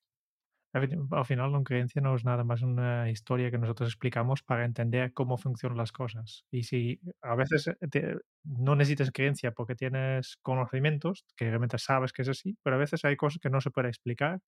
Al 0.72 1.26
final, 1.26 1.51
la 1.51 1.63
creencia 1.63 1.99
no 2.01 2.15
es 2.15 2.24
nada 2.24 2.43
más 2.43 2.61
una 2.61 3.09
historia 3.09 3.49
que 3.49 3.57
nosotros 3.57 3.89
explicamos 3.89 4.43
para 4.43 4.65
entender 4.65 5.13
cómo 5.13 5.38
funcionan 5.38 5.78
las 5.78 5.91
cosas. 5.91 6.45
Y 6.51 6.63
si 6.63 7.01
a 7.22 7.36
veces 7.36 7.67
eh, 7.67 8.15
no 8.43 8.76
necesitas 8.76 9.11
creencia 9.11 9.51
porque 9.51 9.76
tienes 9.76 10.38
conocimientos, 10.43 11.26
que 11.36 11.45
realmente 11.49 11.80
sabes 11.80 12.13
que 12.13 12.22
es 12.22 12.30
así, 12.30 12.55
pero 12.63 12.76
a 12.76 12.80
veces 12.80 13.03
hay 13.05 13.15
cosas 13.15 13.39
que 13.39 13.49
no 13.49 13.61
se 13.61 13.72
puede 13.72 13.88
explicar 13.89 14.39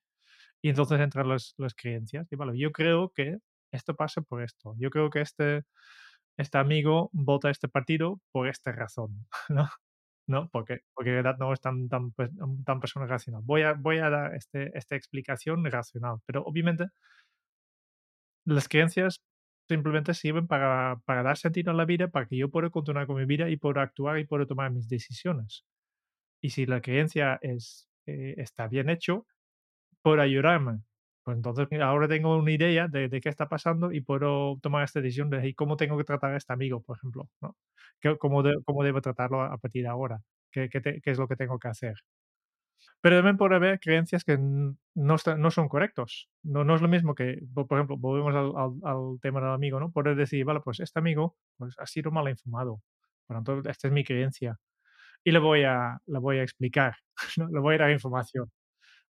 y 0.62 0.70
entonces 0.70 1.00
entran 1.00 1.30
las, 1.30 1.56
las 1.58 1.76
creencias. 1.76 2.28
Y 2.32 2.36
vale, 2.36 2.58
yo 2.58 2.72
creo 2.72 3.12
que 3.16 3.38
esto 3.72 3.96
pasa 3.96 4.22
por 4.22 4.44
esto. 4.44 4.76
Yo 4.78 4.90
creo 4.92 5.10
que 5.10 5.22
este, 5.22 5.64
este 6.38 6.58
amigo 6.58 7.10
vota 7.14 7.50
este 7.50 7.70
partido 7.70 8.22
por 8.32 8.48
esta 8.48 8.72
razón, 8.72 9.28
¿no? 9.50 9.70
¿No? 10.28 10.50
Porque, 10.50 10.82
porque 10.94 11.24
no 11.40 11.54
es 11.54 11.62
tan, 11.62 11.90
tan, 11.90 12.12
pues, 12.12 12.30
tan 12.66 12.80
persona 12.80 13.06
racional. 13.06 13.42
Voy 13.44 13.64
a, 13.64 13.74
voy 13.74 14.00
a 14.00 14.10
dar 14.10 14.36
este, 14.36 14.76
esta 14.78 14.96
explicación 14.96 15.66
racional, 15.66 16.18
pero 16.26 16.44
obviamente 16.44 16.88
las 18.46 18.68
creencias 18.68 19.22
simplemente 19.68 20.14
sirven 20.14 20.48
para, 20.48 21.02
para, 21.06 21.24
dar 21.24 21.38
sentido 21.38 21.72
a 21.72 21.74
la 21.74 21.86
vida, 21.86 22.10
para 22.10 22.28
que 22.28 22.38
yo 22.38 22.50
pueda 22.50 22.70
continuar 22.70 23.08
con 23.08 23.18
mi 23.18 23.26
vida 23.26 23.50
y 23.50 23.58
pueda 23.58 23.82
actuar 23.82 24.20
y 24.20 24.26
pueda 24.26 24.46
tomar 24.46 24.72
mis 24.72 24.90
decisiones. 24.90 25.66
Y 26.42 26.50
si 26.52 26.66
la 26.66 26.82
creencia 26.82 27.40
es, 27.42 27.88
eh, 28.08 28.36
está 28.38 28.68
bien 28.68 28.90
hecho, 28.90 29.28
por 30.02 30.20
ayudarme. 30.20 30.82
Pues 31.24 31.38
entonces 31.38 31.68
ahora 31.82 32.08
tengo 32.08 32.38
una 32.38 32.52
idea 32.52 32.88
de, 32.88 33.08
de, 33.08 33.22
qué 33.22 33.30
está 33.30 33.48
pasando 33.48 33.92
y 33.92 34.02
puedo 34.02 34.58
tomar 34.62 34.84
esta 34.84 35.02
decisión 35.02 35.30
de 35.30 35.54
cómo 35.56 35.78
tengo 35.78 35.98
que 35.98 36.04
tratar 36.04 36.34
a 36.34 36.38
este 36.38 36.54
amigo, 36.54 36.82
por 36.82 36.98
ejemplo. 36.98 37.30
¿no? 37.42 37.56
cómo, 38.20 38.44
cómo 38.66 38.84
debo 38.84 39.02
tratarlo 39.02 39.42
a 39.42 39.58
partir 39.58 39.84
de 39.84 39.90
ahora, 39.90 40.22
qué, 40.52 40.70
qué, 40.70 40.82
qué, 40.82 41.12
es 41.12 41.20
lo 41.20 41.28
que 41.28 41.36
tengo 41.36 41.60
que 41.60 41.68
hacer. 41.68 41.96
Pero 43.02 43.18
también 43.18 43.38
puede 43.38 43.56
haber 43.56 43.80
creencias 43.80 44.24
que 44.24 44.38
no, 44.38 44.76
no 44.96 45.52
son 45.52 45.68
correctos. 45.70 46.30
No, 46.44 46.64
no 46.64 46.76
es 46.76 46.82
lo 46.82 46.88
mismo 46.88 47.16
que, 47.16 47.40
por 47.54 47.78
ejemplo, 47.78 47.98
volvemos 47.98 48.36
al, 48.36 48.54
al, 48.56 48.72
al, 48.84 49.20
tema 49.22 49.42
del 49.42 49.52
amigo, 49.52 49.80
¿no? 49.80 49.92
Poder 49.92 50.16
decir, 50.16 50.46
vale, 50.46 50.62
pues 50.62 50.80
este 50.80 51.00
amigo 51.00 51.36
pues, 51.58 51.76
ha 51.80 51.86
sido 51.86 52.12
mal 52.12 52.30
informado. 52.30 52.82
Por 53.28 53.38
lo 53.38 53.44
tanto, 53.44 53.70
esta 53.70 53.88
es 53.88 53.94
mi 53.94 54.04
creencia. 54.04 54.58
Y 55.24 55.32
le 55.32 55.40
voy 55.40 55.64
a, 55.64 56.00
le 56.08 56.20
voy 56.20 56.40
a 56.40 56.44
explicar, 56.44 56.96
¿no? 57.38 57.48
le 57.50 57.60
voy 57.60 57.76
a 57.76 57.80
dar 57.80 57.92
información. 57.92 58.52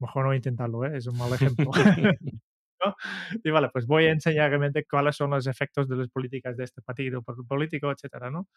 Mejor 0.01 0.27
no 0.27 0.35
intentarlo, 0.35 0.85
¿eh? 0.85 0.97
es 0.97 1.07
un 1.07 1.19
mal 1.19 1.33
ejemplo. 1.33 1.71
¿no? 2.85 2.95
Y 3.43 3.51
vale, 3.51 3.71
pues 3.73 3.87
voy 3.87 4.07
a 4.07 4.13
enseñar 4.13 4.51
realmente 4.51 4.85
cuáles 4.85 5.17
son 5.17 5.31
los 5.31 5.47
efectos 5.47 5.89
de 5.89 5.97
las 5.97 6.09
políticas 6.09 6.57
de 6.57 6.65
este 6.65 6.83
partido 6.83 7.23
político, 7.23 7.91
etcétera, 7.91 8.31
¿no? 8.31 8.49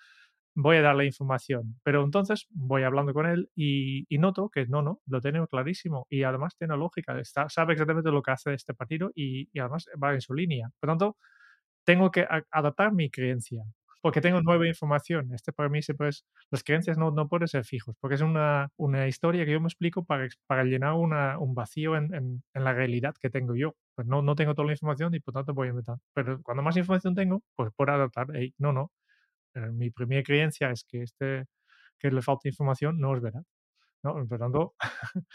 Voy 0.56 0.78
a 0.78 0.82
darle 0.82 1.06
información, 1.06 1.80
pero 1.84 2.04
entonces 2.04 2.48
voy 2.50 2.84
hablando 2.84 3.14
con 3.14 3.28
él 3.28 3.50
y, 3.56 4.06
y 4.10 4.18
noto 4.18 4.50
que 4.50 4.66
no, 4.68 4.82
no, 4.82 5.02
lo 5.06 5.22
tiene 5.22 5.46
clarísimo 5.48 6.08
y 6.10 6.24
además 6.24 6.56
tiene 6.58 6.76
lógica, 6.78 7.20
está, 7.20 7.48
sabe 7.50 7.74
exactamente 7.74 8.12
lo 8.12 8.22
que 8.24 8.32
hace 8.32 8.54
este 8.54 8.74
partido 8.74 9.12
y, 9.16 9.50
y 9.54 9.60
además 9.60 9.88
va 10.04 10.14
en 10.14 10.22
su 10.22 10.34
línea. 10.34 10.70
Por 10.80 10.90
tanto, 10.90 11.18
tengo 11.86 12.12
que 12.12 12.28
adaptar 12.52 12.94
mi 12.94 13.10
creencia 13.10 13.64
porque 14.02 14.22
tengo 14.22 14.42
nueva 14.42 14.68
información. 14.68 15.34
Este 15.34 15.52
para 15.54 15.70
mí 15.70 15.82
siempre 15.82 16.10
las 16.52 16.64
creencias 16.64 16.98
no, 16.98 17.12
no 17.12 17.28
pueden 17.28 17.48
ser 17.48 17.66
fijos, 17.66 17.96
porque 18.00 18.16
es 18.16 18.22
una, 18.22 18.70
una 18.78 19.08
historia 19.08 19.46
que 19.46 19.52
yo 19.52 19.60
me 19.60 19.68
explico 19.68 20.06
para, 20.06 20.28
para 20.48 20.64
llenar 20.64 20.94
una, 20.94 21.40
un 21.40 21.56
vacío 21.56 21.96
en, 21.96 22.14
en, 22.14 22.44
en, 22.54 22.64
la 22.64 22.74
realidad 22.74 23.16
que 23.20 23.30
tengo 23.30 23.56
yo. 23.56 23.76
Pues 23.96 24.08
no, 24.08 24.22
no 24.22 24.36
tengo 24.36 24.54
toda 24.56 24.68
la 24.68 24.74
información 24.74 25.14
y 25.16 25.20
por 25.20 25.34
tanto 25.34 25.54
voy 25.54 25.68
a 25.68 25.70
inventar. 25.72 25.98
Pero 26.14 26.42
cuando 26.44 26.64
más 26.64 26.78
información 26.78 27.16
tengo, 27.16 27.42
pues 27.56 27.72
puedo 27.76 27.92
adaptar. 27.92 28.28
Hey, 28.34 28.54
no, 28.58 28.74
no. 28.74 28.92
Eh, 29.56 29.72
mi 29.72 29.90
primera 29.92 30.24
creencia 30.24 30.72
es 30.72 30.84
que, 30.84 31.04
este, 31.04 31.46
que 32.00 32.12
le 32.12 32.22
falta 32.22 32.50
información 32.50 33.00
no 33.00 33.16
es 33.16 33.22
verdad. 33.22 33.44
¿no? 34.04 34.26
Por 34.28 34.40
tanto, 34.40 34.76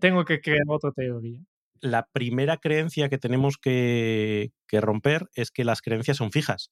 tengo 0.00 0.24
que 0.24 0.40
crear 0.40 0.64
otra 0.68 0.92
teoría 0.92 1.40
la 1.82 2.08
primera 2.12 2.58
creencia 2.58 3.08
que 3.08 3.18
tenemos 3.18 3.58
que, 3.58 4.52
que, 4.68 4.80
romper 4.80 5.28
es 5.34 5.50
que 5.50 5.64
las 5.64 5.82
creencias 5.82 6.16
son 6.16 6.30
fijas 6.30 6.70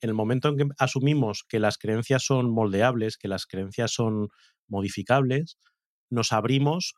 en 0.00 0.10
el 0.10 0.14
momento 0.14 0.48
en 0.48 0.56
que 0.56 0.68
asumimos 0.78 1.44
que 1.48 1.60
las 1.60 1.78
creencias 1.78 2.24
son 2.24 2.50
moldeables, 2.50 3.16
que 3.16 3.28
las 3.28 3.46
creencias 3.46 3.92
son 3.92 4.28
modificables, 4.68 5.58
nos 6.10 6.32
abrimos 6.32 6.94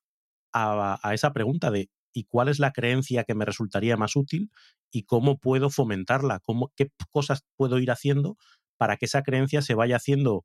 a, 0.53 0.99
esa 1.13 1.33
pregunta 1.33 1.71
de 1.71 1.91
¿y 2.13 2.25
cuál 2.25 2.49
es 2.49 2.59
la 2.59 2.73
creencia 2.73 3.25
que 3.25 3.35
me 3.35 3.45
resultaría 3.45 3.97
más 3.97 4.17
útil 4.17 4.51
y 4.91 5.05
cómo 5.05 5.39
puedo 5.39 5.71
fomentarla? 5.71 6.41
Cómo, 6.41 6.73
¿Qué 6.77 6.91
cosas 7.11 7.45
puedo 7.57 7.79
ir 7.79 7.91
haciendo 7.91 8.37
para 8.77 8.97
que 8.97 9.07
esa 9.07 9.23
creencia 9.23 9.63
se 9.63 9.75
vaya 9.75 9.97
haciendo 9.97 10.45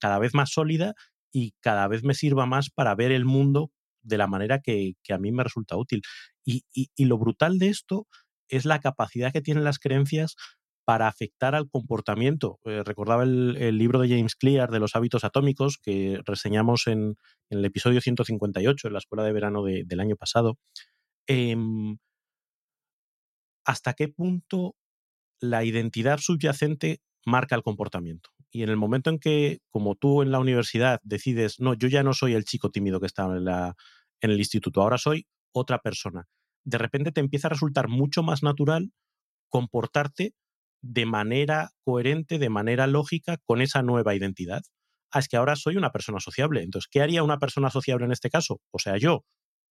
cada 0.00 0.18
vez 0.18 0.34
más 0.34 0.50
sólida 0.50 0.94
y 1.30 1.52
cada 1.60 1.88
vez 1.88 2.04
me 2.04 2.14
sirva 2.14 2.46
más 2.46 2.70
para 2.70 2.94
ver 2.94 3.12
el 3.12 3.24
mundo 3.24 3.70
de 4.02 4.18
la 4.18 4.26
manera 4.26 4.60
que, 4.60 4.94
a 5.10 5.18
mí 5.18 5.32
me 5.32 5.44
resulta 5.44 5.76
útil? 5.76 6.02
Y 6.44 6.64
lo 7.04 7.18
brutal 7.18 7.58
de 7.58 7.68
esto 7.68 8.06
es 8.48 8.64
la 8.64 8.80
capacidad 8.80 9.32
que 9.32 9.40
tienen 9.40 9.64
las 9.64 9.78
creencias 9.78 10.36
para 10.84 11.08
afectar 11.08 11.54
al 11.54 11.68
comportamiento. 11.68 12.58
Eh, 12.64 12.82
recordaba 12.84 13.22
el, 13.22 13.78
libro 13.78 13.98
de 14.00 14.08
James 14.08 14.34
Clear 14.34 14.70
de 14.70 14.80
los 14.80 14.96
hábitos 14.96 15.24
atómicos 15.24 15.78
que 15.78 16.20
reseñamos 16.24 16.86
en, 16.86 17.16
el 17.50 17.64
episodio 17.64 18.00
158 18.00 18.88
en 18.88 18.92
la 18.92 18.98
escuela 18.98 19.24
de 19.24 19.32
verano 19.32 19.62
de, 19.62 19.84
del 19.84 20.00
año 20.00 20.16
pasado. 20.16 20.58
Eh, 21.26 21.56
¿Hasta 23.64 23.94
qué 23.94 24.08
punto 24.08 24.76
la 25.40 25.64
identidad 25.64 26.18
subyacente 26.18 27.00
marca 27.24 27.56
el 27.56 27.62
comportamiento? 27.62 28.30
Y 28.50 28.62
en 28.62 28.68
el 28.68 28.76
momento 28.76 29.10
en 29.10 29.18
que, 29.18 29.60
como 29.70 29.96
tú 29.96 30.22
en 30.22 30.30
la 30.30 30.38
universidad 30.38 31.00
decides, 31.02 31.60
no, 31.60 31.74
yo 31.74 31.88
ya 31.88 32.02
no 32.02 32.12
soy 32.12 32.34
el 32.34 32.44
chico 32.44 32.70
tímido 32.70 33.00
que 33.00 33.06
estaba 33.06 33.36
en 33.36 34.30
el 34.30 34.38
instituto, 34.38 34.82
ahora 34.82 34.98
soy 34.98 35.26
otra 35.52 35.80
persona, 35.80 36.28
de 36.64 36.78
repente 36.78 37.12
te 37.12 37.20
empieza 37.20 37.48
a 37.48 37.50
resultar 37.50 37.88
mucho 37.88 38.22
más 38.22 38.42
natural 38.42 38.92
comportarte 39.48 40.34
de 40.86 41.06
manera 41.06 41.70
coherente, 41.82 42.38
de 42.38 42.50
manera 42.50 42.86
lógica 42.86 43.38
con 43.46 43.62
esa 43.62 43.82
nueva 43.82 44.14
identidad. 44.14 44.62
Ah, 45.10 45.20
es 45.20 45.28
que 45.28 45.36
ahora 45.38 45.56
soy 45.56 45.76
una 45.76 45.90
persona 45.90 46.20
sociable. 46.20 46.62
Entonces, 46.62 46.88
¿qué 46.90 47.00
haría 47.00 47.22
una 47.22 47.38
persona 47.38 47.70
sociable 47.70 48.04
en 48.04 48.12
este 48.12 48.28
caso? 48.28 48.60
O 48.70 48.78
sea, 48.78 48.98
yo, 48.98 49.24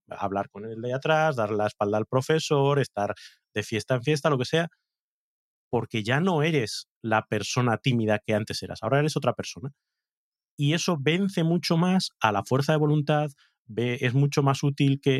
hablar 0.09 0.49
con 0.49 0.65
el 0.65 0.81
de 0.81 0.93
atrás, 0.93 1.35
dar 1.35 1.51
la 1.51 1.67
espalda 1.67 1.99
al 1.99 2.07
profesor, 2.07 2.79
estar 2.79 3.13
de 3.53 3.63
fiesta 3.63 3.93
en 3.95 4.03
fiesta, 4.03 4.31
lo 4.31 4.39
que 4.39 4.45
sea, 4.45 4.69
porque 5.69 6.03
ya 6.03 6.19
no 6.19 6.41
eres 6.41 6.87
la 7.03 7.27
persona 7.27 7.77
tímida 7.77 8.19
que 8.25 8.33
antes 8.33 8.63
eras, 8.63 8.79
ahora 8.81 8.99
eres 8.99 9.15
otra 9.15 9.33
persona. 9.33 9.71
Y 10.57 10.73
eso 10.73 10.97
vence 10.99 11.43
mucho 11.43 11.77
más 11.77 12.09
a 12.21 12.31
la 12.31 12.43
fuerza 12.43 12.73
de 12.73 12.79
voluntad, 12.79 13.29
es 13.75 14.13
mucho 14.15 14.41
más 14.41 14.63
útil 14.63 14.99
que 14.99 15.17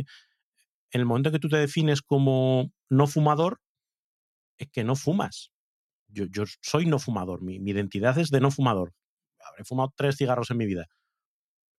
en 0.92 1.02
el 1.02 1.06
momento 1.06 1.32
que 1.32 1.40
tú 1.40 1.50
te 1.50 1.58
defines 1.58 2.02
como 2.02 2.72
no 2.90 3.08
fumador, 3.08 3.60
es 4.58 4.70
que 4.72 4.84
no 4.84 4.96
fumas. 4.96 5.53
Yo, 6.14 6.44
soy 6.62 6.86
no 6.86 7.00
fumador, 7.00 7.42
mi, 7.42 7.56
identidad 7.56 8.18
es 8.18 8.30
de 8.30 8.40
no 8.40 8.52
fumador. 8.52 8.94
Habré 9.40 9.66
fumado 9.66 9.94
tres 9.96 10.18
cigarros 10.18 10.52
en 10.52 10.58
mi 10.58 10.66
vida. 10.66 10.88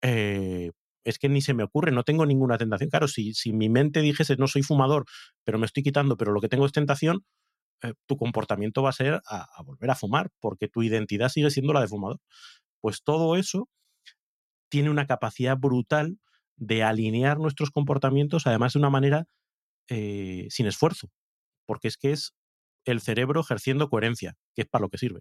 Eh, 0.03 0.73
es 1.05 1.19
que 1.19 1.29
ni 1.29 1.41
se 1.41 1.55
me 1.55 1.63
ocurre, 1.63 1.93
no 1.93 2.03
tengo 2.03 2.27
ninguna 2.27 2.59
tentación. 2.59 2.91
Claro, 2.91 3.09
si, 3.09 3.35
si 3.35 3.53
mi 3.53 3.69
mente 3.69 4.01
dijese 4.01 4.37
no 4.37 4.49
soy 4.49 4.63
fumador, 4.63 5.05
pero 5.45 5.59
me 5.59 5.67
estoy 5.67 5.83
quitando, 5.83 6.17
pero 6.17 6.33
lo 6.33 6.41
que 6.41 6.49
tengo 6.49 6.67
es 6.67 6.73
tentación, 6.73 7.25
eh, 7.83 7.95
tu 8.07 8.17
comportamiento 8.17 8.83
va 8.83 8.91
a 8.91 8.93
ser 8.93 9.21
a, 9.27 9.47
a, 9.57 9.63
volver 9.63 9.91
a 9.91 9.95
fumar, 9.95 10.31
porque 10.41 10.69
tu 10.69 10.83
identidad 10.83 11.29
sigue 11.29 11.51
siendo 11.51 11.73
la 11.73 11.81
de 11.81 11.89
fumador. 11.89 12.21
Pues 12.81 13.03
todo 13.03 13.37
eso 13.37 13.69
tiene 14.69 14.91
una 14.91 15.07
capacidad 15.07 15.57
brutal 15.57 16.19
de 16.57 16.83
alinear 16.83 17.39
nuestros 17.39 17.71
comportamientos, 17.71 18.47
además 18.47 18.73
de 18.73 18.79
una 18.79 18.91
manera 18.91 19.27
eh, 19.89 20.47
sin 20.51 20.67
esfuerzo, 20.67 21.11
porque 21.67 21.89
es 21.89 21.97
que 21.97 22.13
es 22.13 22.35
el 22.93 23.01
cerebro 23.01 23.41
ejerciendo 23.41 23.89
coherencia, 23.91 24.37
que 24.55 24.63
es 24.63 24.69
para 24.69 24.83
lo 24.83 24.89
que 24.91 24.99
sirve. 24.99 25.21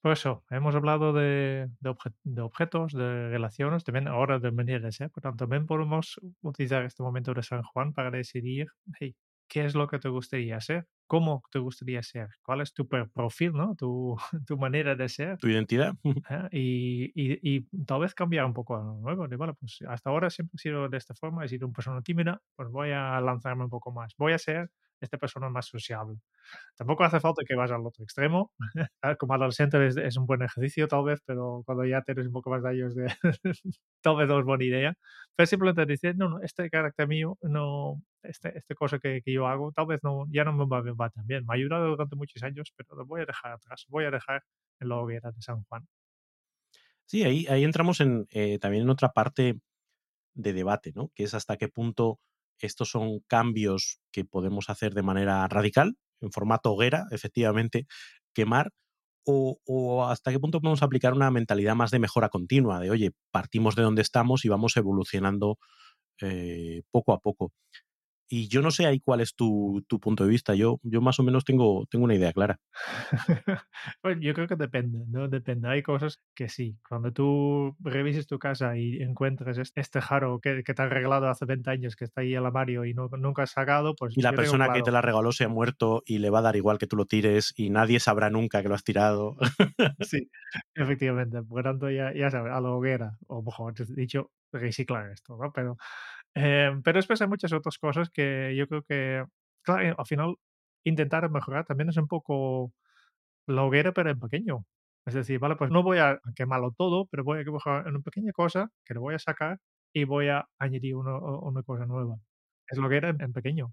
Por 0.00 0.12
eso, 0.12 0.44
hemos 0.50 0.74
hablado 0.74 1.12
de, 1.12 1.68
de, 1.80 1.90
obje, 1.90 2.10
de, 2.22 2.40
objetos, 2.42 2.92
de 2.92 3.28
relaciones, 3.28 3.82
también 3.82 4.06
ahora 4.08 4.38
de 4.38 4.52
maneras, 4.52 5.00
¿eh? 5.00 5.10
pero 5.12 5.34
también 5.34 5.66
podemos 5.66 6.20
utilizar 6.42 6.84
este 6.84 7.02
momento 7.02 7.34
de 7.34 7.42
San 7.42 7.62
Juan 7.62 7.92
para 7.92 8.10
decidir, 8.10 8.68
hey, 9.00 9.16
¿qué 9.48 9.64
es 9.64 9.74
lo 9.74 9.88
que 9.88 9.98
te 9.98 10.08
gustaría 10.08 10.60
ser? 10.60 10.86
¿Cómo 11.08 11.42
te 11.50 11.58
gustaría 11.58 12.02
ser? 12.02 12.28
¿Cuál 12.42 12.60
es 12.60 12.72
tu 12.72 12.86
perfil, 12.88 13.52
¿no? 13.54 13.74
tu, 13.74 14.16
tu 14.46 14.56
manera 14.56 14.94
de 14.94 15.08
ser? 15.08 15.38
Tu 15.38 15.48
identidad. 15.48 15.94
¿Eh? 16.30 16.48
Y, 16.52 17.04
y, 17.14 17.56
y, 17.56 17.84
tal 17.84 18.00
vez 18.00 18.14
cambiar 18.14 18.44
un 18.44 18.54
poco 18.54 18.76
a 18.76 18.78
lo 18.84 18.94
nuevo. 18.98 19.26
De, 19.26 19.36
vale, 19.36 19.54
pues 19.54 19.78
hasta 19.88 20.10
ahora 20.10 20.30
siempre 20.30 20.54
he 20.56 20.58
sido 20.62 20.88
de 20.88 20.98
esta 20.98 21.14
forma, 21.14 21.44
he 21.44 21.48
sido 21.48 21.66
una 21.66 21.74
persona 21.74 22.02
tímida, 22.02 22.42
pues 22.54 22.68
voy 22.70 22.90
a 22.92 23.20
lanzarme 23.20 23.64
un 23.64 23.70
poco 23.70 23.90
más. 23.92 24.14
Voy 24.18 24.32
a 24.34 24.38
ser 24.38 24.70
esta 25.00 25.18
persona 25.18 25.48
más 25.48 25.66
sociable. 25.66 26.18
Tampoco 26.76 27.04
hace 27.04 27.20
falta 27.20 27.42
que 27.46 27.54
vayas 27.54 27.72
al 27.72 27.86
otro 27.86 28.04
extremo. 28.04 28.52
Como 29.18 29.34
adolescente 29.34 29.84
es, 29.86 29.96
es, 29.96 30.16
un 30.16 30.26
buen 30.26 30.42
ejercicio 30.42 30.88
tal 30.88 31.04
vez, 31.04 31.20
pero 31.24 31.62
cuando 31.66 31.84
ya 31.84 32.02
tienes 32.02 32.26
un 32.26 32.32
poco 32.32 32.50
más 32.50 32.62
de 32.62 32.68
años, 32.70 32.94
de 32.94 33.06
tal 34.02 34.16
vez 34.16 34.28
no 34.28 34.38
es 34.38 34.44
buena 34.44 34.64
idea. 34.64 34.94
Pero 35.34 35.46
simplemente 35.46 35.86
decir, 35.86 36.16
no, 36.16 36.28
no, 36.28 36.40
este 36.40 36.70
carácter 36.70 37.08
mío, 37.08 37.38
no, 37.42 38.02
este, 38.22 38.56
esta 38.56 38.74
cosa 38.74 38.98
que, 38.98 39.22
que, 39.22 39.32
yo 39.32 39.46
hago, 39.46 39.72
tal 39.72 39.86
vez 39.86 40.00
no, 40.02 40.26
ya 40.30 40.44
no 40.44 40.52
me 40.52 40.66
va, 40.66 40.82
me 40.82 40.92
va 40.92 41.10
tan 41.10 41.26
bien. 41.26 41.44
Me 41.46 41.54
ha 41.54 41.56
ayudado 41.56 41.88
durante 41.88 42.16
muchos 42.16 42.42
años, 42.42 42.72
pero 42.76 42.96
lo 42.96 43.06
voy 43.06 43.22
a 43.22 43.26
dejar 43.26 43.52
atrás. 43.52 43.84
Voy 43.88 44.04
a 44.04 44.10
dejar 44.10 44.42
en 44.80 44.88
la 44.88 44.96
hoguera 44.96 45.30
de 45.32 45.42
San 45.42 45.62
Juan. 45.64 45.86
Sí, 47.06 47.22
ahí, 47.22 47.46
ahí 47.48 47.62
entramos 47.62 48.00
en, 48.00 48.26
eh, 48.30 48.58
también 48.58 48.82
en 48.82 48.90
otra 48.90 49.10
parte 49.10 49.60
de 50.34 50.52
debate, 50.52 50.92
¿no? 50.94 51.10
Que 51.14 51.24
es 51.24 51.34
hasta 51.34 51.56
qué 51.56 51.68
punto 51.68 52.20
estos 52.60 52.90
son 52.90 53.20
cambios 53.26 53.98
que 54.12 54.24
podemos 54.24 54.70
hacer 54.70 54.94
de 54.94 55.02
manera 55.02 55.46
radical, 55.48 55.96
en 56.20 56.32
formato 56.32 56.72
hoguera, 56.72 57.06
efectivamente, 57.10 57.86
quemar, 58.34 58.70
o, 59.26 60.06
hasta 60.08 60.30
qué 60.30 60.38
punto 60.38 60.60
podemos 60.60 60.82
aplicar 60.82 61.12
una 61.12 61.30
mentalidad 61.30 61.74
más 61.74 61.90
de 61.90 61.98
mejora 61.98 62.28
continua, 62.28 62.80
de, 62.80 62.90
oye, 62.90 63.10
partimos 63.32 63.74
de 63.74 63.82
donde 63.82 64.02
estamos 64.02 64.44
y 64.44 64.48
vamos 64.48 64.76
evolucionando 64.76 65.58
eh, 66.22 66.82
poco 66.90 67.12
a 67.12 67.18
poco. 67.18 67.52
Y 68.28 68.48
yo 68.48 68.62
no 68.62 68.70
sé 68.70 68.86
ahí 68.86 69.00
cuál 69.00 69.20
es 69.20 69.34
tu, 69.34 69.84
tu, 69.86 70.00
punto 70.00 70.24
de 70.24 70.30
vista. 70.30 70.54
Yo, 70.54 70.80
yo 70.82 71.00
más 71.00 71.18
o 71.20 71.22
menos 71.22 71.44
tengo, 71.44 71.86
tengo 71.90 72.04
una 72.04 72.14
idea 72.14 72.32
clara. 72.32 72.58
pues 74.02 74.18
yo 74.20 74.34
creo 74.34 74.48
que 74.48 74.56
depende, 74.56 75.04
¿no? 75.08 75.28
Depende. 75.28 75.68
Hay 75.68 75.82
cosas 75.82 76.20
que 76.34 76.48
sí. 76.48 76.76
Cuando 76.88 77.12
tú 77.12 77.76
revises 77.80 78.26
tu 78.26 78.38
casa 78.38 78.76
y 78.76 79.02
encuentres 79.02 79.72
este 79.74 80.00
jaro 80.00 80.40
que, 80.40 80.64
que 80.64 80.74
te 80.74 80.82
ha 80.82 80.88
regalado 80.88 81.28
hace 81.28 81.44
20 81.44 81.70
años, 81.70 81.96
que 81.96 82.04
está 82.04 82.22
ahí 82.22 82.34
el 82.34 82.44
armario 82.44 82.84
y 82.84 82.94
no, 82.94 83.08
nunca 83.18 83.44
has 83.44 83.50
sacado, 83.50 83.94
pues... 83.94 84.16
Y 84.16 84.22
la 84.22 84.32
persona 84.32 84.66
claro. 84.66 84.78
que 84.78 84.82
te 84.82 84.90
la 84.90 85.02
regaló 85.02 85.32
se 85.32 85.44
ha 85.44 85.48
muerto 85.48 86.02
y 86.04 86.18
le 86.18 86.30
va 86.30 86.40
a 86.40 86.42
dar 86.42 86.56
igual 86.56 86.78
que 86.78 86.86
tú 86.86 86.96
lo 86.96 87.06
tires 87.06 87.52
y 87.56 87.70
nadie 87.70 88.00
sabrá 88.00 88.30
nunca 88.30 88.62
que 88.62 88.68
lo 88.68 88.74
has 88.74 88.84
tirado. 88.84 89.36
sí, 90.00 90.30
efectivamente. 90.74 91.42
Por 91.42 91.62
tanto, 91.62 91.90
ya, 91.90 92.12
ya 92.14 92.30
sabes, 92.30 92.52
a 92.52 92.60
la 92.60 92.70
hoguera, 92.70 93.18
o 93.26 93.42
mejor 93.42 93.74
dicho, 93.94 94.30
reciclar 94.52 95.10
esto, 95.10 95.36
¿no? 95.36 95.52
Pero 95.52 95.76
eh, 96.36 96.70
pero 96.84 96.98
después 96.98 97.20
hay 97.22 97.28
muchas 97.28 97.52
otras 97.54 97.78
cosas 97.78 98.10
que 98.10 98.54
yo 98.54 98.68
creo 98.68 98.82
que, 98.82 99.24
claro, 99.62 99.94
al 99.98 100.06
final 100.06 100.34
intentar 100.84 101.28
mejorar 101.30 101.64
también 101.64 101.88
es 101.88 101.96
un 101.96 102.06
poco 102.06 102.72
la 103.46 103.62
hoguera, 103.62 103.92
pero 103.92 104.10
en 104.10 104.20
pequeño. 104.20 104.66
Es 105.06 105.14
decir, 105.14 105.38
vale, 105.38 105.56
pues 105.56 105.70
no 105.70 105.82
voy 105.82 105.98
a 105.98 106.20
quemarlo 106.34 106.72
todo, 106.76 107.06
pero 107.06 107.24
voy 107.24 107.40
a 107.40 107.50
mejorar 107.50 107.86
en 107.86 107.94
una 107.94 108.00
pequeña 108.00 108.32
cosa 108.32 108.70
que 108.84 108.92
lo 108.92 109.00
voy 109.00 109.14
a 109.14 109.18
sacar 109.18 109.60
y 109.94 110.04
voy 110.04 110.28
a 110.28 110.46
añadir 110.58 110.96
uno, 110.96 111.40
una 111.40 111.62
cosa 111.62 111.86
nueva. 111.86 112.16
Es 112.68 112.76
lo 112.76 112.88
que 112.90 112.96
era 112.96 113.10
en 113.10 113.32
pequeño. 113.32 113.72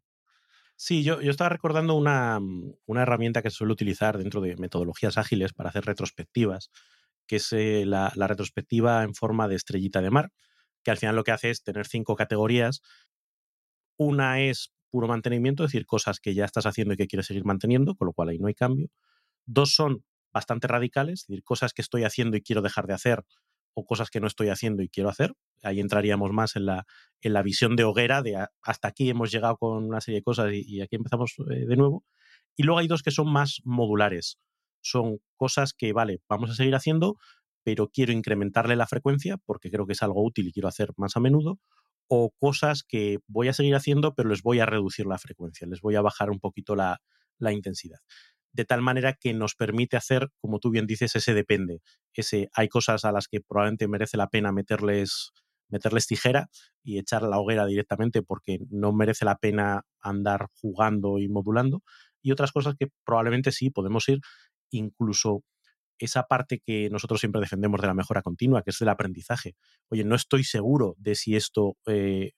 Sí, 0.77 1.03
yo, 1.03 1.19
yo 1.21 1.31
estaba 1.31 1.49
recordando 1.49 1.95
una, 1.95 2.39
una, 2.85 3.01
herramienta 3.01 3.41
que 3.41 3.49
se 3.49 3.57
suele 3.57 3.73
utilizar 3.73 4.17
dentro 4.17 4.39
de 4.39 4.55
metodologías 4.55 5.17
ágiles 5.17 5.53
para 5.53 5.69
hacer 5.69 5.85
retrospectivas, 5.85 6.71
que 7.27 7.37
es 7.37 7.51
eh, 7.51 7.85
la, 7.85 8.11
la 8.15 8.27
retrospectiva 8.27 9.03
en 9.03 9.13
forma 9.13 9.49
de 9.49 9.55
estrellita 9.55 10.01
de 10.01 10.11
mar 10.11 10.31
que 10.83 10.91
al 10.91 10.97
final 10.97 11.15
lo 11.15 11.23
que 11.23 11.31
hace 11.31 11.49
es 11.49 11.63
tener 11.63 11.87
cinco 11.87 12.15
categorías. 12.15 12.81
Una 13.97 14.41
es 14.41 14.73
puro 14.91 15.07
mantenimiento, 15.07 15.63
es 15.63 15.71
decir, 15.71 15.85
cosas 15.85 16.19
que 16.19 16.33
ya 16.33 16.45
estás 16.45 16.65
haciendo 16.65 16.93
y 16.93 16.97
que 16.97 17.07
quieres 17.07 17.25
seguir 17.27 17.45
manteniendo, 17.45 17.95
con 17.95 18.07
lo 18.07 18.13
cual 18.13 18.29
ahí 18.29 18.39
no 18.39 18.47
hay 18.47 18.53
cambio. 18.53 18.89
Dos 19.45 19.73
son 19.73 20.03
bastante 20.31 20.67
radicales, 20.67 21.21
es 21.21 21.27
decir, 21.27 21.43
cosas 21.43 21.73
que 21.73 21.81
estoy 21.81 22.03
haciendo 22.03 22.37
y 22.37 22.41
quiero 22.41 22.61
dejar 22.61 22.87
de 22.87 22.93
hacer 22.93 23.23
o 23.75 23.85
cosas 23.85 24.09
que 24.09 24.19
no 24.19 24.27
estoy 24.27 24.49
haciendo 24.49 24.83
y 24.83 24.89
quiero 24.89 25.09
hacer. 25.09 25.33
Ahí 25.63 25.79
entraríamos 25.79 26.31
más 26.31 26.55
en 26.55 26.65
la, 26.65 26.85
en 27.21 27.33
la 27.33 27.41
visión 27.41 27.75
de 27.75 27.83
hoguera, 27.83 28.21
de 28.21 28.35
a, 28.35 28.51
hasta 28.61 28.87
aquí 28.87 29.09
hemos 29.09 29.31
llegado 29.31 29.57
con 29.57 29.83
una 29.83 30.01
serie 30.01 30.19
de 30.19 30.23
cosas 30.23 30.53
y, 30.53 30.63
y 30.67 30.81
aquí 30.81 30.95
empezamos 30.95 31.35
eh, 31.49 31.65
de 31.65 31.75
nuevo. 31.75 32.03
Y 32.55 32.63
luego 32.63 32.79
hay 32.79 32.87
dos 32.87 33.01
que 33.01 33.11
son 33.11 33.31
más 33.31 33.61
modulares. 33.63 34.37
Son 34.81 35.19
cosas 35.37 35.73
que, 35.73 35.93
vale, 35.93 36.21
vamos 36.29 36.51
a 36.51 36.55
seguir 36.55 36.75
haciendo, 36.75 37.17
pero 37.63 37.89
quiero 37.89 38.11
incrementarle 38.11 38.75
la 38.75 38.87
frecuencia 38.87 39.37
porque 39.37 39.71
creo 39.71 39.85
que 39.85 39.93
es 39.93 40.03
algo 40.03 40.23
útil 40.23 40.47
y 40.47 40.51
quiero 40.53 40.67
hacer 40.67 40.91
más 40.97 41.15
a 41.15 41.19
menudo, 41.19 41.59
o 42.07 42.31
cosas 42.37 42.83
que 42.83 43.19
voy 43.27 43.47
a 43.47 43.53
seguir 43.53 43.75
haciendo, 43.75 44.13
pero 44.13 44.29
les 44.29 44.43
voy 44.43 44.59
a 44.59 44.65
reducir 44.65 45.05
la 45.05 45.17
frecuencia, 45.17 45.67
les 45.67 45.81
voy 45.81 45.95
a 45.95 46.01
bajar 46.01 46.29
un 46.29 46.39
poquito 46.39 46.75
la, 46.75 47.01
la 47.39 47.51
intensidad. 47.51 47.99
De 48.51 48.65
tal 48.65 48.81
manera 48.81 49.13
que 49.13 49.33
nos 49.33 49.55
permite 49.55 49.97
hacer, 49.97 50.29
como 50.39 50.59
tú 50.59 50.69
bien 50.69 50.85
dices, 50.85 51.15
ese 51.15 51.33
depende. 51.33 51.81
Ese, 52.13 52.49
hay 52.53 52.67
cosas 52.67 53.03
a 53.03 53.11
las 53.11 53.27
que 53.27 53.41
probablemente 53.41 53.87
merece 53.87 54.15
la 54.15 54.27
pena 54.27 54.51
meterles, 54.51 55.31
meterles 55.69 56.05
tijera 56.05 56.49
y 56.83 56.99
echar 56.99 57.23
la 57.23 57.39
hoguera 57.39 57.65
directamente 57.65 58.21
porque 58.21 58.59
no 58.69 58.93
merece 58.93 59.25
la 59.25 59.37
pena 59.37 59.85
andar 60.01 60.49
jugando 60.61 61.17
y 61.17 61.29
modulando. 61.29 61.81
Y 62.21 62.31
otras 62.31 62.51
cosas 62.51 62.75
que 62.77 62.89
probablemente 63.03 63.51
sí 63.51 63.71
podemos 63.71 64.07
ir 64.07 64.19
incluso 64.69 65.43
esa 65.99 66.23
parte 66.23 66.59
que 66.59 66.89
nosotros 66.89 67.19
siempre 67.19 67.41
defendemos 67.41 67.81
de 67.81 67.87
la 67.87 67.93
mejora 67.93 68.21
continua, 68.21 68.63
que 68.63 68.71
es 68.71 68.81
el 68.81 68.89
aprendizaje. 68.89 69.55
Oye, 69.89 70.03
no 70.03 70.15
estoy 70.15 70.43
seguro 70.43 70.95
de 70.97 71.15
si 71.15 71.35
esto 71.35 71.77
eh, 71.85 72.31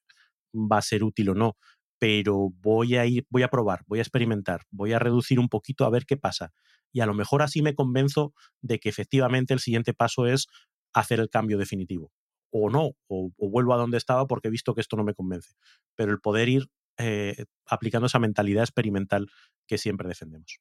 va 0.54 0.78
a 0.78 0.82
ser 0.82 1.04
útil 1.04 1.30
o 1.30 1.36
no, 1.36 1.58
pero 2.00 2.50
voy 2.62 2.98
a 2.98 3.06
ir, 3.06 3.26
voy 3.30 3.44
a 3.44 3.48
probar, 3.48 3.84
voy 3.88 4.00
a 4.00 4.02
experimentar, 4.02 4.62
voy 4.70 4.94
a 4.94 5.00
reducir 5.00 5.40
un 5.40 5.50
poquito 5.50 5.86
a 5.86 5.90
ver 5.90 6.06
qué 6.06 6.18
pasa. 6.18 6.52
Y 6.92 7.02
a 7.02 7.06
lo 7.06 7.14
mejor 7.14 7.42
así 7.42 7.62
me 7.62 7.76
convenzo 7.76 8.34
de 8.62 8.80
que 8.80 8.90
efectivamente 8.90 9.54
el 9.54 9.60
siguiente 9.60 9.94
paso 9.94 10.28
es 10.28 10.48
hacer 10.94 11.20
el 11.20 11.30
cambio 11.30 11.58
definitivo. 11.58 12.12
O 12.52 12.70
no, 12.70 12.92
o, 13.08 13.32
vuelvo 13.38 13.74
a 13.74 13.78
donde 13.78 13.98
estaba 13.98 14.28
porque 14.28 14.48
he 14.48 14.52
visto 14.52 14.74
que 14.74 14.82
esto 14.82 14.96
no 14.96 15.04
me 15.04 15.14
convence. 15.14 15.56
Pero 15.96 16.12
el 16.12 16.20
poder 16.22 16.48
ir 16.48 16.68
eh, 16.98 17.46
aplicando 17.66 18.08
esa 18.08 18.20
mentalidad 18.20 18.64
experimental 18.64 19.28
que 19.68 19.78
siempre 19.78 20.08
defendemos. 20.08 20.60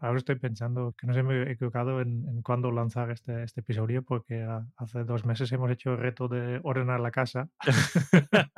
Ahora 0.00 0.18
estoy 0.18 0.36
pensando 0.36 0.94
que 0.98 1.06
no 1.06 1.14
se 1.14 1.22
me 1.22 1.44
he 1.44 1.52
equivocado 1.52 2.00
en, 2.00 2.28
en 2.28 2.42
cuándo 2.42 2.70
lanzar 2.70 3.10
este, 3.10 3.42
este 3.44 3.60
episodio, 3.60 4.02
porque 4.02 4.42
a, 4.42 4.66
hace 4.76 5.04
dos 5.04 5.24
meses 5.24 5.50
hemos 5.52 5.70
hecho 5.70 5.92
el 5.92 5.98
reto 5.98 6.28
de 6.28 6.60
ordenar 6.62 7.00
la 7.00 7.10
casa. 7.10 7.48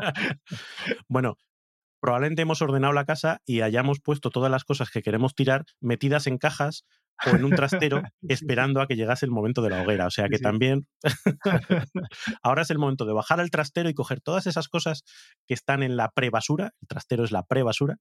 bueno, 1.08 1.36
probablemente 2.00 2.42
hemos 2.42 2.62
ordenado 2.62 2.92
la 2.92 3.04
casa 3.04 3.40
y 3.44 3.60
hayamos 3.60 4.00
puesto 4.00 4.30
todas 4.30 4.50
las 4.50 4.64
cosas 4.64 4.90
que 4.90 5.02
queremos 5.02 5.34
tirar 5.34 5.64
metidas 5.80 6.26
en 6.26 6.38
cajas 6.38 6.84
o 7.26 7.30
en 7.30 7.44
un 7.44 7.50
trastero 7.50 8.02
esperando 8.28 8.80
a 8.80 8.86
que 8.86 8.96
llegase 8.96 9.26
el 9.26 9.32
momento 9.32 9.62
de 9.62 9.70
la 9.70 9.82
hoguera. 9.82 10.06
O 10.06 10.10
sea 10.10 10.28
que 10.28 10.38
también 10.38 10.86
ahora 12.42 12.62
es 12.62 12.70
el 12.70 12.78
momento 12.78 13.04
de 13.06 13.12
bajar 13.12 13.40
al 13.40 13.50
trastero 13.50 13.88
y 13.88 13.94
coger 13.94 14.20
todas 14.20 14.46
esas 14.46 14.68
cosas 14.68 15.04
que 15.46 15.54
están 15.54 15.82
en 15.82 15.96
la 15.96 16.10
pre-basura, 16.10 16.72
el 16.80 16.88
trastero 16.88 17.24
es 17.24 17.32
la 17.32 17.44
pre-basura, 17.44 17.96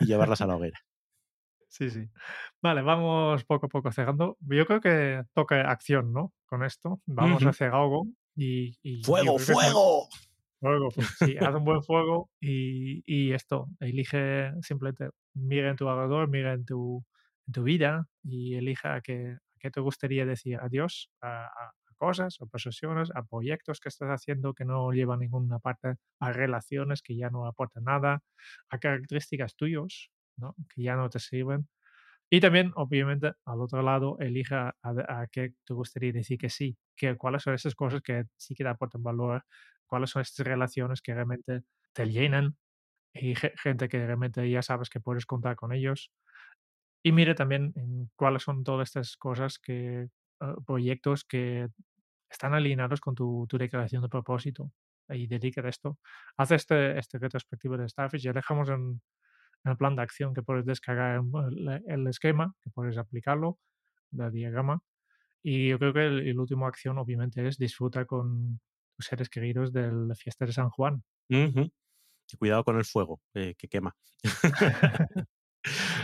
y 0.00 0.06
llevarlas 0.06 0.40
a 0.40 0.46
la 0.46 0.56
hoguera. 0.56 0.78
Sí, 1.74 1.90
sí. 1.90 2.08
Vale, 2.62 2.82
vamos 2.82 3.42
poco 3.44 3.66
a 3.66 3.68
poco 3.68 3.90
cerrando. 3.90 4.36
Yo 4.42 4.64
creo 4.64 4.80
que 4.80 5.24
toca 5.32 5.68
acción, 5.68 6.12
¿no? 6.12 6.32
Con 6.46 6.62
esto. 6.62 7.00
Vamos 7.04 7.44
a 7.44 7.48
hacer 7.48 7.72
algo 7.72 8.06
y... 8.36 8.78
y 8.84 9.02
¡Fuego, 9.02 9.40
fuego! 9.40 10.08
Fuego, 10.60 10.90
sí, 11.18 11.36
haz 11.36 11.52
un 11.56 11.64
buen 11.64 11.82
fuego 11.82 12.30
y, 12.40 13.02
y, 13.06 13.32
esto, 13.32 13.66
elige 13.80 14.52
simplemente, 14.62 15.10
mira 15.34 15.68
en 15.68 15.76
tu 15.76 15.88
alrededor, 15.88 16.28
mira 16.28 16.52
en 16.52 16.64
tu, 16.64 17.04
en 17.48 17.52
tu 17.52 17.64
vida 17.64 18.06
y 18.22 18.54
elija 18.54 18.94
a 18.94 19.00
qué, 19.00 19.36
qué 19.58 19.70
te 19.70 19.80
gustaría 19.80 20.24
decir 20.24 20.58
adiós 20.60 21.10
a, 21.20 21.46
a, 21.46 21.72
cosas 21.96 22.40
o 22.40 22.46
posesiones, 22.46 23.10
a 23.14 23.24
proyectos 23.24 23.80
que 23.80 23.88
estás 23.88 24.08
haciendo 24.08 24.54
que 24.54 24.64
no 24.64 24.92
llevan 24.92 25.20
ninguna 25.20 25.58
parte, 25.58 25.96
a 26.20 26.32
relaciones 26.32 27.02
que 27.02 27.16
ya 27.16 27.30
no 27.30 27.46
aportan 27.46 27.84
nada, 27.84 28.22
a 28.70 28.78
características 28.78 29.56
tuyos 30.36 30.54
que 30.74 30.82
ya 30.82 30.96
no 30.96 31.08
te 31.10 31.18
sirven. 31.20 31.68
Y 32.30 32.40
también, 32.40 32.72
obviamente, 32.76 33.32
al 33.44 33.60
otro 33.60 33.82
lado, 33.82 34.18
elija 34.18 34.74
a, 34.82 35.26
qué 35.30 35.54
te 35.64 35.74
gustaría 35.74 36.12
decir 36.12 36.38
que 36.38 36.50
sí, 36.50 36.76
que, 36.96 37.16
cuáles 37.16 37.42
son 37.42 37.54
esas 37.54 37.74
cosas 37.74 38.02
que 38.02 38.24
sí 38.36 38.54
que 38.54 38.64
te 38.64 38.70
aportan 38.70 39.02
valor, 39.02 39.44
cuáles 39.86 40.10
son 40.10 40.22
estas 40.22 40.46
relaciones 40.46 41.00
que 41.02 41.14
realmente 41.14 41.62
te 41.92 42.06
llenan 42.06 42.56
y 43.14 43.34
gente 43.36 43.88
que 43.88 44.04
realmente 44.06 44.48
ya 44.50 44.62
sabes 44.62 44.90
que 44.90 45.00
puedes 45.00 45.26
contar 45.26 45.56
con 45.56 45.72
ellos. 45.72 46.10
Y 47.04 47.12
mire 47.12 47.34
también 47.34 47.72
en 47.76 48.10
cuáles 48.16 48.42
son 48.42 48.64
todas 48.64 48.88
estas 48.88 49.16
cosas 49.16 49.58
que, 49.58 50.08
uh, 50.40 50.64
proyectos 50.64 51.24
que 51.24 51.68
están 52.30 52.54
alineados 52.54 53.00
con 53.00 53.14
tu, 53.14 53.46
tu 53.48 53.58
declaración 53.58 54.02
de 54.02 54.08
propósito 54.08 54.72
y 55.08 55.26
dedica 55.26 55.66
esto. 55.68 55.98
Haz 56.36 56.52
este, 56.52 56.98
este 56.98 57.18
retrospectivo 57.18 57.76
de 57.76 57.88
Starfish 57.88 58.26
y 58.26 58.32
dejamos 58.32 58.68
en, 58.70 59.00
el 59.64 59.76
plan 59.76 59.96
de 59.96 60.02
acción 60.02 60.34
que 60.34 60.42
puedes 60.42 60.64
descargar 60.66 61.22
el, 61.86 62.06
esquema, 62.06 62.54
que 62.62 62.70
puedes 62.70 62.98
aplicarlo, 62.98 63.58
el 64.12 64.30
diagrama. 64.30 64.82
Y 65.42 65.68
yo 65.68 65.78
creo 65.78 65.92
que 65.92 66.06
el, 66.06 66.38
último 66.38 66.66
acción, 66.66 66.98
obviamente, 66.98 67.46
es 67.46 67.58
disfrutar 67.58 68.06
con 68.06 68.60
tus 68.96 69.06
seres 69.06 69.28
queridos 69.28 69.72
de 69.72 69.90
la 69.90 70.14
fiesta 70.14 70.46
de 70.46 70.52
San 70.52 70.70
Juan. 70.70 71.02
cuidado 72.38 72.64
con 72.64 72.76
el 72.76 72.84
fuego, 72.84 73.20
eh, 73.34 73.54
que 73.56 73.68
quema. 73.68 73.94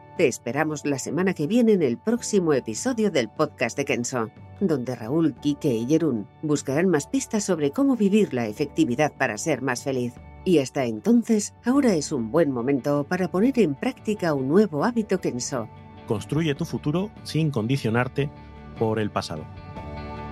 te 0.21 0.27
esperamos 0.27 0.85
la 0.85 0.99
semana 0.99 1.33
que 1.33 1.47
viene 1.47 1.71
en 1.71 1.81
el 1.81 1.97
próximo 1.97 2.53
episodio 2.53 3.09
del 3.09 3.27
podcast 3.27 3.75
de 3.75 3.85
Kenso, 3.85 4.29
donde 4.59 4.95
Raúl, 4.95 5.33
Kike 5.33 5.73
y 5.73 5.87
Jerún 5.87 6.27
buscarán 6.43 6.89
más 6.89 7.07
pistas 7.07 7.43
sobre 7.43 7.71
cómo 7.71 7.95
vivir 7.95 8.31
la 8.31 8.45
efectividad 8.45 9.11
para 9.17 9.39
ser 9.39 9.63
más 9.63 9.83
feliz. 9.83 10.13
Y 10.45 10.59
hasta 10.59 10.85
entonces, 10.85 11.55
ahora 11.65 11.95
es 11.95 12.11
un 12.11 12.29
buen 12.29 12.51
momento 12.51 13.03
para 13.03 13.31
poner 13.31 13.57
en 13.57 13.73
práctica 13.73 14.35
un 14.35 14.47
nuevo 14.47 14.85
hábito 14.85 15.19
Kenso. 15.19 15.67
Construye 16.07 16.53
tu 16.53 16.65
futuro 16.65 17.09
sin 17.23 17.49
condicionarte 17.49 18.29
por 18.77 18.99
el 18.99 19.09
pasado. 19.09 19.43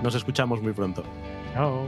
Nos 0.03 0.13
escuchamos 0.13 0.61
muy 0.61 0.73
pronto. 0.73 1.01
Chao. 1.55 1.87